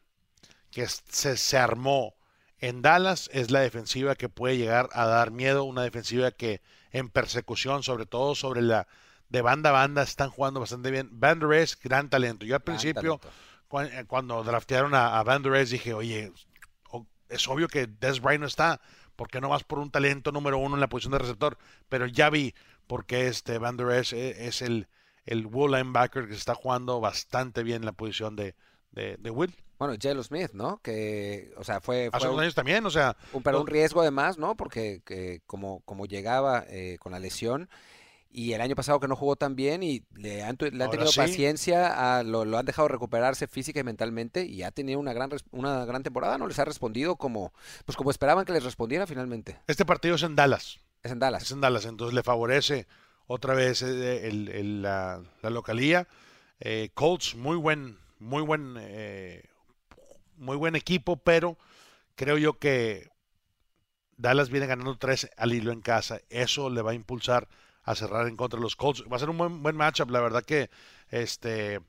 que 0.70 0.86
se, 0.88 1.36
se 1.36 1.58
armó 1.58 2.14
en 2.58 2.82
Dallas 2.82 3.30
es 3.32 3.50
la 3.50 3.60
defensiva 3.60 4.16
que 4.16 4.28
puede 4.28 4.56
llegar 4.56 4.88
a 4.92 5.06
dar 5.06 5.30
miedo, 5.30 5.64
una 5.64 5.82
defensiva 5.82 6.32
que 6.32 6.60
en 6.90 7.08
persecución, 7.08 7.82
sobre 7.82 8.06
todo 8.06 8.34
sobre 8.34 8.62
la 8.62 8.86
de 9.32 9.40
banda 9.40 9.70
a 9.70 9.72
banda, 9.72 10.02
están 10.02 10.30
jugando 10.30 10.60
bastante 10.60 10.90
bien. 10.90 11.08
Van 11.10 11.40
Der 11.40 11.52
Esch, 11.54 11.82
gran 11.82 12.10
talento. 12.10 12.44
Yo 12.44 12.54
al 12.54 12.62
principio, 12.62 13.18
cu 13.66 13.78
cuando 14.06 14.44
draftearon 14.44 14.94
a, 14.94 15.18
a 15.18 15.22
Van 15.22 15.42
Der 15.42 15.54
Esch, 15.54 15.70
dije, 15.70 15.94
oye, 15.94 16.32
es 17.30 17.48
obvio 17.48 17.66
que 17.66 17.86
Des 17.86 18.20
Bryant 18.20 18.42
no 18.42 18.46
está, 18.46 18.82
¿por 19.16 19.28
qué 19.28 19.40
no 19.40 19.48
vas 19.48 19.64
por 19.64 19.78
un 19.78 19.90
talento 19.90 20.32
número 20.32 20.58
uno 20.58 20.76
en 20.76 20.80
la 20.80 20.88
posición 20.88 21.12
de 21.12 21.20
receptor? 21.20 21.56
Pero 21.88 22.06
ya 22.06 22.28
vi 22.28 22.54
por 22.86 23.06
qué 23.06 23.26
este 23.26 23.56
Van 23.56 23.78
Der 23.78 23.90
Esch 23.92 24.12
es, 24.12 24.38
es 24.38 24.60
el, 24.60 24.86
el 25.24 25.46
Will 25.46 25.72
linebacker 25.72 26.28
que 26.28 26.34
está 26.34 26.54
jugando 26.54 27.00
bastante 27.00 27.62
bien 27.62 27.78
en 27.78 27.86
la 27.86 27.92
posición 27.92 28.36
de, 28.36 28.54
de, 28.90 29.16
de 29.18 29.30
Will. 29.30 29.54
Bueno, 29.78 29.96
Jelo 29.98 30.22
Smith, 30.22 30.50
¿no? 30.52 30.78
Que, 30.82 31.54
o 31.56 31.64
sea, 31.64 31.80
fue... 31.80 32.10
fue 32.10 32.18
Hace 32.18 32.28
unos 32.28 32.42
años 32.42 32.54
también, 32.54 32.84
o 32.84 32.90
sea... 32.90 33.16
Un, 33.32 33.42
pero 33.42 33.62
un 33.62 33.66
riesgo 33.66 34.02
además, 34.02 34.36
¿no? 34.36 34.56
Porque 34.56 35.00
que, 35.04 35.40
como, 35.46 35.80
como 35.86 36.04
llegaba 36.04 36.64
eh, 36.68 36.98
con 37.00 37.12
la 37.12 37.18
lesión 37.18 37.70
y 38.32 38.54
el 38.54 38.60
año 38.60 38.74
pasado 38.74 38.98
que 38.98 39.08
no 39.08 39.16
jugó 39.16 39.36
tan 39.36 39.54
bien 39.54 39.82
y 39.82 40.04
le 40.14 40.42
han, 40.42 40.56
le 40.58 40.84
han 40.84 40.90
tenido 40.90 41.10
sí. 41.10 41.20
paciencia, 41.20 42.18
a, 42.18 42.22
lo, 42.22 42.44
lo, 42.44 42.58
han 42.58 42.64
dejado 42.64 42.88
recuperarse 42.88 43.46
física 43.46 43.80
y 43.80 43.84
mentalmente 43.84 44.46
y 44.46 44.62
ha 44.62 44.70
tenido 44.70 44.98
una 44.98 45.12
gran, 45.12 45.30
una 45.50 45.84
gran 45.84 46.02
temporada, 46.02 46.38
¿no? 46.38 46.46
Les 46.46 46.58
ha 46.58 46.64
respondido 46.64 47.16
como, 47.16 47.52
pues 47.84 47.96
como 47.96 48.10
esperaban 48.10 48.44
que 48.44 48.52
les 48.52 48.64
respondiera 48.64 49.06
finalmente. 49.06 49.58
Este 49.66 49.84
partido 49.84 50.14
es 50.14 50.22
en 50.22 50.34
Dallas. 50.34 50.80
Es 51.02 51.12
en 51.12 51.18
Dallas. 51.18 51.42
Es 51.42 51.52
en 51.52 51.60
Dallas, 51.60 51.84
entonces 51.84 52.14
le 52.14 52.22
favorece 52.22 52.86
otra 53.26 53.54
vez 53.54 53.82
el, 53.82 54.02
el, 54.02 54.48
el, 54.48 54.82
la, 54.82 55.22
la, 55.42 55.50
localía. 55.50 56.08
Eh, 56.60 56.90
Colts, 56.94 57.34
muy 57.36 57.56
buen, 57.56 57.98
muy 58.18 58.42
buen... 58.42 58.76
Eh, 58.78 59.44
muy 60.42 60.56
buen 60.56 60.74
equipo, 60.74 61.16
pero 61.16 61.56
creo 62.16 62.36
yo 62.36 62.58
que 62.58 63.10
Dallas 64.16 64.50
viene 64.50 64.66
ganando 64.66 64.98
tres 64.98 65.30
al 65.36 65.54
hilo 65.54 65.72
en 65.72 65.80
casa. 65.80 66.20
Eso 66.28 66.68
le 66.68 66.82
va 66.82 66.90
a 66.90 66.94
impulsar 66.94 67.48
a 67.82 67.94
cerrar 67.94 68.28
en 68.28 68.36
contra 68.36 68.58
de 68.58 68.62
los 68.62 68.76
Colts. 68.76 69.04
Va 69.10 69.16
a 69.16 69.20
ser 69.20 69.30
un 69.30 69.38
buen, 69.38 69.62
buen 69.62 69.76
matchup, 69.76 70.10
la 70.10 70.20
verdad 70.20 70.44
que 70.44 70.70
este 71.08 71.80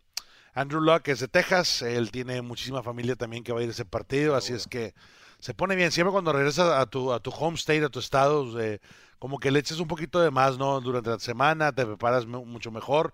Andrew 0.53 0.81
Luck 0.81 1.07
es 1.07 1.19
de 1.19 1.27
Texas, 1.27 1.81
él 1.81 2.11
tiene 2.11 2.41
muchísima 2.41 2.83
familia 2.83 3.15
también 3.15 3.43
que 3.43 3.53
va 3.53 3.59
a 3.59 3.63
ir 3.63 3.69
a 3.69 3.71
ese 3.71 3.85
partido, 3.85 4.35
así 4.35 4.53
es 4.53 4.67
que 4.67 4.93
se 5.39 5.53
pone 5.53 5.75
bien. 5.75 5.91
Siempre 5.91 6.11
cuando 6.11 6.31
regresas 6.31 6.69
a 6.69 6.85
tu, 6.85 7.11
a 7.11 7.19
tu 7.19 7.31
home 7.31 7.55
state, 7.55 7.83
a 7.83 7.89
tu 7.89 7.99
estado, 7.99 8.61
eh, 8.61 8.79
como 9.19 9.39
que 9.39 9.51
le 9.51 9.59
eches 9.59 9.79
un 9.79 9.87
poquito 9.87 10.21
de 10.21 10.31
más, 10.31 10.57
¿no? 10.57 10.79
Durante 10.79 11.09
la 11.09 11.19
semana 11.19 11.73
te 11.73 11.85
preparas 11.85 12.25
mucho 12.25 12.71
mejor. 12.71 13.13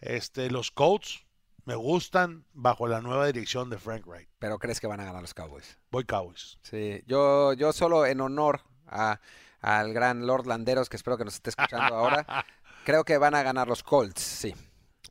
Este, 0.00 0.50
los 0.50 0.70
Colts, 0.70 1.24
me 1.64 1.74
gustan 1.74 2.46
bajo 2.54 2.86
la 2.88 3.02
nueva 3.02 3.26
dirección 3.26 3.68
de 3.68 3.78
Frank 3.78 4.06
Wright. 4.06 4.28
Pero 4.38 4.58
crees 4.58 4.80
que 4.80 4.86
van 4.86 5.00
a 5.00 5.04
ganar 5.04 5.20
los 5.20 5.34
Cowboys? 5.34 5.78
Voy 5.90 6.04
Cowboys. 6.04 6.58
Sí, 6.62 7.02
yo, 7.06 7.52
yo 7.52 7.72
solo 7.72 8.06
en 8.06 8.22
honor 8.22 8.62
a, 8.86 9.20
al 9.60 9.92
gran 9.92 10.26
Lord 10.26 10.46
Landeros, 10.46 10.88
que 10.88 10.96
espero 10.96 11.16
que 11.16 11.24
nos 11.24 11.34
esté 11.34 11.50
escuchando 11.50 11.94
ahora, 11.94 12.26
creo 12.84 13.04
que 13.04 13.18
van 13.18 13.34
a 13.34 13.42
ganar 13.42 13.68
los 13.68 13.82
Colts, 13.82 14.22
sí. 14.22 14.54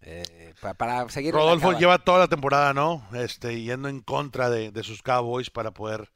Eh, 0.01 0.53
para, 0.61 0.73
para, 0.73 1.09
seguir. 1.09 1.33
Rodolfo 1.33 1.73
lleva 1.73 1.97
toda 1.97 2.19
la 2.19 2.27
temporada, 2.27 2.73
¿no? 2.73 3.05
Este, 3.13 3.61
yendo 3.61 3.89
en 3.89 3.99
contra 4.01 4.49
de, 4.49 4.71
de 4.71 4.83
sus 4.83 5.01
Cowboys 5.01 5.49
para 5.49 5.71
poder 5.71 6.11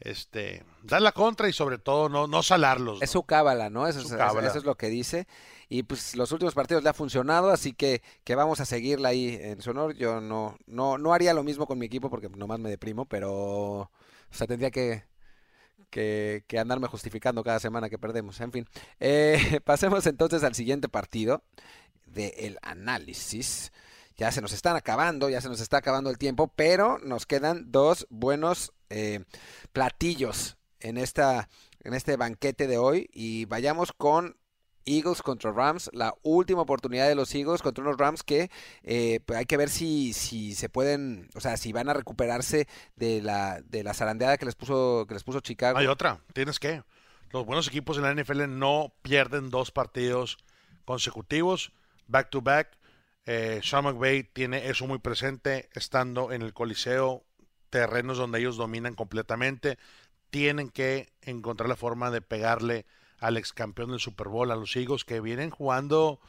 este, 0.00 0.64
dar 0.82 1.02
la 1.02 1.12
contra 1.12 1.48
y 1.48 1.52
sobre 1.52 1.78
todo 1.78 2.08
no, 2.08 2.26
no 2.26 2.42
salarlos. 2.42 2.98
¿no? 2.98 3.04
Es 3.04 3.10
su 3.10 3.24
cábala, 3.24 3.70
¿no? 3.70 3.86
Eso, 3.86 4.00
Su 4.00 4.08
es, 4.08 4.14
cábala. 4.14 4.48
eso 4.48 4.58
es 4.58 4.64
lo 4.64 4.76
que 4.76 4.88
dice. 4.88 5.26
Y 5.68 5.82
pues 5.84 6.14
los 6.14 6.30
últimos 6.32 6.54
partidos 6.54 6.82
le 6.82 6.90
ha 6.90 6.94
funcionado, 6.94 7.50
así 7.50 7.72
que, 7.72 8.02
que 8.22 8.34
vamos 8.34 8.60
a 8.60 8.66
seguirla 8.66 9.08
ahí 9.08 9.38
en 9.40 9.62
su 9.62 9.70
honor. 9.70 9.94
Yo 9.94 10.20
no, 10.20 10.56
no, 10.66 10.98
no 10.98 11.14
haría 11.14 11.34
lo 11.34 11.42
mismo 11.42 11.66
con 11.66 11.78
mi 11.78 11.86
equipo 11.86 12.10
porque 12.10 12.28
nomás 12.28 12.60
me 12.60 12.68
deprimo, 12.70 13.06
pero 13.06 13.32
o 13.32 13.90
sea, 14.30 14.46
tendría 14.46 14.70
que, 14.70 15.04
que, 15.90 16.44
andarme 16.58 16.88
justificando 16.88 17.42
cada 17.42 17.60
semana 17.60 17.90
que 17.90 17.98
perdemos. 17.98 18.40
En 18.40 18.52
fin, 18.52 18.68
eh, 19.00 19.60
pasemos 19.64 20.06
entonces 20.06 20.42
al 20.44 20.54
siguiente 20.54 20.88
partido 20.88 21.42
del 22.06 22.58
análisis. 22.62 23.72
Ya 24.16 24.30
se 24.30 24.40
nos 24.40 24.52
están 24.52 24.76
acabando, 24.76 25.28
ya 25.28 25.40
se 25.40 25.48
nos 25.48 25.60
está 25.60 25.78
acabando 25.78 26.08
el 26.10 26.18
tiempo, 26.18 26.52
pero 26.54 26.98
nos 26.98 27.26
quedan 27.26 27.72
dos 27.72 28.06
buenos 28.10 28.72
eh, 28.88 29.24
platillos 29.72 30.56
en, 30.78 30.98
esta, 30.98 31.48
en 31.80 31.94
este 31.94 32.16
banquete 32.16 32.68
de 32.68 32.78
hoy 32.78 33.10
y 33.12 33.46
vayamos 33.46 33.92
con 33.92 34.36
Eagles 34.86 35.22
contra 35.22 35.52
Rams, 35.52 35.90
la 35.92 36.14
última 36.22 36.62
oportunidad 36.62 37.08
de 37.08 37.14
los 37.14 37.34
Eagles 37.34 37.62
contra 37.62 37.82
unos 37.82 37.96
Rams 37.96 38.22
que 38.22 38.50
eh, 38.82 39.20
pues 39.24 39.38
hay 39.38 39.46
que 39.46 39.56
ver 39.56 39.68
si, 39.68 40.12
si 40.12 40.54
se 40.54 40.68
pueden, 40.68 41.28
o 41.34 41.40
sea, 41.40 41.56
si 41.56 41.72
van 41.72 41.88
a 41.88 41.94
recuperarse 41.94 42.68
de 42.96 43.22
la, 43.22 43.60
de 43.62 43.82
la 43.82 43.94
zarandeada 43.94 44.38
que 44.38 44.46
les 44.46 44.54
puso, 44.54 45.06
que 45.08 45.14
les 45.14 45.24
puso 45.24 45.40
Chicago. 45.40 45.78
Hay 45.78 45.86
otra, 45.86 46.20
tienes 46.32 46.58
que. 46.58 46.82
Los 47.32 47.46
buenos 47.46 47.66
equipos 47.66 47.96
en 47.96 48.04
la 48.04 48.14
NFL 48.14 48.46
no 48.48 48.94
pierden 49.02 49.50
dos 49.50 49.72
partidos 49.72 50.38
consecutivos, 50.84 51.72
back 52.06 52.30
to 52.30 52.42
back. 52.42 52.78
Eh, 53.26 53.60
Sean 53.62 53.84
McVay 53.84 54.22
tiene 54.22 54.68
eso 54.68 54.86
muy 54.86 54.98
presente, 54.98 55.68
estando 55.72 56.30
en 56.30 56.42
el 56.42 56.52
Coliseo, 56.52 57.24
terrenos 57.70 58.18
donde 58.18 58.38
ellos 58.38 58.56
dominan 58.56 58.94
completamente. 58.94 59.78
Tienen 60.30 60.68
que 60.70 61.12
encontrar 61.22 61.68
la 61.68 61.76
forma 61.76 62.10
de 62.10 62.20
pegarle 62.20 62.86
al 63.20 63.36
ex 63.36 63.52
campeón 63.52 63.90
del 63.90 64.00
Super 64.00 64.28
Bowl, 64.28 64.50
a 64.50 64.56
los 64.56 64.74
Eagles, 64.76 65.04
que 65.04 65.20
vienen 65.20 65.50
jugando 65.50 66.20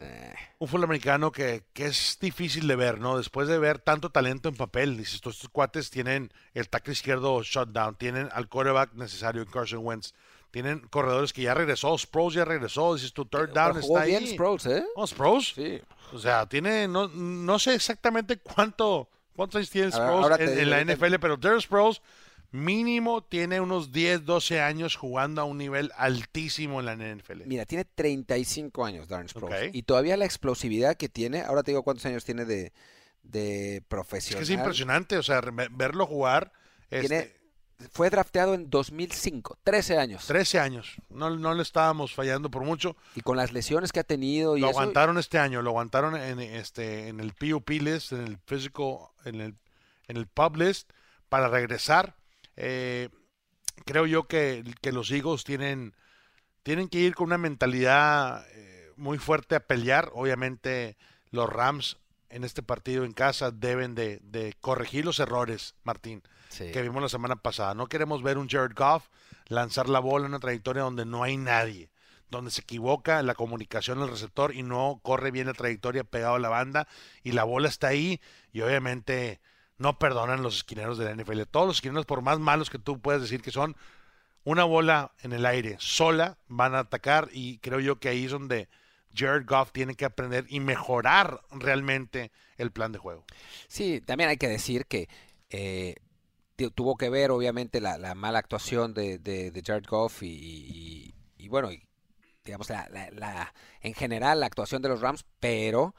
Eh, 0.00 0.34
un 0.60 0.68
fútbol 0.68 0.84
americano 0.84 1.32
que, 1.32 1.64
que, 1.72 1.86
es 1.86 2.18
difícil 2.20 2.68
de 2.68 2.76
ver, 2.76 3.00
¿no? 3.00 3.16
Después 3.16 3.48
de 3.48 3.58
ver 3.58 3.80
tanto 3.80 4.10
talento 4.10 4.48
en 4.48 4.54
papel, 4.54 4.96
dices, 4.96 5.14
estos 5.14 5.48
cuates 5.50 5.90
tienen 5.90 6.32
el 6.54 6.68
tackle 6.68 6.92
izquierdo 6.92 7.42
shutdown, 7.42 7.96
tienen 7.96 8.28
al 8.32 8.48
quarterback 8.48 8.92
necesario 8.94 9.42
en 9.42 9.48
Carson 9.48 9.80
Wentz, 9.84 10.14
tienen 10.52 10.86
corredores 10.88 11.32
que 11.32 11.42
ya 11.42 11.52
regresó, 11.52 11.98
Sproles 11.98 12.34
ya 12.34 12.44
regresó, 12.44 12.94
dices, 12.94 13.12
tu 13.12 13.24
third 13.24 13.52
down 13.52 13.72
pero 13.72 13.82
jugó 13.82 13.98
está 13.98 14.06
bien 14.06 14.22
ahí. 14.22 14.34
Sproles, 14.34 14.66
¿eh? 14.66 14.84
Oh, 14.94 15.04
Sproles. 15.04 15.52
Sí. 15.56 15.80
O 16.12 16.18
sea, 16.20 16.46
tiene, 16.46 16.86
no, 16.86 17.08
no 17.08 17.58
sé 17.58 17.74
exactamente 17.74 18.36
cuánto, 18.38 19.08
cuántos 19.34 19.58
años 19.58 19.70
tiene 19.70 19.90
Sproles 19.90 20.38
en, 20.38 20.60
en 20.60 20.70
la 20.70 20.84
NFL, 20.84 21.16
pero 21.20 21.36
Derek 21.36 21.62
Sproles 21.62 22.00
mínimo 22.50 23.22
tiene 23.22 23.60
unos 23.60 23.92
10, 23.92 24.24
12 24.24 24.60
años 24.60 24.96
jugando 24.96 25.40
a 25.42 25.44
un 25.44 25.58
nivel 25.58 25.92
altísimo 25.96 26.80
en 26.80 26.86
la 26.86 26.94
NFL. 26.96 27.42
Mira, 27.46 27.66
tiene 27.66 27.84
35 27.84 28.84
años 28.84 29.08
Darren 29.08 29.28
Sproles 29.28 29.68
Ok. 29.68 29.74
y 29.74 29.82
todavía 29.82 30.16
la 30.16 30.24
explosividad 30.24 30.96
que 30.96 31.08
tiene, 31.08 31.42
ahora 31.42 31.62
te 31.62 31.72
digo 31.72 31.82
cuántos 31.82 32.06
años 32.06 32.24
tiene 32.24 32.44
de, 32.44 32.72
de 33.22 33.76
Es 33.76 33.82
profesional. 33.84 34.38
que 34.38 34.44
es 34.44 34.58
impresionante, 34.58 35.16
o 35.18 35.22
sea, 35.22 35.40
verlo 35.70 36.06
jugar. 36.06 36.52
Tiene- 36.88 37.04
Este, 37.18 37.38
Fue 37.92 38.10
drafteado 38.10 38.54
en 38.54 38.70
2005, 38.70 39.56
13 39.62 39.98
años. 39.98 40.26
13 40.26 40.58
años. 40.58 40.96
No, 41.10 41.30
no 41.36 41.54
le 41.54 41.62
estábamos 41.62 42.12
fallando 42.12 42.50
por 42.50 42.64
mucho. 42.64 42.96
Y 43.14 43.20
con 43.20 43.36
las 43.36 43.52
lesiones 43.52 43.92
que 43.92 44.00
ha 44.00 44.04
tenido 44.04 44.56
y 44.56 44.60
Lo 44.60 44.70
eso, 44.70 44.80
aguantaron 44.80 45.16
este 45.16 45.38
año, 45.38 45.62
lo 45.62 45.70
aguantaron 45.70 46.16
en 46.16 46.40
este 46.40 47.06
en 47.06 47.20
el 47.20 47.34
PUP 47.34 47.68
list, 47.70 48.10
en 48.12 48.26
el 48.26 48.38
physical, 48.46 48.96
en 49.24 49.40
el 49.40 49.54
en 50.08 50.16
el 50.16 50.26
pub 50.26 50.56
list 50.56 50.90
para 51.28 51.46
regresar. 51.48 52.16
Eh, 52.60 53.08
creo 53.84 54.04
yo 54.06 54.26
que, 54.26 54.64
que 54.80 54.90
los 54.92 55.10
Eagles 55.12 55.44
tienen 55.44 55.94
tienen 56.64 56.88
que 56.88 56.98
ir 56.98 57.14
con 57.14 57.28
una 57.28 57.38
mentalidad 57.38 58.44
eh, 58.52 58.90
muy 58.96 59.16
fuerte 59.18 59.54
a 59.54 59.60
pelear. 59.60 60.10
Obviamente 60.12 60.98
los 61.30 61.48
Rams 61.48 61.96
en 62.30 62.44
este 62.44 62.62
partido 62.62 63.04
en 63.04 63.12
casa 63.12 63.50
deben 63.52 63.94
de, 63.94 64.18
de 64.22 64.54
corregir 64.60 65.04
los 65.06 65.18
errores, 65.20 65.76
Martín, 65.84 66.22
Sí. 66.50 66.70
que 66.72 66.82
vimos 66.82 67.00
la 67.00 67.08
semana 67.08 67.36
pasada. 67.36 67.74
No 67.74 67.86
queremos 67.86 68.22
ver 68.22 68.36
un 68.38 68.48
Jared 68.48 68.74
Goff 68.76 69.08
lanzar 69.46 69.88
la 69.88 70.00
bola 70.00 70.24
en 70.26 70.32
una 70.32 70.40
trayectoria 70.40 70.82
donde 70.82 71.06
no 71.06 71.22
hay 71.22 71.36
nadie, 71.36 71.90
donde 72.30 72.50
se 72.50 72.62
equivoca 72.62 73.22
la 73.22 73.34
comunicación 73.34 74.00
del 74.00 74.10
receptor 74.10 74.54
y 74.54 74.62
no 74.62 74.98
corre 75.02 75.30
bien 75.30 75.46
la 75.46 75.54
trayectoria 75.54 76.04
pegado 76.04 76.34
a 76.34 76.38
la 76.40 76.48
banda 76.50 76.88
y 77.22 77.32
la 77.32 77.44
bola 77.44 77.68
está 77.68 77.88
ahí 77.88 78.20
y 78.52 78.60
obviamente 78.62 79.40
no 79.78 79.98
perdonan 79.98 80.42
los 80.42 80.56
esquineros 80.58 80.98
de 80.98 81.04
la 81.06 81.12
NFL. 81.12 81.42
Todos 81.50 81.66
los 81.66 81.76
esquineros, 81.76 82.06
por 82.06 82.22
más 82.22 82.38
malos 82.38 82.70
que 82.70 82.78
tú 82.78 83.00
puedes 83.00 83.22
decir 83.22 83.42
que 83.42 83.50
son, 83.50 83.76
una 84.44 84.64
bola 84.64 85.12
en 85.22 85.32
el 85.32 85.44
aire 85.46 85.76
sola 85.78 86.38
van 86.48 86.74
a 86.74 86.80
atacar 86.80 87.28
y 87.32 87.58
creo 87.58 87.80
yo 87.80 87.98
que 87.98 88.08
ahí 88.08 88.24
es 88.24 88.30
donde 88.30 88.68
Jared 89.14 89.46
Goff 89.46 89.72
tiene 89.72 89.94
que 89.94 90.04
aprender 90.04 90.46
y 90.48 90.60
mejorar 90.60 91.40
realmente 91.50 92.30
el 92.56 92.70
plan 92.70 92.92
de 92.92 92.98
juego. 92.98 93.24
Sí, 93.68 94.00
también 94.00 94.30
hay 94.30 94.36
que 94.36 94.48
decir 94.48 94.86
que 94.86 95.08
eh, 95.50 95.96
tu- 96.56 96.70
tuvo 96.70 96.96
que 96.96 97.10
ver 97.10 97.30
obviamente 97.30 97.80
la, 97.80 97.98
la 97.98 98.14
mala 98.14 98.38
actuación 98.38 98.94
de, 98.94 99.62
Jared 99.64 99.86
Goff 99.86 100.22
y, 100.22 101.14
bueno, 101.48 101.70
digamos, 102.44 102.70
la- 102.70 103.52
en 103.80 103.94
general 103.94 104.40
la 104.40 104.46
actuación 104.46 104.82
de 104.82 104.88
los 104.88 105.00
Rams, 105.00 105.24
pero 105.40 105.94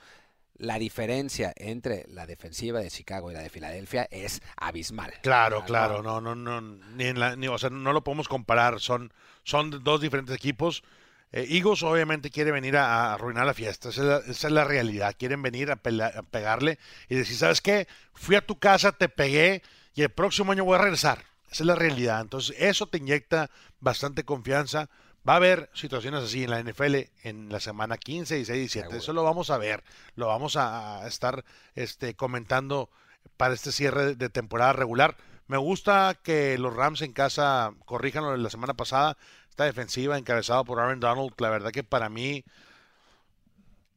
la 0.60 0.78
diferencia 0.78 1.54
entre 1.56 2.06
la 2.10 2.26
defensiva 2.26 2.80
de 2.80 2.92
Chicago 2.92 3.32
y 3.32 3.34
la 3.34 3.42
de 3.42 3.50
Filadelfia 3.50 4.08
es 4.12 4.42
abismal. 4.58 5.14
Claro, 5.22 5.64
claro, 5.66 6.04
no, 6.04 6.22
no, 6.22 6.36
no, 6.36 6.62
ni 6.62 7.06
en 7.06 7.20
la, 7.20 7.36
ni, 7.36 7.48
o 7.48 7.58
sea, 7.58 7.70
no 7.70 7.94
lo 7.94 8.04
podemos 8.04 8.28
comparar, 8.28 8.80
son, 8.80 9.12
son 9.44 9.84
dos 9.84 10.02
diferentes 10.02 10.36
equipos. 10.36 10.84
Eh, 11.32 11.46
Eagles 11.50 11.84
obviamente 11.84 12.30
quiere 12.30 12.52
venir 12.52 12.76
a, 12.78 12.86
a 13.12 13.14
arruinar 13.14 13.46
la 13.46 13.54
fiesta, 13.54 13.90
esa 13.90 14.02
es 14.02 14.08
la, 14.08 14.18
esa 14.32 14.48
es 14.48 14.54
la 14.54 14.64
realidad, 14.64 15.16
quieren 15.18 15.42
venir 15.42 15.72
a, 15.72 15.76
pela- 15.82 16.12
a 16.18 16.24
pegarle 16.24 16.80
y 17.08 17.16
decir, 17.16 17.38
¿sabes 17.38 17.62
qué? 17.62 17.88
Fui 18.14 18.36
a 18.36 18.46
tu 18.46 18.60
casa, 18.60 18.92
te 18.92 19.10
pegué 19.10 19.62
y 19.94 20.02
el 20.02 20.10
próximo 20.10 20.52
año 20.52 20.66
voy 20.66 20.76
a 20.76 20.82
regresar. 20.82 21.20
Esa 21.52 21.64
es 21.64 21.68
la 21.68 21.76
realidad, 21.76 22.22
entonces 22.22 22.56
eso 22.60 22.88
te 22.88 22.98
inyecta 23.00 23.50
bastante 23.80 24.24
confianza. 24.24 24.90
Va 25.28 25.34
a 25.34 25.36
haber 25.38 25.70
situaciones 25.74 26.24
así 26.24 26.44
en 26.44 26.50
la 26.52 26.62
NFL 26.64 26.96
en 27.24 27.50
la 27.50 27.60
semana 27.60 27.98
15, 27.98 28.36
16, 28.36 28.58
17. 28.58 28.84
Seguro. 28.86 28.98
Eso 28.98 29.14
lo 29.14 29.24
vamos 29.24 29.50
a 29.50 29.58
ver, 29.58 29.84
lo 30.16 30.28
vamos 30.28 30.56
a, 30.56 31.06
estar 31.08 31.44
este, 31.76 32.16
comentando 32.16 32.90
para 33.38 33.54
este 33.54 33.72
cierre 33.72 34.16
de- 34.16 34.30
temporada 34.30 34.74
regular. 34.74 35.18
Me 35.48 35.58
gusta 35.58 36.18
que 36.24 36.58
los 36.58 36.76
Rams 36.76 37.02
en 37.02 37.12
casa 37.14 37.74
corrijan 37.86 38.24
lo 38.24 38.32
de 38.32 38.38
la 38.38 38.50
semana 38.50 38.76
pasada. 38.76 39.18
Esta 39.50 39.66
defensiva 39.66 40.18
encabezada 40.18 40.64
por 40.64 40.80
Aaron 40.80 41.00
Donald, 41.00 41.34
la 41.38 41.50
verdad 41.50 41.72
que 41.72 41.84
para 41.84 42.08
mí 42.08 42.46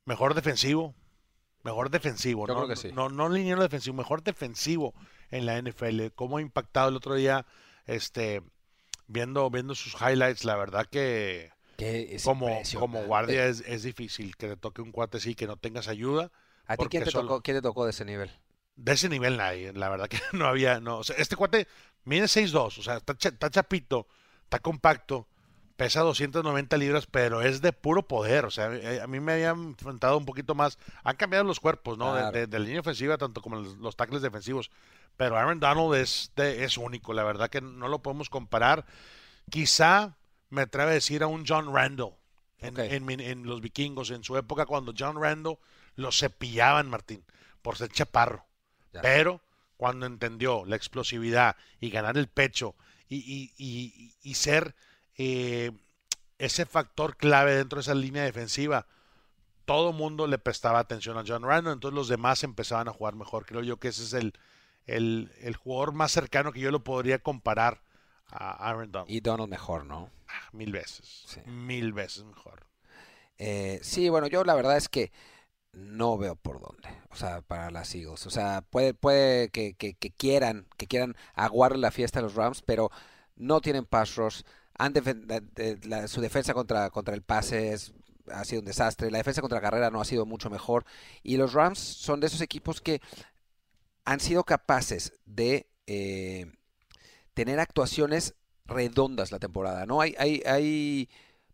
mejor 0.04 0.34
defensivo, 0.34 0.94
mejor 1.62 1.90
defensivo, 1.90 2.46
Yo 2.46 2.54
no, 2.54 2.60
creo 2.60 2.68
que 2.68 2.76
sí. 2.76 2.90
no, 2.92 3.08
no 3.08 3.28
liniero 3.28 3.62
defensivo, 3.62 3.94
mejor 3.96 4.22
defensivo 4.22 4.94
en 5.30 5.46
la 5.46 5.60
NFL. 5.60 6.08
Cómo 6.14 6.38
ha 6.38 6.40
impactado 6.42 6.88
el 6.88 6.96
otro 6.96 7.14
día, 7.14 7.46
este, 7.86 8.42
viendo, 9.12 9.48
viendo 9.50 9.74
sus 9.74 9.94
highlights, 10.00 10.44
la 10.44 10.56
verdad 10.56 10.86
que 10.86 11.50
como, 12.24 12.62
como 12.80 12.98
guardia 13.06 13.46
es, 13.46 13.60
es 13.66 13.82
difícil 13.82 14.36
que 14.36 14.48
te 14.48 14.56
toque 14.56 14.82
un 14.82 14.92
cuate 14.92 15.18
así 15.18 15.34
que 15.34 15.46
no 15.46 15.56
tengas 15.56 15.88
ayuda. 15.88 16.30
¿A 16.66 16.76
ti 16.76 16.86
quién 16.88 17.04
te, 17.04 17.10
solo- 17.10 17.28
tocó, 17.28 17.42
quién 17.42 17.56
te 17.56 17.62
tocó 17.62 17.84
de 17.84 17.90
ese 17.90 18.04
nivel? 18.04 18.30
De 18.76 18.92
ese 18.92 19.08
nivel 19.08 19.36
nadie, 19.36 19.72
la 19.72 19.88
verdad 19.88 20.08
que 20.08 20.18
no 20.32 20.46
había, 20.46 20.80
no, 20.80 20.98
o 20.98 21.04
sea, 21.04 21.16
este 21.16 21.36
cuate 21.36 21.68
mide 22.04 22.26
6'2, 22.28 22.78
o 22.78 22.82
sea, 22.82 22.96
está, 22.96 23.12
está 23.12 23.50
chapito, 23.50 24.06
está 24.44 24.58
compacto, 24.60 25.28
pesa 25.82 26.00
290 26.02 26.76
libras, 26.76 27.06
pero 27.10 27.42
es 27.42 27.60
de 27.60 27.72
puro 27.72 28.06
poder, 28.06 28.44
o 28.44 28.50
sea, 28.50 28.72
eh, 28.72 29.00
a 29.00 29.06
mí 29.08 29.18
me 29.18 29.32
habían 29.32 29.70
enfrentado 29.70 30.16
un 30.16 30.24
poquito 30.24 30.54
más, 30.54 30.78
han 31.02 31.16
cambiado 31.16 31.44
los 31.44 31.58
cuerpos, 31.60 31.98
¿no? 31.98 32.14
De- 32.14 32.20
Claro. 32.30 32.46
De, 32.46 32.58
línea 32.60 32.80
ofensiva, 32.80 33.18
tanto 33.18 33.42
como 33.42 33.56
los, 33.56 33.76
los 33.78 33.96
tackles 33.96 34.22
defensivos, 34.22 34.70
pero 35.16 35.36
Aaron 35.36 35.58
Donald 35.58 35.94
es, 35.94 36.30
de- 36.36 36.62
es 36.64 36.78
único, 36.78 37.12
la 37.12 37.24
verdad 37.24 37.50
que 37.50 37.60
no 37.60 37.88
lo 37.88 38.00
podemos 38.00 38.30
comparar, 38.30 38.84
quizá 39.50 40.16
me 40.50 40.62
atrevo 40.62 40.90
a 40.90 40.92
decir 40.94 41.22
a 41.22 41.26
un 41.26 41.44
John 41.46 41.74
Randall. 41.74 42.12
En, 42.94 43.10
en 43.20 43.42
los 43.46 43.60
vikingos, 43.60 44.10
en 44.10 44.22
su 44.22 44.36
época, 44.36 44.66
cuando 44.66 44.94
John 44.96 45.20
Randall 45.20 45.58
lo 45.96 46.12
cepillaban, 46.12 46.88
Martín, 46.88 47.24
por 47.60 47.76
ser 47.76 47.88
chaparro. 47.90 48.46
Ya. 48.92 49.00
Pero 49.00 49.40
cuando 49.76 50.06
entendió 50.06 50.64
la 50.64 50.76
explosividad 50.76 51.56
y 51.80 51.90
ganar 51.90 52.16
el 52.16 52.28
pecho 52.28 52.76
y, 53.08 53.16
y- 53.16 53.52
y- 53.58 54.14
y 54.22 54.34
ser 54.34 54.76
eh, 55.16 55.72
ese 56.38 56.66
factor 56.66 57.16
clave 57.16 57.54
dentro 57.56 57.76
de 57.76 57.82
esa 57.82 57.94
línea 57.94 58.24
defensiva, 58.24 58.86
todo 59.64 59.92
mundo 59.92 60.26
le 60.26 60.38
prestaba 60.38 60.78
atención 60.80 61.16
a 61.18 61.24
John 61.26 61.44
Randall, 61.44 61.74
entonces 61.74 61.94
los 61.94 62.08
demás 62.08 62.42
empezaban 62.44 62.88
a 62.88 62.92
jugar 62.92 63.14
mejor. 63.14 63.46
Creo 63.46 63.62
yo 63.62 63.78
que 63.78 63.88
ese 63.88 64.02
es 64.02 64.12
el, 64.12 64.32
el, 64.86 65.30
el 65.40 65.56
jugador 65.56 65.92
más 65.92 66.10
cercano 66.12 66.52
que 66.52 66.60
yo 66.60 66.70
lo 66.70 66.82
podría 66.82 67.20
comparar 67.20 67.82
a 68.26 68.68
Aaron 68.68 68.90
Donald. 68.90 69.10
Y 69.10 69.20
Donald 69.20 69.50
mejor, 69.50 69.84
¿no? 69.84 70.10
Ah, 70.28 70.48
mil 70.52 70.72
veces, 70.72 71.24
Sí. 71.26 71.40
mil 71.46 71.92
veces 71.92 72.24
mejor. 72.24 72.66
Eh, 73.38 73.78
sí, 73.82 74.08
bueno, 74.08 74.26
yo 74.26 74.42
la 74.44 74.54
verdad 74.54 74.76
es 74.76 74.88
que 74.88 75.12
no 75.72 76.18
veo 76.18 76.36
por 76.36 76.60
dónde. 76.60 76.88
O 77.10 77.16
sea, 77.16 77.40
para 77.42 77.70
las 77.70 77.94
Eagles. 77.94 78.26
O 78.26 78.30
sea, 78.30 78.62
puede, 78.62 78.94
puede 78.94 79.48
que, 79.50 79.74
que- 79.74 79.94
que 79.94 80.10
quieran, 80.10 80.66
que 80.76 80.86
quieran 80.86 81.16
aguarle 81.34 81.78
la 81.78 81.90
fiesta 81.90 82.18
a 82.18 82.22
los 82.22 82.34
Rams, 82.34 82.62
pero 82.62 82.90
no 83.36 83.60
tienen 83.60 83.84
pass 83.86 84.16
rush. 84.16 84.42
Han 84.78 84.92
la- 85.84 86.08
su 86.08 86.20
defensa 86.20 86.54
contra, 86.54 86.90
contra 86.90 87.14
el 87.14 87.22
pase 87.22 87.72
es- 87.72 87.92
ha 88.32 88.44
sido 88.44 88.60
un 88.60 88.66
desastre. 88.66 89.10
La 89.10 89.18
defensa 89.18 89.40
contra 89.40 89.60
carrera 89.60 89.90
no 89.90 90.00
ha 90.00 90.04
sido 90.04 90.26
mucho 90.26 90.50
mejor. 90.50 90.84
Y 91.22 91.36
los 91.36 91.52
Rams 91.52 91.78
son 91.78 92.20
de 92.20 92.28
esos 92.28 92.40
equipos 92.40 92.80
que 92.80 93.00
han 94.04 94.20
sido 94.20 94.44
capaces 94.44 95.12
de 95.26 95.68
eh, 95.86 96.52
tener 97.34 97.60
actuaciones 97.60 98.34
redondas 98.64 99.32
la 99.32 99.38
temporada, 99.40 99.86
¿no? 99.86 100.00
Hay, 100.00 100.14
hay, 100.18 100.42
hay 100.46 101.08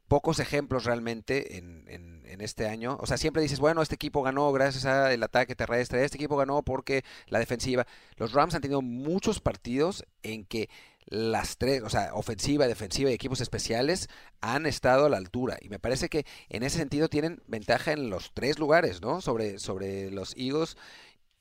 pocos 0.08 0.38
ejemplos 0.38 0.84
realmente 0.84 1.56
en, 1.58 1.84
en- 1.88 2.17
en 2.28 2.40
este 2.40 2.68
año. 2.68 2.98
O 3.00 3.06
sea, 3.06 3.16
siempre 3.16 3.42
dices, 3.42 3.60
bueno, 3.60 3.82
este 3.82 3.94
equipo 3.94 4.22
ganó 4.22 4.50
gracias 4.52 4.84
al 4.84 5.22
ataque 5.22 5.54
terrestre, 5.54 6.04
este 6.04 6.16
equipo 6.16 6.36
ganó 6.36 6.62
porque 6.62 7.04
la 7.26 7.38
defensiva. 7.38 7.86
Los 8.16 8.32
Rams 8.32 8.54
han 8.54 8.62
tenido 8.62 8.82
muchos 8.82 9.40
partidos 9.40 10.04
en 10.22 10.44
que 10.44 10.68
las 11.06 11.56
tres, 11.56 11.82
o 11.82 11.88
sea, 11.88 12.10
ofensiva, 12.12 12.66
defensiva 12.66 13.10
y 13.10 13.14
equipos 13.14 13.40
especiales 13.40 14.08
han 14.40 14.66
estado 14.66 15.06
a 15.06 15.08
la 15.08 15.16
altura. 15.16 15.56
Y 15.60 15.70
me 15.70 15.78
parece 15.78 16.08
que 16.08 16.26
en 16.50 16.62
ese 16.62 16.78
sentido 16.78 17.08
tienen 17.08 17.42
ventaja 17.46 17.92
en 17.92 18.10
los 18.10 18.32
tres 18.34 18.58
lugares, 18.58 19.00
¿no? 19.00 19.20
Sobre, 19.20 19.58
sobre 19.58 20.10
los 20.10 20.36
Eagles. 20.36 20.76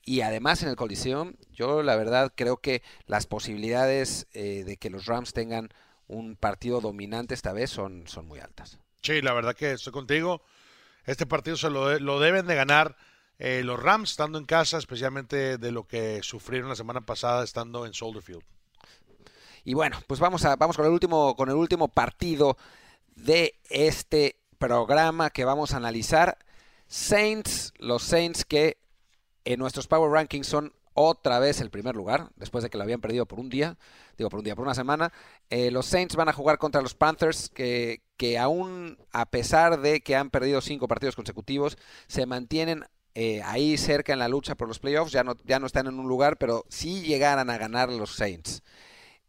Y 0.05 0.21
además 0.21 0.63
en 0.63 0.69
el 0.69 0.77
Coliseum, 0.77 1.33
yo 1.51 1.83
la 1.83 1.97
verdad 1.97 2.31
creo 2.33 2.57
que 2.57 2.81
las 3.07 3.27
posibilidades 3.27 4.27
eh, 4.31 4.63
de 4.65 4.77
que 4.77 4.89
los 4.89 5.05
Rams 5.05 5.33
tengan 5.33 5.69
un 6.07 6.37
partido 6.37 6.79
dominante 6.79 7.33
esta 7.33 7.51
vez 7.51 7.69
son, 7.69 8.07
son 8.07 8.25
muy 8.25 8.39
altas. 8.39 8.79
Sí, 9.01 9.21
la 9.21 9.33
verdad 9.33 9.53
que 9.53 9.73
estoy 9.73 9.91
contigo. 9.91 10.41
Este 11.07 11.25
partido 11.25 11.57
se 11.57 11.71
lo, 11.71 11.87
de- 11.87 11.99
lo 11.99 12.19
deben 12.19 12.45
de 12.45 12.53
ganar 12.53 12.95
eh, 13.39 13.61
los 13.63 13.81
Rams 13.81 14.11
estando 14.11 14.37
en 14.37 14.45
casa, 14.45 14.77
especialmente 14.77 15.57
de 15.57 15.71
lo 15.71 15.87
que 15.87 16.21
sufrieron 16.21 16.69
la 16.69 16.75
semana 16.75 17.01
pasada 17.01 17.43
estando 17.43 17.85
en 17.87 17.93
Soldier 17.95 18.23
Field. 18.23 18.43
Y 19.63 19.73
bueno, 19.73 19.99
pues 20.07 20.19
vamos 20.19 20.45
a 20.45 20.55
vamos 20.55 20.77
con 20.77 20.85
el 20.85 20.91
último 20.91 21.35
con 21.35 21.49
el 21.49 21.55
último 21.55 21.87
partido 21.87 22.57
de 23.15 23.59
este 23.69 24.37
programa 24.59 25.29
que 25.29 25.43
vamos 25.45 25.73
a 25.73 25.77
analizar. 25.77 26.37
Saints, 26.87 27.73
los 27.77 28.03
Saints 28.03 28.45
que 28.45 28.77
en 29.43 29.59
nuestros 29.59 29.87
Power 29.87 30.11
Rankings 30.11 30.47
son 30.47 30.73
otra 30.99 31.37
vez 31.37 31.61
el 31.61 31.69
primer 31.69 31.95
lugar, 31.95 32.31
después 32.37 32.63
de 32.63 32.71
que 32.71 32.77
lo 32.77 32.83
habían 32.83 33.01
perdido 33.01 33.27
por 33.27 33.39
un 33.39 33.49
día, 33.49 33.77
digo 34.17 34.31
por 34.31 34.39
un 34.39 34.43
día, 34.43 34.55
por 34.55 34.65
una 34.65 34.73
semana. 34.73 35.13
Eh, 35.51 35.69
los 35.69 35.85
Saints 35.85 36.15
van 36.15 36.27
a 36.27 36.33
jugar 36.33 36.57
contra 36.57 36.81
los 36.81 36.95
Panthers, 36.95 37.49
que, 37.49 38.01
que 38.17 38.39
aún 38.39 38.97
a 39.11 39.27
pesar 39.27 39.79
de 39.79 40.01
que 40.01 40.15
han 40.15 40.31
perdido 40.31 40.59
cinco 40.59 40.87
partidos 40.87 41.15
consecutivos, 41.15 41.77
se 42.07 42.25
mantienen 42.25 42.83
eh, 43.13 43.43
ahí 43.45 43.77
cerca 43.77 44.13
en 44.13 44.19
la 44.19 44.27
lucha 44.27 44.55
por 44.55 44.67
los 44.67 44.79
playoffs, 44.79 45.11
ya 45.11 45.23
no, 45.23 45.35
ya 45.43 45.59
no 45.59 45.67
están 45.67 45.85
en 45.85 45.99
un 45.99 46.07
lugar, 46.07 46.37
pero 46.37 46.65
si 46.67 47.03
llegaran 47.03 47.51
a 47.51 47.59
ganar 47.59 47.91
los 47.91 48.15
Saints. 48.15 48.63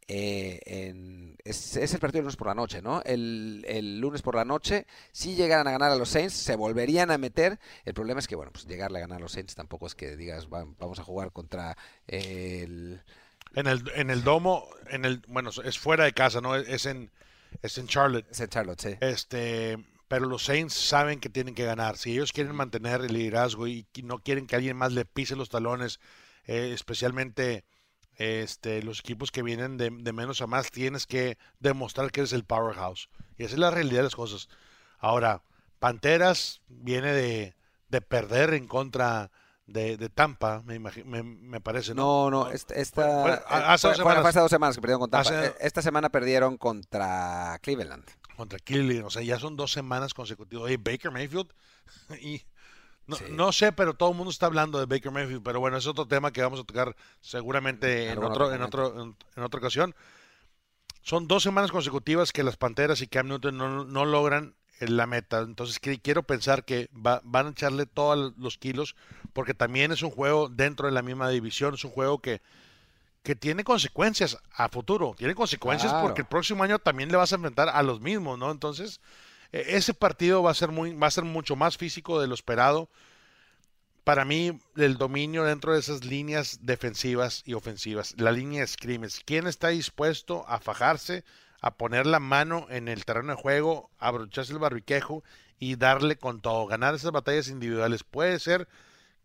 Eh, 0.09 0.61
en- 0.67 1.37
es, 1.45 1.77
es 1.77 1.95
el 1.95 2.01
partido 2.01 2.21
el 2.21 2.25
lunes 2.25 2.37
por 2.37 2.49
la 2.49 2.55
noche, 2.55 2.83
¿no? 2.83 3.03
El, 3.05 3.65
el 3.69 4.01
lunes 4.01 4.23
por 4.23 4.35
la 4.35 4.45
noche, 4.45 4.87
si 5.13 5.35
llegaran 5.37 5.69
a 5.69 5.73
ganar 5.73 5.93
a 5.93 5.97
los 5.97 6.09
Saints, 6.11 6.35
se 6.35 6.57
volverían 6.57 7.11
a 7.11 7.19
meter. 7.19 7.59
El 7.85 7.95
problema 7.95 8.21
es 8.21 8.27
que, 8.29 8.37
bueno, 8.37 8.53
pues 8.53 8.67
llegarle 8.67 8.99
a 8.99 9.03
ganar 9.03 9.19
a 9.19 9.21
los 9.21 9.33
Saints 9.33 9.55
tampoco 9.55 9.87
es 9.87 9.95
que 9.95 10.17
digas, 10.17 10.49
"Va- 10.53 10.67
vamos 10.79 10.99
a 10.99 11.05
jugar 11.05 11.33
contra 11.33 11.77
el... 12.07 13.03
En 13.55 13.67
el, 13.67 13.83
en 13.95 14.11
el 14.11 14.23
domo, 14.25 14.69
en 14.91 15.05
el, 15.05 15.23
bueno, 15.29 15.51
es 15.65 15.79
fuera 15.79 16.05
de 16.05 16.13
casa, 16.13 16.41
¿no? 16.41 16.55
Es 16.55 16.87
en, 16.87 17.11
es 17.63 17.79
en 17.79 17.87
Charlotte. 17.87 18.27
es 18.31 18.41
el 18.41 18.49
Charlotte, 18.49 18.81
sí. 18.81 18.97
Este, 19.01 19.79
pero 20.07 20.27
los 20.27 20.45
Saints 20.45 20.75
saben 20.75 21.19
que 21.21 21.29
tienen 21.31 21.55
que 21.55 21.65
ganar. 21.65 21.97
Si 21.97 22.13
ellos 22.13 22.33
quieren 22.33 22.55
mantener 22.55 23.01
el 23.01 23.13
liderazgo 23.13 23.67
y, 23.67 23.87
y 23.95 24.03
no 24.03 24.19
quieren 24.21 24.47
que 24.47 24.57
alguien 24.57 24.77
más 24.77 24.93
le 24.93 25.05
pise 25.05 25.35
los 25.37 25.49
talones, 25.49 25.99
eh, 26.47 26.73
especialmente 26.75 27.65
este, 28.19 28.83
los 28.83 29.01
equipos 29.01 29.31
que 29.31 29.43
vienen 29.43 29.77
de, 29.79 29.91
de 29.91 30.13
menos 30.13 30.43
a 30.43 30.47
más, 30.47 30.71
tienes 30.71 31.07
que 31.07 31.39
demostrar 31.61 32.11
que 32.13 32.21
eres 32.21 32.33
el 32.35 32.45
powerhouse. 32.45 33.09
Y 33.39 33.45
esa 33.45 33.55
es 33.55 33.59
la 33.59 33.71
realidad 33.71 33.99
de 34.01 34.05
las 34.05 34.17
cosas. 34.17 34.49
Ahora, 34.99 35.43
Panteras 35.79 36.61
viene 36.69 37.13
de, 37.13 37.55
de 37.89 38.01
perder 38.03 38.53
en 38.55 38.67
contra 38.67 39.31
de, 39.67 39.97
de 39.97 40.09
Tampa, 40.09 40.63
me, 40.65 40.79
me, 40.79 41.23
me 41.23 41.61
parece, 41.61 41.95
¿no? 41.95 42.29
No, 42.31 42.45
no, 42.47 42.51
esta, 42.51 42.75
esta- 42.75 43.35
eh, 43.35 43.41
hace 43.49 43.83
fue- 43.87 43.91
dos 43.91 43.97
semanas. 43.99 44.27
hace 44.27 44.41
dos 44.41 44.51
semanas 44.51 44.77
que 44.77 44.81
perdieron 44.81 45.01
con 45.01 45.11
Tampa. 45.11 45.29
Hace- 45.31 45.47
Eh, 45.47 45.55
Esta 45.61 45.83
semana 45.83 46.09
perdieron 46.11 46.57
contra 46.57 47.59
Cleveland. 47.63 48.05
Contra 48.37 48.59
Cleveland, 48.59 49.05
o 49.05 49.11
sea, 49.11 49.23
ya 49.23 49.39
son 49.39 49.57
dos 49.57 49.71
semanas 49.73 50.15
consecutivas. 50.15 50.65
Oye, 50.65 50.77
Baker 50.79 51.11
Mayfield, 51.13 51.53
y 52.21 52.43
no, 53.09 53.17
Sí. 53.17 53.25
no 53.31 53.51
sé, 53.53 53.73
pero 53.73 53.95
todo 53.95 54.11
el 54.11 54.17
mundo 54.17 54.31
está 54.31 54.47
hablando 54.47 54.79
de 54.79 54.87
Baker 54.87 55.11
Mayfield, 55.11 55.43
pero 55.43 55.59
bueno, 55.61 55.77
es 55.77 55.87
otro 55.87 56.07
tema 56.07 56.31
que 56.33 56.43
vamos 56.43 56.61
a 56.61 56.65
tocar 56.65 56.95
seguramente 57.21 58.11
en, 58.11 58.23
otro, 58.23 58.53
en, 58.55 58.63
otro, 58.63 59.03
en, 59.03 59.17
en 59.37 59.43
otra 59.43 59.59
ocasión. 59.59 59.95
Son 61.03 61.27
dos 61.27 61.43
semanas 61.43 61.71
consecutivas 61.73 62.33
que 62.33 62.43
las 62.43 62.57
Panteras 62.57 63.01
y 63.01 63.07
Cam 63.09 63.29
Newton 63.29 63.57
no, 63.57 63.85
no 63.85 64.05
logran 64.05 64.55
la 64.81 65.07
meta. 65.07 65.41
Entonces 65.41 65.81
quiero 65.81 66.23
pensar 66.23 66.65
que 66.65 66.89
va- 66.95 67.21
van 67.25 67.47
a 67.47 67.51
echarle 67.51 67.87
todos 67.87 68.35
los 68.37 68.59
kilos, 68.59 68.95
porque 69.33 69.55
también 69.55 69.91
es 69.91 70.03
un 70.03 70.11
juego 70.11 70.49
dentro 70.49 70.87
de 70.87 70.93
la 70.93 71.03
misma 71.03 71.31
división, 71.31 71.75
es 71.75 71.85
un 71.85 71.91
juego 71.91 72.19
que, 72.21 72.43
que 73.23 73.35
tiene 73.35 73.65
consecuencias 73.65 74.39
a 74.53 74.69
futuro, 74.69 75.15
tiene 75.17 75.35
consecuencias 75.35 75.91
Claro. 75.93 76.07
porque 76.07 76.21
el 76.21 76.29
próximo 76.29 76.63
año 76.63 76.79
también 76.79 77.11
le 77.11 77.17
vas 77.17 77.33
a 77.33 77.37
enfrentar 77.37 77.71
a 77.71 77.83
los 77.83 78.01
mismos, 78.01 78.39
¿no? 78.39 78.51
Entonces, 78.51 79.01
ese 79.53 79.95
partido 79.95 80.43
va 80.43 80.51
a 80.51 80.55
ser 80.55 80.71
muy, 80.71 80.95
va 80.95 81.07
a 81.07 81.13
ser 81.13 81.25
mucho 81.25 81.57
más 81.57 81.77
físico 81.77 82.21
de 82.21 82.27
lo 82.27 82.35
esperado. 82.35 82.91
Para 84.05 84.25
mí, 84.25 84.59
el 84.77 84.97
dominio 84.97 85.45
dentro 85.45 85.75
de 85.75 85.81
esas 85.81 86.05
líneas 86.05 86.61
defensivas 86.63 87.43
y 87.45 87.55
ofensivas, 87.55 88.15
la 88.19 88.33
línea 88.33 88.61
de 88.63 88.67
scrimmage, 88.67 89.23
¿quién 89.25 89.47
está 89.47 89.69
dispuesto 89.69 90.47
a 90.49 90.61
fajarse, 90.61 91.25
a 91.61 91.77
poner 91.77 92.07
la 92.07 92.21
mano 92.21 92.67
en 92.71 92.89
el 92.89 93.05
terreno 93.05 93.35
de 93.35 93.43
juego, 93.43 93.91
a 93.99 94.09
abrocharse 94.09 94.53
el 94.53 94.59
barbiquejo 94.59 95.25
y 95.59 95.77
darle 95.77 96.17
con 96.17 96.41
todo, 96.41 96.67
ganar 96.67 96.95
esas 96.95 97.13
batallas 97.13 97.49
individuales? 97.49 98.03
Puede 98.03 98.39
ser 98.39 98.67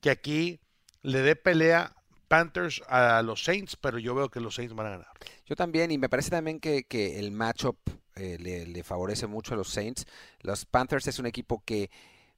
que 0.01 0.09
aquí 0.09 0.59
le 1.01 1.21
dé 1.21 1.37
pelea 1.37 1.95
Panthers 2.27 2.81
a 2.87 3.21
los 3.21 3.43
Saints, 3.43 3.77
pero 3.77 3.99
yo 3.99 4.15
veo 4.15 4.29
que 4.29 4.41
los 4.41 4.55
Saints 4.55 4.73
van 4.73 4.87
a 4.87 4.91
ganar. 4.91 5.07
Yo 5.45 5.55
también, 5.55 5.91
y 5.91 5.97
me 5.97 6.09
parece 6.09 6.29
también 6.29 6.59
que, 6.59 6.83
que 6.83 7.19
el 7.19 7.31
matchup 7.31 7.77
eh, 8.15 8.37
le, 8.39 8.65
le 8.65 8.83
favorece 8.83 9.27
mucho 9.27 9.53
a 9.53 9.57
los 9.57 9.69
Saints. 9.69 10.05
Los 10.41 10.65
Panthers 10.65 11.07
es 11.07 11.19
un 11.19 11.25
equipo 11.25 11.63
que 11.65 11.89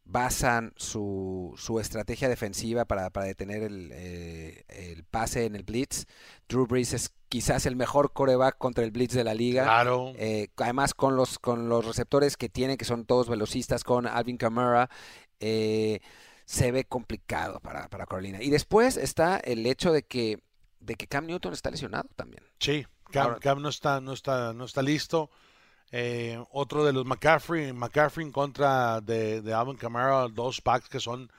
basan 0.08 0.72
su, 0.76 1.56
su 1.58 1.80
estrategia 1.80 2.30
defensiva 2.30 2.86
para, 2.86 3.10
para 3.10 3.26
detener 3.26 3.64
el, 3.64 3.90
eh, 3.92 4.64
el 4.70 5.04
pase 5.04 5.46
en 5.46 5.56
el 5.56 5.64
blitz. 5.64 6.06
Drew 6.48 6.68
Brees 6.68 6.94
es 6.94 7.12
quizás 7.28 7.66
el 7.66 7.76
mejor 7.76 8.14
coreback 8.14 8.58
contra 8.60 8.84
el 8.84 8.92
blitz 8.92 9.14
de 9.14 9.24
la 9.24 9.34
liga. 9.34 9.64
Claro. 9.64 10.14
Eh, 10.18 10.50
además 10.58 10.94
con 10.94 11.16
los 11.16 11.40
con 11.40 11.70
los 11.70 11.86
receptores 11.86 12.38
que 12.38 12.50
tiene, 12.50 12.78
que 12.78 12.86
son 12.86 13.06
todos 13.06 13.28
velocistas, 13.30 13.84
con 13.84 14.06
Alvin 14.06 14.38
Kamara, 14.38 14.92
eh, 15.40 16.02
se 16.46 16.72
ve 16.72 16.86
complicado 16.86 17.60
para, 17.60 17.90
para 17.90 18.06
Carolina. 18.06 18.44
Y 18.44 18.52
después 18.52 18.98
está 18.98 19.38
el 19.38 19.66
hecho 19.66 19.92
de 19.92 20.04
que, 20.04 20.40
de 20.82 20.94
que 20.94 21.08
Cam 21.08 21.26
Newton 21.26 21.54
está 21.54 21.72
lesionado 21.72 22.08
también. 22.16 22.44
Sí, 22.60 22.86
Cam, 23.12 23.24
Ahora- 23.26 23.40
Cam 23.40 23.60
no 23.60 23.70
está, 23.70 24.00
no 24.02 24.14
está, 24.14 24.54
no 24.54 24.66
está 24.66 24.84
listo. 24.84 25.32
Eh, 25.98 26.38
otro 26.52 26.84
de 26.84 26.92
los 26.92 27.06
McCaffrey, 27.06 27.72
McCaffrey 27.72 28.26
en 28.26 28.34
contra 28.34 29.00
de, 29.00 29.42
de 29.42 29.54
Alvin 29.54 29.78
Kamara, 29.78 30.28
dos 30.28 30.60
packs 30.60 30.90
que 30.90 31.00
son 31.00 31.32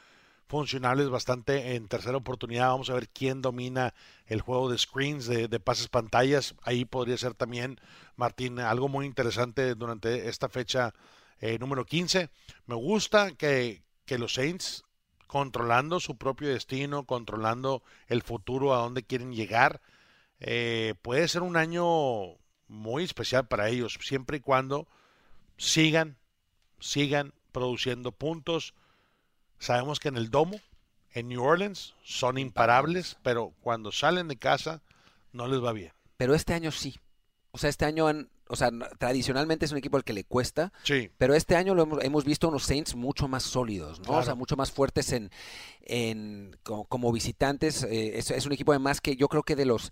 funcionables 0.47 1.11
bastante 1.11 1.75
en 1.75 1.89
tercera 1.89 2.17
oportunidad. 2.17 2.69
Vamos 2.69 2.89
a 2.89 2.95
ver 2.95 3.11
quién 3.11 3.43
domina 3.43 3.93
el 4.25 4.41
juego 4.41 4.71
de 4.71 4.79
screens, 4.79 5.27
de, 5.27 5.49
de 5.49 5.61
pases 5.61 5.89
pantallas. 5.89 6.55
Ahí 6.63 6.87
podría 6.87 7.19
ser 7.19 7.35
también, 7.35 7.79
Martín, 8.17 8.59
algo 8.59 8.89
muy 8.89 9.05
interesante 9.05 9.75
durante 9.75 10.27
esta 10.31 10.49
fecha 10.49 10.95
eh, 11.41 11.59
número 11.59 11.85
15. 11.85 12.31
Me 12.65 12.77
gusta 12.77 13.33
que, 13.33 13.83
que 14.07 14.17
los 14.17 14.33
Saints, 14.33 14.85
controlando 15.27 16.01
su 16.01 16.17
propio 16.17 16.49
destino, 16.49 17.05
controlando 17.05 17.83
el 18.07 18.23
futuro, 18.23 18.73
a 18.73 18.79
dónde 18.79 19.03
quieren 19.03 19.35
llegar, 19.35 19.83
eh, 20.41 20.95
puede 21.03 21.29
ser 21.29 21.43
un 21.43 21.59
año 21.59 22.39
muy 22.69 23.05
especial 23.05 23.47
para 23.47 23.69
ellos, 23.69 23.99
siempre 24.03 24.39
y 24.39 24.41
cuando 24.41 24.87
sigan, 25.57 26.17
sigan 26.81 27.33
produciendo 27.53 28.13
puntos. 28.13 28.75
Sabemos 29.59 30.01
que 30.01 30.09
en 30.09 30.17
el 30.17 30.31
domo, 30.31 30.61
en 31.13 31.29
New 31.29 31.43
Orleans, 31.43 31.95
son 32.05 32.39
imparables, 32.39 33.17
pero 33.23 33.53
cuando 33.63 33.91
salen 33.93 34.29
de 34.29 34.37
casa 34.37 34.83
no 35.33 35.47
les 35.47 35.63
va 35.63 35.73
bien. 35.73 35.93
Pero 36.17 36.35
este 36.35 36.55
año 36.55 36.71
sí. 36.71 36.99
O 37.53 37.59
sea, 37.59 37.71
este 37.71 37.87
año, 37.87 38.07
han- 38.07 38.29
o 38.49 38.57
sea, 38.57 38.71
tradicionalmente 38.99 39.65
es 39.65 39.73
un 39.73 39.79
equipo 39.79 39.97
al 39.97 40.05
que 40.05 40.13
le 40.13 40.25
cuesta, 40.25 40.73
Sí, 40.83 41.11
pero 41.17 41.35
este 41.35 41.57
año 41.57 41.75
lo 41.75 41.83
hemos, 41.85 42.05
hemos 42.05 42.25
visto 42.25 42.49
unos 42.49 42.65
Saints 42.65 42.95
mucho 42.95 43.29
más 43.29 43.43
sólidos, 43.45 44.01
¿no? 44.01 44.19
O 44.19 44.23
sea, 44.23 44.35
mucho 44.35 44.57
más 44.57 44.71
fuertes 44.71 45.11
en, 45.13 45.31
en 45.83 46.57
como, 46.63 46.85
como 46.85 47.13
visitantes. 47.13 47.83
eh, 47.85 48.19
es, 48.19 48.31
es 48.31 48.45
un 48.47 48.53
equipo 48.53 48.73
además 48.73 49.01
que 49.01 49.17
yo 49.17 49.29
creo 49.29 49.43
que 49.43 49.57
de 49.57 49.65
los 49.65 49.91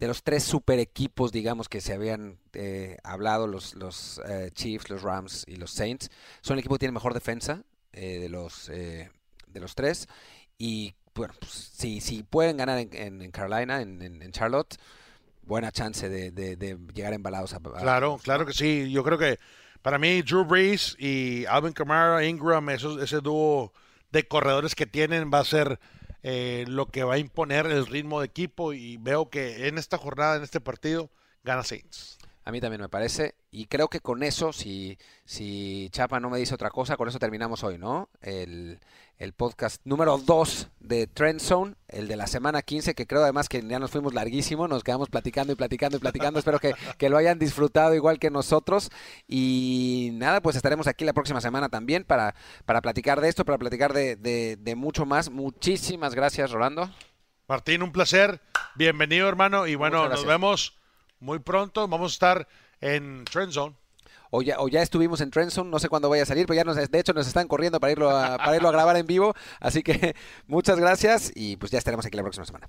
de 0.00 0.08
los 0.08 0.22
tres 0.24 0.42
super 0.42 0.78
equipos, 0.80 1.30
digamos, 1.30 1.68
que 1.68 1.80
se 1.80 1.92
habían 1.92 2.38
eh, 2.54 2.96
hablado, 3.04 3.46
los, 3.46 3.74
los 3.74 4.20
eh, 4.26 4.50
Chiefs, 4.54 4.90
los 4.90 5.02
Rams 5.02 5.44
y 5.46 5.56
los 5.56 5.70
Saints, 5.70 6.10
son 6.40 6.54
el 6.54 6.60
equipo 6.60 6.74
que 6.74 6.80
tiene 6.80 6.92
mejor 6.92 7.14
defensa 7.14 7.62
eh, 7.92 8.18
de 8.18 8.28
los 8.28 8.68
eh, 8.70 9.10
de 9.46 9.60
los 9.60 9.74
tres. 9.74 10.08
Y 10.58 10.94
bueno, 11.14 11.34
pues, 11.38 11.52
si, 11.52 12.00
si 12.00 12.22
pueden 12.22 12.56
ganar 12.56 12.78
en, 12.78 12.88
en- 12.94 13.22
en 13.22 13.30
Carolina, 13.30 13.82
en, 13.82 14.00
en- 14.02 14.22
en 14.22 14.32
Charlotte, 14.32 14.76
buena 15.42 15.70
chance 15.72 16.08
de, 16.08 16.30
de- 16.30 16.56
de 16.56 16.78
llegar 16.94 17.12
embalados 17.12 17.52
a, 17.52 17.56
a- 17.56 17.60
claro, 17.80 18.18
claro 18.22 18.46
que 18.46 18.52
sí. 18.52 18.90
Yo 18.90 19.04
creo 19.04 19.18
que 19.18 19.38
para 19.82 19.98
mí 19.98 20.22
Drew 20.22 20.44
Brees 20.44 20.96
y 20.98 21.44
Alvin 21.46 21.72
Kamara, 21.72 22.24
Ingram, 22.24 22.70
esos, 22.70 23.02
ese 23.02 23.20
dúo 23.20 23.72
de 24.12 24.26
corredores 24.26 24.74
que 24.74 24.86
tienen 24.86 25.30
va 25.32 25.40
a 25.40 25.44
ser 25.44 25.78
eh, 26.22 26.64
lo 26.68 26.86
que 26.86 27.04
va 27.04 27.14
a 27.14 27.18
imponer 27.18 27.66
el 27.66 27.86
ritmo 27.86 28.20
de 28.20 28.26
equipo 28.26 28.72
y 28.72 28.96
veo 28.98 29.30
que 29.30 29.68
en 29.68 29.78
esta 29.78 29.98
jornada, 29.98 30.36
en 30.36 30.42
este 30.42 30.60
partido, 30.60 31.10
gana 31.44 31.64
Saints. 31.64 32.19
A 32.44 32.52
mí 32.52 32.60
también 32.60 32.80
me 32.80 32.88
parece. 32.88 33.34
Y 33.50 33.66
creo 33.66 33.88
que 33.88 34.00
con 34.00 34.22
eso, 34.22 34.52
si, 34.52 34.98
si 35.24 35.88
Chapa 35.92 36.20
no 36.20 36.30
me 36.30 36.38
dice 36.38 36.54
otra 36.54 36.70
cosa, 36.70 36.96
con 36.96 37.08
eso 37.08 37.18
terminamos 37.18 37.62
hoy, 37.64 37.76
¿no? 37.76 38.08
El, 38.22 38.80
el 39.18 39.34
podcast 39.34 39.82
número 39.84 40.16
2 40.16 40.68
de 40.80 41.06
Trend 41.06 41.40
Zone, 41.40 41.74
el 41.88 42.08
de 42.08 42.16
la 42.16 42.26
semana 42.26 42.62
15, 42.62 42.94
que 42.94 43.06
creo 43.06 43.22
además 43.22 43.50
que 43.50 43.62
ya 43.62 43.78
nos 43.78 43.90
fuimos 43.90 44.14
larguísimo, 44.14 44.68
nos 44.68 44.82
quedamos 44.82 45.10
platicando 45.10 45.52
y 45.52 45.56
platicando 45.56 45.98
y 45.98 46.00
platicando. 46.00 46.38
Espero 46.38 46.58
que, 46.58 46.72
que 46.96 47.10
lo 47.10 47.18
hayan 47.18 47.38
disfrutado 47.38 47.94
igual 47.94 48.18
que 48.18 48.30
nosotros. 48.30 48.90
Y 49.28 50.10
nada, 50.14 50.40
pues 50.40 50.56
estaremos 50.56 50.86
aquí 50.86 51.04
la 51.04 51.12
próxima 51.12 51.42
semana 51.42 51.68
también 51.68 52.04
para, 52.04 52.34
para 52.64 52.80
platicar 52.80 53.20
de 53.20 53.28
esto, 53.28 53.44
para 53.44 53.58
platicar 53.58 53.92
de, 53.92 54.16
de, 54.16 54.56
de 54.56 54.74
mucho 54.74 55.04
más. 55.04 55.30
Muchísimas 55.30 56.14
gracias, 56.14 56.50
Rolando. 56.50 56.88
Martín, 57.46 57.82
un 57.82 57.92
placer. 57.92 58.40
Bienvenido, 58.76 59.28
hermano. 59.28 59.66
Y 59.66 59.74
bueno, 59.74 60.08
nos 60.08 60.24
vemos 60.24 60.79
muy 61.20 61.38
pronto. 61.38 61.86
Vamos 61.88 62.12
a 62.12 62.14
estar 62.14 62.48
en 62.80 63.24
Trend 63.24 63.52
Zone. 63.52 63.76
O 64.30 64.42
ya, 64.42 64.60
o 64.60 64.68
ya 64.68 64.80
estuvimos 64.80 65.20
en 65.20 65.30
Trendzone, 65.30 65.70
no 65.70 65.80
sé 65.80 65.88
cuándo 65.88 66.08
vaya 66.08 66.22
a 66.22 66.26
salir, 66.26 66.46
pero 66.46 66.56
ya 66.56 66.64
nos, 66.64 66.76
de 66.76 66.98
hecho 66.98 67.12
nos 67.12 67.26
están 67.26 67.48
corriendo 67.48 67.80
para 67.80 67.90
irlo 67.90 68.10
a, 68.10 68.38
para 68.38 68.56
irlo 68.56 68.68
a 68.68 68.72
grabar 68.72 68.96
en 68.96 69.06
vivo. 69.06 69.34
Así 69.58 69.82
que 69.82 70.14
muchas 70.46 70.78
gracias 70.78 71.32
y 71.34 71.56
pues 71.56 71.72
ya 71.72 71.78
estaremos 71.78 72.06
aquí 72.06 72.16
la 72.16 72.22
próxima 72.22 72.46
semana. 72.46 72.68